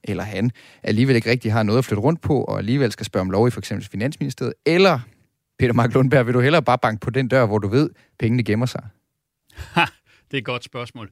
eller 0.05 0.25
han 0.25 0.51
alligevel 0.83 1.17
ikke 1.17 1.31
rigtig 1.31 1.53
har 1.53 1.63
noget 1.63 1.79
at 1.79 1.85
flytte 1.85 2.03
rundt 2.03 2.21
på, 2.21 2.45
og 2.45 2.59
alligevel 2.59 2.93
skal 2.93 3.07
spørge 3.07 3.21
om 3.21 3.31
lov 3.31 3.49
i 3.49 3.51
for 3.51 3.61
eksempel 3.61 3.89
Finansministeriet, 3.89 4.55
eller 4.67 5.01
Peter 5.59 5.73
Mark 5.73 5.95
Lundberg, 5.95 6.27
vil 6.27 6.35
du 6.35 6.41
hellere 6.41 6.63
bare 6.63 6.79
banke 6.79 7.01
på 7.01 7.11
den 7.11 7.29
dør, 7.29 7.47
hvor 7.47 7.59
du 7.59 7.69
ved, 7.69 7.91
pengene 8.19 8.43
gemmer 8.43 8.67
sig? 8.67 8.83
Ha, 9.57 9.85
det 10.35 10.39
er 10.39 10.43
et 10.43 10.47
godt 10.47 10.65
spørgsmål. 10.65 11.11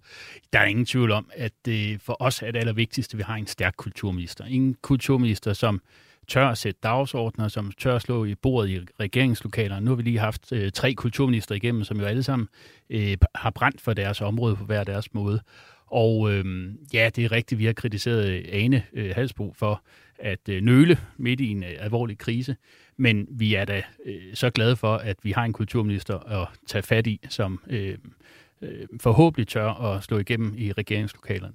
Der 0.52 0.58
er 0.58 0.64
ingen 0.64 0.86
tvivl 0.86 1.10
om, 1.10 1.30
at 1.34 1.52
det 1.64 2.00
for 2.00 2.16
os 2.20 2.42
er 2.42 2.50
det 2.50 2.58
allervigtigste, 2.58 3.14
at 3.14 3.18
vi 3.18 3.22
har 3.22 3.34
en 3.34 3.46
stærk 3.46 3.74
kulturminister. 3.76 4.44
En 4.44 4.76
kulturminister, 4.82 5.52
som 5.52 5.82
tør 6.28 6.48
at 6.48 6.58
sætte 6.58 6.80
dagsordner, 6.82 7.48
som 7.48 7.72
tør 7.78 7.96
at 7.96 8.02
slå 8.02 8.24
i 8.24 8.34
bordet 8.34 8.70
i 8.70 8.80
regeringslokaler. 9.00 9.80
Nu 9.80 9.90
har 9.90 9.96
vi 9.96 10.02
lige 10.02 10.18
haft 10.18 10.52
øh, 10.52 10.72
tre 10.72 10.94
kulturminister 10.94 11.54
igennem, 11.54 11.84
som 11.84 12.00
jo 12.00 12.06
alle 12.06 12.22
sammen 12.22 12.48
øh, 12.90 13.16
har 13.34 13.50
brændt 13.50 13.80
for 13.80 13.92
deres 13.92 14.20
område 14.20 14.56
på 14.56 14.64
hver 14.64 14.84
deres 14.84 15.14
måde. 15.14 15.40
Og 15.86 16.32
øh, 16.32 16.72
ja, 16.92 17.10
det 17.16 17.24
er 17.24 17.32
rigtigt, 17.32 17.58
vi 17.58 17.64
har 17.64 17.72
kritiseret 17.72 18.28
øh, 18.28 18.44
Ane 18.48 18.84
øh, 18.92 19.12
Halsbo 19.14 19.52
for 19.56 19.82
at 20.18 20.48
øh, 20.48 20.62
nøle 20.62 20.98
midt 21.16 21.40
i 21.40 21.48
en 21.48 21.64
øh, 21.64 21.70
alvorlig 21.78 22.18
krise. 22.18 22.56
Men 22.96 23.26
vi 23.30 23.54
er 23.54 23.64
da 23.64 23.82
øh, 24.04 24.34
så 24.34 24.50
glade 24.50 24.76
for, 24.76 24.96
at 24.96 25.16
vi 25.22 25.32
har 25.32 25.44
en 25.44 25.52
kulturminister 25.52 26.18
at 26.18 26.48
tage 26.66 26.82
fat 26.82 27.06
i, 27.06 27.20
som 27.28 27.60
øh, 27.70 27.98
øh, 28.62 28.86
forhåbentlig 29.00 29.48
tør 29.48 29.68
at 29.68 30.02
slå 30.02 30.18
igennem 30.18 30.54
i 30.56 30.72
regeringslokalerne. 30.72 31.54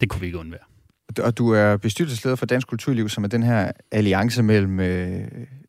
Det 0.00 0.08
kunne 0.08 0.20
vi 0.20 0.26
ikke 0.26 0.38
undvære. 0.38 0.60
Og 1.18 1.38
du 1.38 1.50
er 1.50 1.76
bestyrelsesleder 1.76 2.36
for 2.36 2.46
Dansk 2.46 2.68
Kulturliv, 2.68 3.08
som 3.08 3.24
er 3.24 3.28
den 3.28 3.42
her 3.42 3.72
alliance 3.90 4.42
mellem 4.42 4.80
øh, 4.80 5.20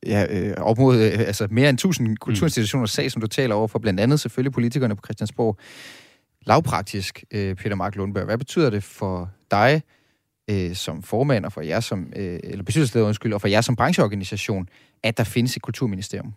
ja, 0.05 0.25
øh, 0.29 0.53
op 0.57 0.77
mod 0.77 0.97
øh, 0.97 1.19
altså 1.19 1.47
mere 1.51 1.69
end 1.69 1.75
1000 1.75 2.17
kulturinstitutioners 2.17 2.91
sag, 2.91 3.11
som 3.11 3.21
du 3.21 3.27
taler 3.27 3.55
over 3.55 3.67
for, 3.67 3.79
blandt 3.79 3.99
andet 3.99 4.19
selvfølgelig 4.19 4.53
politikerne 4.53 4.95
på 4.95 5.01
Christiansborg. 5.05 5.57
Lavpraktisk, 6.45 7.23
øh, 7.31 7.55
Peter 7.55 7.75
Mark 7.75 7.95
Lundberg, 7.95 8.25
hvad 8.25 8.37
betyder 8.37 8.69
det 8.69 8.83
for 8.83 9.31
dig 9.51 9.81
øh, 10.49 10.75
som 10.75 11.03
formand, 11.03 11.45
og 11.45 11.53
for 11.53 11.61
jer 11.61 11.79
som, 11.79 12.13
øh, 12.15 12.39
eller 12.43 12.63
bestyrelsesleder, 12.63 13.07
undskyld, 13.07 13.33
og 13.33 13.41
for 13.41 13.47
jer 13.47 13.61
som 13.61 13.75
brancheorganisation, 13.75 14.69
at 15.03 15.17
der 15.17 15.23
findes 15.23 15.55
et 15.55 15.61
kulturministerium? 15.61 16.33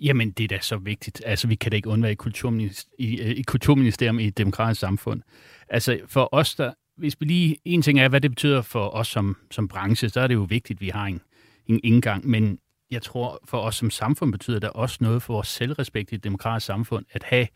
Jamen, 0.00 0.30
det 0.30 0.44
er 0.44 0.48
da 0.48 0.58
så 0.60 0.76
vigtigt. 0.76 1.22
Altså, 1.26 1.48
vi 1.48 1.54
kan 1.54 1.70
da 1.70 1.76
ikke 1.76 1.88
undvære 1.88 2.12
et 2.12 2.18
kulturminister, 2.18 2.90
i, 2.98 3.20
øh, 3.20 3.30
i 3.30 3.42
kulturministerium 3.42 4.18
i 4.18 4.26
et 4.26 4.38
demokratisk 4.38 4.80
samfund. 4.80 5.22
Altså, 5.68 6.00
for 6.06 6.28
os, 6.32 6.54
der, 6.54 6.72
hvis 6.96 7.16
vi 7.20 7.26
lige, 7.26 7.56
en 7.64 7.82
ting 7.82 8.00
er, 8.00 8.08
hvad 8.08 8.20
det 8.20 8.30
betyder 8.30 8.62
for 8.62 8.88
os 8.88 9.08
som, 9.08 9.36
som 9.50 9.68
branche, 9.68 10.08
så 10.08 10.20
er 10.20 10.26
det 10.26 10.34
jo 10.34 10.46
vigtigt, 10.48 10.76
at 10.76 10.80
vi 10.80 10.88
har 10.88 11.06
en, 11.06 11.20
en 11.66 11.80
indgang, 11.84 12.28
men 12.28 12.58
jeg 12.90 13.02
tror, 13.02 13.40
for 13.44 13.58
os 13.58 13.76
som 13.76 13.90
samfund 13.90 14.32
betyder 14.32 14.58
det 14.58 14.70
også 14.70 14.98
noget 15.00 15.22
for 15.22 15.32
vores 15.34 15.48
selvrespekt 15.48 16.12
i 16.12 16.14
et 16.14 16.24
demokratisk 16.24 16.66
samfund, 16.66 17.04
at 17.12 17.22
have 17.22 17.46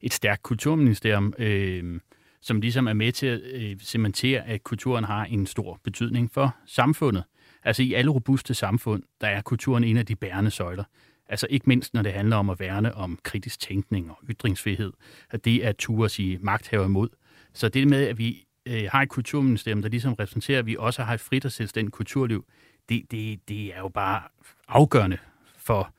et 0.00 0.12
stærkt 0.12 0.42
kulturministerium, 0.42 1.34
øh, 1.38 2.00
som 2.40 2.60
ligesom 2.60 2.86
er 2.86 2.92
med 2.92 3.12
til 3.12 3.26
at 3.26 3.40
øh, 3.40 3.76
cementere, 3.80 4.46
at 4.46 4.64
kulturen 4.64 5.04
har 5.04 5.24
en 5.24 5.46
stor 5.46 5.80
betydning 5.84 6.30
for 6.32 6.56
samfundet. 6.66 7.24
Altså 7.64 7.82
i 7.82 7.92
alle 7.92 8.10
robuste 8.10 8.54
samfund, 8.54 9.02
der 9.20 9.26
er 9.26 9.40
kulturen 9.40 9.84
en 9.84 9.96
af 9.96 10.06
de 10.06 10.16
bærende 10.16 10.50
søjler. 10.50 10.84
Altså 11.32 11.46
ikke 11.50 11.64
mindst, 11.68 11.94
når 11.94 12.02
det 12.02 12.12
handler 12.12 12.36
om 12.36 12.50
at 12.50 12.60
værne 12.60 12.94
om 12.94 13.18
kritisk 13.22 13.60
tænkning 13.60 14.10
og 14.10 14.18
ytringsfrihed, 14.30 14.92
at 15.30 15.44
det 15.44 15.64
er 15.64 15.68
at 15.68 15.76
turde 15.76 16.08
sige 16.08 16.38
magthaver 16.40 16.84
imod. 16.84 17.08
Så 17.52 17.68
det 17.68 17.88
med, 17.88 18.06
at 18.06 18.18
vi 18.18 18.44
øh, 18.66 18.84
har 18.92 19.02
et 19.02 19.08
kulturministerium, 19.08 19.82
der 19.82 19.88
ligesom 19.88 20.12
repræsenterer, 20.12 20.58
at 20.58 20.66
vi 20.66 20.76
også 20.78 21.02
har 21.02 21.14
et 21.14 21.20
frit 21.20 21.44
og 21.44 21.52
selvstændigt 21.52 21.94
kulturliv, 21.94 22.44
det, 22.88 23.02
det, 23.10 23.48
det 23.48 23.74
er 23.74 23.78
jo 23.78 23.88
bare 23.88 24.22
afgørende 24.68 25.18
for, 25.58 25.94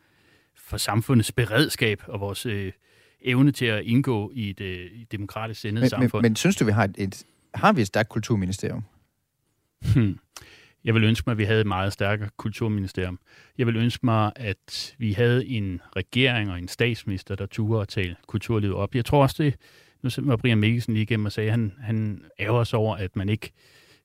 for 0.55 0.77
samfundets 0.77 1.31
beredskab 1.31 2.01
og 2.07 2.19
vores 2.19 2.45
øh, 2.45 2.71
evne 3.21 3.51
til 3.51 3.65
at 3.65 3.83
indgå 3.83 4.31
i 4.35 4.49
et 4.49 4.61
øh, 4.61 4.89
demokratisk 5.11 5.61
sindet 5.61 5.89
samfund. 5.89 6.21
Men, 6.21 6.29
men 6.29 6.35
synes 6.35 6.55
du, 6.55 6.65
vi 6.65 6.71
har 6.71 6.83
et, 6.83 6.95
et, 6.97 7.23
har 7.53 7.73
vi 7.73 7.81
et 7.81 7.87
stærkt 7.87 8.09
kulturministerium? 8.09 8.83
Hmm. 9.93 10.19
Jeg 10.85 10.93
vil 10.93 11.03
ønske 11.03 11.23
mig, 11.27 11.31
at 11.31 11.37
vi 11.37 11.43
havde 11.43 11.61
et 11.61 11.67
meget 11.67 11.93
stærkere 11.93 12.29
kulturministerium. 12.37 13.19
Jeg 13.57 13.67
vil 13.67 13.75
ønske 13.75 14.05
mig, 14.05 14.31
at 14.35 14.95
vi 14.97 15.13
havde 15.13 15.47
en 15.47 15.81
regering 15.95 16.51
og 16.51 16.59
en 16.59 16.67
statsminister, 16.67 17.35
der 17.35 17.45
turde 17.45 17.81
at 17.81 17.87
tale 17.87 18.15
kulturlivet 18.27 18.75
op. 18.75 18.95
Jeg 18.95 19.05
tror 19.05 19.21
også, 19.21 19.43
det, 19.43 19.55
nu 20.01 20.09
var 20.17 20.35
Brian 20.35 20.57
Mikkelsen 20.57 20.93
lige 20.93 21.03
igennem 21.03 21.25
og 21.25 21.31
sagde, 21.31 21.47
at 21.47 21.53
han, 21.53 21.73
han 21.81 22.23
ærger 22.39 22.63
sig 22.63 22.79
over, 22.79 22.95
at 22.95 23.15
man 23.15 23.29
ikke 23.29 23.51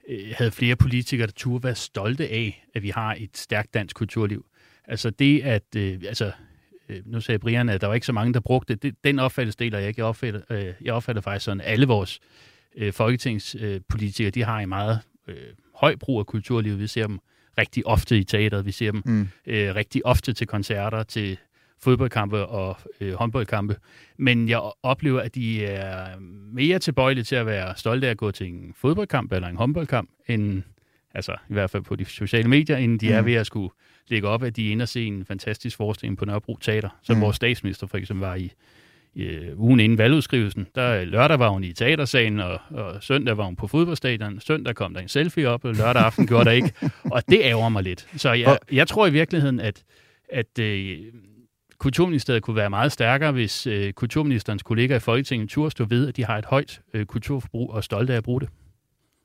øh, 0.09 0.33
havde 0.37 0.51
flere 0.51 0.77
politikere, 0.77 1.27
der 1.27 1.33
turde 1.33 1.65
være 1.65 1.75
stolte 1.75 2.29
af, 2.29 2.65
at 2.75 2.83
vi 2.83 2.89
har 2.89 3.17
et 3.19 3.37
stærkt 3.37 3.75
dansk 3.75 3.97
kulturliv. 3.97 4.47
Altså 4.85 5.11
det, 5.11 5.43
at, 5.43 5.77
øh, 5.77 6.01
altså, 6.09 6.33
øh, 6.89 7.01
nu 7.05 7.21
sagde 7.21 7.39
Brian, 7.39 7.69
at 7.69 7.81
der 7.81 7.87
var 7.87 7.95
ikke 7.95 8.07
så 8.07 8.13
mange, 8.13 8.35
der 8.35 8.41
brugte 8.41 8.75
det. 8.75 8.95
Den 9.05 9.19
opfattelse 9.19 9.59
deler 9.59 9.79
jeg 9.79 9.89
ikke. 9.89 10.01
Jeg 10.01 10.07
opfatter, 10.07 10.41
øh, 10.51 10.75
jeg 10.81 10.95
opfatter 10.95 11.23
faktisk 11.23 11.45
sådan, 11.45 11.61
at 11.61 11.73
alle 11.73 11.87
vores 11.87 12.21
øh, 12.77 12.93
folketingspolitikere, 12.93 14.27
øh, 14.27 14.35
de 14.35 14.45
har 14.45 14.59
en 14.59 14.69
meget 14.69 15.01
øh, 15.29 15.37
høj 15.81 15.97
brug 15.97 16.19
af 16.19 16.27
kulturlivet. 16.27 16.81
Vi 16.81 16.87
ser 16.87 17.07
dem 17.07 17.19
rigtig 17.59 17.87
ofte 17.87 18.19
i 18.19 18.25
teateret, 18.25 18.67
vi 18.67 18.73
ser 18.73 18.93
dem 18.93 19.03
mm. 19.05 19.29
øh, 19.47 19.75
rigtig 19.75 20.07
ofte 20.07 20.33
til 20.33 20.47
koncerter, 20.47 21.03
til 21.03 21.39
fodboldkampe 21.81 22.47
og 22.47 22.77
øh, 23.01 23.15
håndboldkampe. 23.15 23.77
Men 24.17 24.49
jeg 24.49 24.61
oplever, 24.83 25.21
at 25.21 25.35
de 25.35 25.65
er 25.65 26.19
mere 26.53 26.79
tilbøjelige 26.79 27.25
til 27.25 27.37
at 27.37 27.47
være 27.47 27.77
stolte 27.77 28.07
af 28.07 28.11
at 28.11 28.17
gå 28.17 28.31
til 28.31 28.47
en 28.47 28.75
fodboldkamp 28.77 29.33
eller 29.33 29.49
en 29.49 29.57
håndboldkamp, 29.57 30.11
end, 30.27 30.63
altså 31.15 31.33
i 31.51 31.53
hvert 31.53 31.71
fald 31.71 31.83
på 31.83 31.97
de 31.97 32.05
sociale 32.05 32.49
medier, 32.49 32.77
end 32.77 32.99
de 32.99 33.09
mm. 33.09 33.15
er 33.15 33.23
ved 33.23 33.35
at 33.35 33.47
skulle 33.47 33.71
lægge 34.09 34.29
op, 34.29 34.43
at 34.43 34.57
de 34.57 34.69
er 34.69 34.73
inde 34.73 34.83
og 34.83 34.89
se 34.89 35.05
en 35.05 35.25
fantastisk 35.25 35.77
forestilling 35.77 36.19
på 36.19 36.25
Nørrebro 36.25 36.57
Teater, 36.57 36.89
som 37.03 37.17
mm. 37.17 37.23
vores 37.23 37.37
statsminister 37.37 37.87
for 37.87 37.99
eksempel 37.99 38.27
var 38.27 38.35
i, 38.35 38.53
i 39.15 39.39
ugen 39.57 39.81
inden 39.81 39.99
valgudskrivelsen. 39.99 40.67
Der 40.75 41.05
lørdag 41.05 41.39
var 41.39 41.49
hun 41.49 41.65
i 41.65 41.73
teatersalen, 41.73 42.41
og, 42.41 42.61
og 42.71 43.03
søndag 43.03 43.37
var 43.37 43.45
hun 43.45 43.57
på 43.57 43.67
fodboldstadion. 43.67 44.41
Søndag 44.41 44.75
kom 44.75 44.95
der 44.95 45.01
en 45.01 45.09
selfie 45.09 45.49
op, 45.49 45.65
og 45.65 45.75
lørdag 45.75 46.03
aften 46.03 46.27
gjorde 46.27 46.45
der 46.45 46.51
ikke. 46.51 46.73
Og 47.15 47.23
det 47.29 47.41
ærger 47.43 47.69
mig 47.69 47.83
lidt. 47.83 48.09
Så 48.17 48.33
jeg, 48.33 48.59
jeg 48.73 48.89
tror 48.89 49.07
i 49.07 49.11
virkeligheden, 49.11 49.61
at, 49.61 49.83
at 50.33 50.59
øh, 50.61 50.99
Kulturministeriet 51.79 52.43
kunne 52.43 52.57
være 52.57 52.71
meget 52.71 52.93
stærkere, 52.93 53.33
hvis 53.33 53.67
øh, 53.67 53.93
kulturministerens 53.93 54.63
kollegaer 54.63 54.97
i 54.97 55.01
Folketinget 55.01 55.51
turde 55.51 55.71
stå 55.71 55.85
ved, 55.85 56.09
at 56.09 56.17
de 56.17 56.25
har 56.25 56.39
et 56.39 56.45
højt 56.45 56.81
øh, 56.95 57.07
kulturforbrug 57.07 57.71
og 57.71 57.85
stolte 57.85 58.13
af 58.13 58.17
at 58.17 58.25
bruge 58.25 58.41
det. 58.41 58.49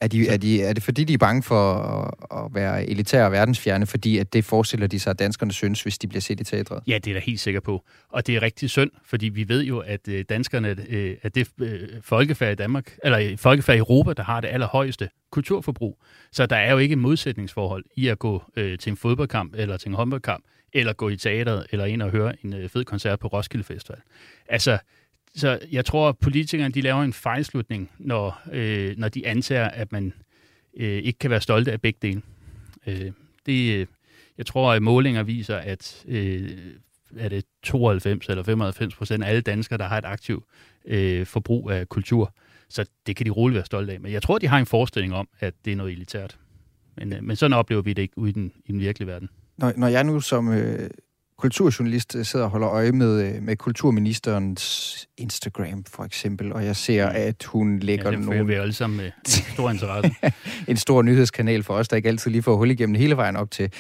Er, 0.04 0.08
de, 0.08 0.28
er, 0.28 0.38
de, 0.38 0.62
er 0.62 0.74
det 0.74 0.84
fordi, 0.84 1.04
de 1.04 1.14
er 1.14 1.18
bange 1.18 1.43
for 1.43 1.74
at, 1.74 2.43
at 2.43 2.56
være 2.56 2.89
elitære 2.89 3.26
og 3.26 3.32
verdensfjerne, 3.32 3.86
fordi 3.86 4.18
at 4.18 4.34
det 4.34 4.45
forestiller 4.45 4.88
de 4.88 4.99
sig, 4.99 5.12
at 5.12 5.20
danskerne 5.20 5.51
synes, 5.51 5.84
hvis 5.84 5.97
de 5.97 6.08
bliver 6.08 6.22
set 6.22 6.39
i 6.39 6.43
teatret? 6.43 6.84
Ja, 6.88 6.97
det 6.97 7.12
er 7.12 7.14
da 7.14 7.20
helt 7.20 7.39
sikker 7.39 7.60
på. 7.60 7.84
Og 8.10 8.28
det 8.28 8.36
er 8.36 8.41
rigtig 8.41 8.70
synd, 8.70 8.91
fordi 9.06 9.30
vi 9.30 9.47
ved 9.47 9.64
jo, 9.64 9.80
at 9.80 10.08
øh, 10.08 10.26
danskerne 10.30 10.76
øh, 10.89 11.18
er 11.24 11.30
det 11.30 11.47
øh, 11.62 11.89
folkefærd 12.01 12.51
i 12.51 12.56
Danmark, 12.56 12.97
eller 13.04 13.38
folkefærd 13.38 13.76
i 13.76 13.80
Europa, 13.80 14.14
der 14.14 14.24
har 14.24 14.41
det 14.41 14.47
allerhøjeste 14.47 15.10
kulturforbrug. 15.32 16.04
Så 16.32 16.45
der 16.45 16.56
er 16.56 16.72
jo 16.72 16.78
ikke 16.78 16.93
et 16.93 16.99
modsætningsforhold 16.99 17.84
i 17.95 18.08
at 18.08 18.20
gå 18.20 18.43
øh, 18.56 18.78
til 18.78 18.89
en 18.89 18.97
fodboldkamp 18.97 19.54
eller 19.58 19.78
til 19.78 19.89
en 19.89 19.95
håndboldkamp, 19.95 20.43
eller 20.74 20.93
gå 20.93 21.10
i 21.10 21.18
teateret, 21.18 21.68
eller 21.72 21.86
ind 21.86 22.01
og 22.01 22.10
høre 22.10 22.34
en 22.45 22.54
øh, 22.54 22.70
fed 22.70 22.86
koncert 22.86 23.20
på 23.20 23.28
Roskilde 23.28 23.64
Festival. 23.64 23.99
Altså, 24.49 24.78
så 25.36 25.60
jeg 25.72 25.86
tror, 25.86 26.10
at 26.10 26.18
politikerne 26.18 26.74
de 26.74 26.82
laver 26.82 27.04
en 27.04 27.14
fejlslutning, 27.14 27.92
når, 28.00 28.42
øh, 28.52 28.98
når 28.98 29.10
de 29.10 29.28
antager, 29.28 29.68
at 29.68 29.92
man 29.92 30.14
øh, 30.78 30.98
ikke 31.04 31.20
kan 31.20 31.30
være 31.30 31.42
stolte 31.42 31.72
af 31.72 31.82
begge 31.82 32.00
dele. 32.02 32.22
Øh, 32.88 33.12
det, 33.46 33.80
øh, 33.80 33.88
jeg 34.38 34.46
tror, 34.46 34.74
at 34.74 34.84
målinger 34.84 35.24
viser, 35.24 35.58
at 35.58 36.06
øh, 36.08 36.50
er 37.18 37.30
det 37.30 37.46
92 37.64 38.28
eller 38.28 38.44
95 38.44 38.96
procent 38.96 39.24
af 39.24 39.30
alle 39.30 39.42
danskere, 39.42 39.78
der 39.78 39.88
har 39.88 39.98
et 39.98 40.06
aktivt 40.06 40.44
øh, 40.86 41.26
forbrug 41.26 41.72
af 41.72 41.90
kultur. 41.90 42.34
Så 42.70 42.86
det 43.08 43.16
kan 43.16 43.26
de 43.26 43.32
roligt 43.32 43.56
være 43.56 43.66
stolte 43.66 43.94
af. 43.94 44.00
Men 44.00 44.12
jeg 44.12 44.22
tror, 44.22 44.38
de 44.38 44.48
har 44.48 44.60
en 44.60 44.66
forestilling 44.66 45.14
om, 45.14 45.28
at 45.40 45.54
det 45.66 45.72
er 45.72 45.76
noget 45.76 45.92
elitært. 45.92 46.38
Men, 46.98 47.14
øh, 47.14 47.24
men 47.24 47.36
sådan 47.36 47.54
oplever 47.54 47.82
vi 47.82 47.94
det 47.94 48.02
ikke 48.02 48.18
ude 48.18 48.30
i 48.30 48.34
den, 48.34 48.52
i 48.66 48.72
den 48.72 48.80
virkelige 48.80 49.08
verden. 49.08 49.30
Når, 49.58 49.74
når 49.78 49.88
jeg 49.88 50.04
nu 50.04 50.20
som 50.20 50.54
øh, 50.54 50.90
kulturjournalist 51.44 52.16
øh, 52.16 52.26
sidder 52.26 52.46
og 52.46 52.52
holder 52.52 52.70
øje 52.70 52.91
med, 52.91 53.22
øh, 53.22 53.44
med 53.44 53.56
kulturministerens 53.56 55.08
Instagram, 55.18 55.84
for 55.88 56.04
eksempel, 56.04 56.54
og 56.54 56.66
jeg 56.66 56.76
ser, 56.76 57.10
mm. 57.10 57.16
at 57.16 57.44
hun 57.44 57.80
lægger 57.80 58.12
ja, 58.12 58.18
nogle... 58.18 58.48
vi 58.48 58.54
alle 58.54 58.74
sammen 58.74 58.98
med 58.98 59.12
stor 59.54 59.70
interesse. 59.70 60.16
en 60.68 60.78
stor 60.78 61.02
nyhedskanal 61.02 61.64
for 61.64 61.74
os, 61.74 61.88
der 61.88 61.96
ikke 61.96 62.10
altid 62.10 62.32
lige 62.32 62.44
får 62.44 62.56
hul 62.56 62.72
igennem 62.72 62.96
hele 62.96 63.18
vejen 63.18 63.36
op 63.36 63.52
til. 63.52 63.72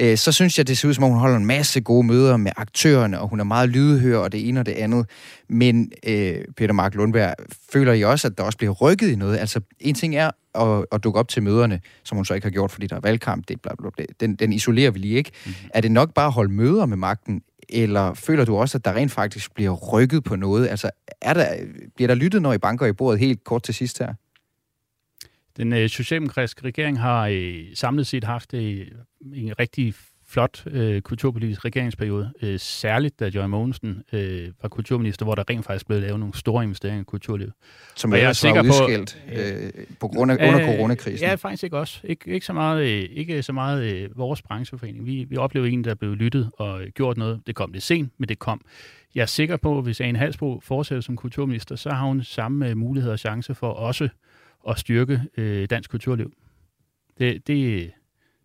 Øh, 0.00 0.16
så 0.16 0.32
synes 0.32 0.58
jeg, 0.58 0.68
det 0.68 0.78
ser 0.78 0.88
ud 0.88 0.94
som 0.94 1.04
om, 1.04 1.10
hun 1.10 1.18
holder 1.18 1.36
en 1.36 1.46
masse 1.46 1.80
gode 1.80 2.06
møder 2.06 2.36
med 2.36 2.52
aktørerne, 2.56 3.20
og 3.20 3.28
hun 3.28 3.40
er 3.40 3.44
meget 3.44 3.68
lydhør, 3.68 4.18
og 4.18 4.32
det 4.32 4.48
ene 4.48 4.60
og 4.60 4.66
det 4.66 4.72
andet. 4.72 5.06
Men 5.48 5.92
øh, 6.06 6.34
Peter 6.56 6.72
Mark 6.72 6.94
Lundberg, 6.94 7.34
føler 7.72 7.92
I 7.92 8.04
også, 8.04 8.28
at 8.28 8.38
der 8.38 8.44
også 8.44 8.58
bliver 8.58 8.72
rykket 8.72 9.08
i 9.08 9.16
noget? 9.16 9.38
Altså, 9.38 9.60
en 9.80 9.94
ting 9.94 10.16
er 10.16 10.30
at, 10.54 10.86
at 10.92 11.04
dukke 11.04 11.18
op 11.18 11.28
til 11.28 11.42
møderne, 11.42 11.80
som 12.02 12.16
hun 12.16 12.24
så 12.24 12.34
ikke 12.34 12.44
har 12.44 12.50
gjort, 12.50 12.70
fordi 12.70 12.86
der 12.86 12.96
er 12.96 13.00
valgkamp, 13.00 13.48
det 13.48 13.60
bla, 13.60 13.74
bla, 13.74 13.90
bla, 13.96 14.04
den, 14.20 14.34
den 14.34 14.52
isolerer 14.52 14.90
vi 14.90 14.98
lige 14.98 15.14
ikke. 15.14 15.30
Mm-hmm. 15.46 15.70
Er 15.74 15.80
det 15.80 15.92
nok 15.92 16.14
bare 16.14 16.26
at 16.26 16.32
holde 16.32 16.52
møder 16.52 16.86
med 16.86 16.96
magten, 16.96 17.42
eller 17.68 18.14
føler 18.14 18.44
du 18.44 18.56
også, 18.56 18.78
at 18.78 18.84
der 18.84 18.92
rent 18.92 19.12
faktisk 19.12 19.54
bliver 19.54 19.70
rykket 19.70 20.24
på 20.24 20.36
noget? 20.36 20.68
Altså, 20.68 20.90
er 21.20 21.34
der, 21.34 21.46
bliver 21.96 22.08
der 22.08 22.14
lyttet, 22.14 22.42
når 22.42 22.52
I 22.52 22.58
banker 22.58 22.86
i 22.86 22.92
bordet 22.92 23.20
helt 23.20 23.44
kort 23.44 23.62
til 23.62 23.74
sidst 23.74 23.98
her? 23.98 24.14
Den 25.56 25.72
øh, 25.72 25.88
socialdemokratiske 25.88 26.64
regering 26.64 27.00
har 27.00 27.28
øh, 27.32 27.64
samlet 27.74 28.06
set 28.06 28.24
haft 28.24 28.54
øh, 28.54 28.86
en 29.34 29.58
rigtig 29.58 29.94
flot 30.32 30.64
øh, 30.66 31.00
kulturpolitisk 31.00 31.64
regeringsperiode, 31.64 32.32
øh, 32.42 32.58
særligt 32.58 33.20
da 33.20 33.28
Joy 33.28 33.44
Mogensen 33.44 34.02
øh, 34.12 34.48
var 34.62 34.68
kulturminister, 34.68 35.24
hvor 35.24 35.34
der 35.34 35.50
rent 35.50 35.64
faktisk 35.64 35.86
blev 35.86 36.00
lavet 36.00 36.20
nogle 36.20 36.34
store 36.34 36.64
investeringer 36.64 37.00
i 37.00 37.04
kulturlivet. 37.04 37.52
Som 37.94 38.12
jeg 38.12 38.22
er 38.22 38.32
sikker 38.32 38.62
på, 38.62 38.90
øh, 39.32 39.70
på 40.00 40.08
grund 40.08 40.32
af, 40.32 40.48
under 40.48 40.66
coronakrisen. 40.66 41.28
Ja, 41.28 41.34
faktisk 41.34 41.64
ikke 41.64 41.78
også. 41.78 42.00
Ik, 42.04 42.22
ikke 42.26 42.46
så 42.46 42.52
meget, 42.52 42.82
øh, 42.82 43.08
ikke 43.10 43.42
så 43.42 43.52
meget 43.52 43.94
øh, 43.94 44.18
vores 44.18 44.42
brancheforening. 44.42 45.06
Vi, 45.06 45.24
vi 45.24 45.36
oplevede 45.36 45.70
en, 45.70 45.84
der 45.84 45.94
blev 45.94 46.14
lyttet 46.14 46.50
og 46.58 46.80
gjort 46.94 47.16
noget. 47.16 47.40
Det 47.46 47.54
kom 47.54 47.72
lidt 47.72 47.84
sent, 47.84 48.12
men 48.18 48.28
det 48.28 48.38
kom. 48.38 48.60
Jeg 49.14 49.22
er 49.22 49.26
sikker 49.26 49.56
på, 49.56 49.78
at 49.78 49.84
hvis 49.84 50.00
Ane 50.00 50.18
Halsbro 50.18 50.60
fortsætter 50.60 51.02
som 51.02 51.16
kulturminister, 51.16 51.76
så 51.76 51.90
har 51.90 52.06
hun 52.06 52.22
samme 52.22 52.68
øh, 52.68 52.76
mulighed 52.76 53.10
og 53.10 53.18
chance 53.18 53.54
for 53.54 53.68
også 53.68 54.08
at 54.68 54.78
styrke 54.78 55.20
øh, 55.36 55.70
dansk 55.70 55.90
kulturliv. 55.90 56.32
Det, 57.18 57.46
det, 57.46 57.90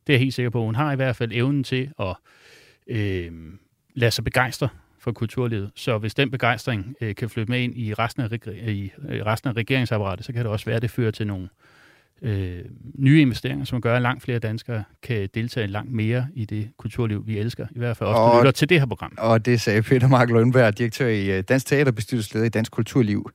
det 0.07 0.13
er 0.13 0.17
jeg 0.17 0.19
helt 0.19 0.33
sikker 0.33 0.49
på. 0.49 0.63
Hun 0.63 0.75
har 0.75 0.91
i 0.91 0.95
hvert 0.95 1.15
fald 1.15 1.31
evnen 1.31 1.63
til 1.63 1.91
at 1.99 2.15
øh, 2.87 3.31
lade 3.95 4.11
sig 4.11 4.23
begejstre 4.23 4.69
for 4.99 5.11
kulturlivet. 5.11 5.71
Så 5.75 5.97
hvis 5.97 6.13
den 6.13 6.31
begejstring 6.31 6.95
øh, 7.01 7.15
kan 7.15 7.29
flytte 7.29 7.51
med 7.51 7.59
ind 7.59 7.77
i 7.77 7.93
resten, 7.93 8.23
af, 8.23 8.29
i 8.69 8.91
resten 9.25 9.49
af 9.49 9.53
regeringsapparatet, 9.53 10.25
så 10.25 10.33
kan 10.33 10.41
det 10.41 10.51
også 10.51 10.65
være, 10.65 10.75
at 10.75 10.81
det 10.81 10.91
fører 10.91 11.11
til 11.11 11.27
nogle 11.27 11.49
øh, 12.21 12.59
nye 12.95 13.21
investeringer, 13.21 13.65
som 13.65 13.81
gør, 13.81 13.95
at 13.95 14.01
langt 14.01 14.23
flere 14.23 14.39
danskere 14.39 14.83
kan 15.03 15.29
deltage 15.33 15.67
langt 15.67 15.91
mere 15.91 16.27
i 16.33 16.45
det 16.45 16.69
kulturliv, 16.77 17.27
vi 17.27 17.37
elsker. 17.37 17.67
I 17.75 17.79
hvert 17.79 17.97
fald 17.97 18.09
også, 18.09 18.19
og, 18.19 18.41
lytter 18.41 18.51
til 18.51 18.69
det 18.69 18.79
her 18.79 18.87
program. 18.87 19.13
Og 19.17 19.45
det 19.45 19.61
sagde 19.61 19.81
Peter 19.81 20.07
Mark 20.07 20.29
Lundberg, 20.29 20.77
direktør 20.77 21.07
i 21.07 21.37
øh, 21.37 21.43
Dansk 21.49 21.65
Teaterbestyrelsesleder 21.65 22.45
i 22.45 22.49
Dansk 22.49 22.71
Kulturliv. 22.71 23.31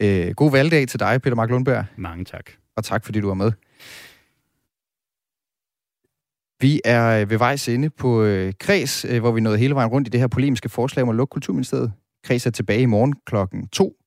Øh, 0.00 0.30
god 0.30 0.50
valgdag 0.50 0.88
til 0.88 1.00
dig, 1.00 1.22
Peter 1.22 1.36
Mark 1.36 1.50
Lundberg. 1.50 1.84
Mange 1.96 2.24
tak. 2.24 2.44
Og 2.76 2.84
tak, 2.84 3.04
fordi 3.04 3.20
du 3.20 3.26
var 3.26 3.34
med. 3.34 3.52
Vi 6.60 6.80
er 6.84 7.20
øh, 7.20 7.30
ved 7.30 7.38
vejs 7.38 7.68
inde 7.68 7.90
på 7.90 8.22
øh, 8.22 8.52
Kreds, 8.60 9.04
øh, 9.04 9.20
hvor 9.20 9.32
vi 9.32 9.40
nåede 9.40 9.58
hele 9.58 9.74
vejen 9.74 9.90
rundt 9.90 10.08
i 10.08 10.10
det 10.10 10.20
her 10.20 10.26
polemiske 10.26 10.68
forslag 10.68 11.02
om 11.02 11.08
at 11.08 11.14
lukke 11.14 11.32
Kulturministeriet. 11.32 11.92
Kreds 12.24 12.46
er 12.46 12.50
tilbage 12.50 12.82
i 12.82 12.86
morgen 12.86 13.14
klokken 13.26 13.68
2 13.68 13.99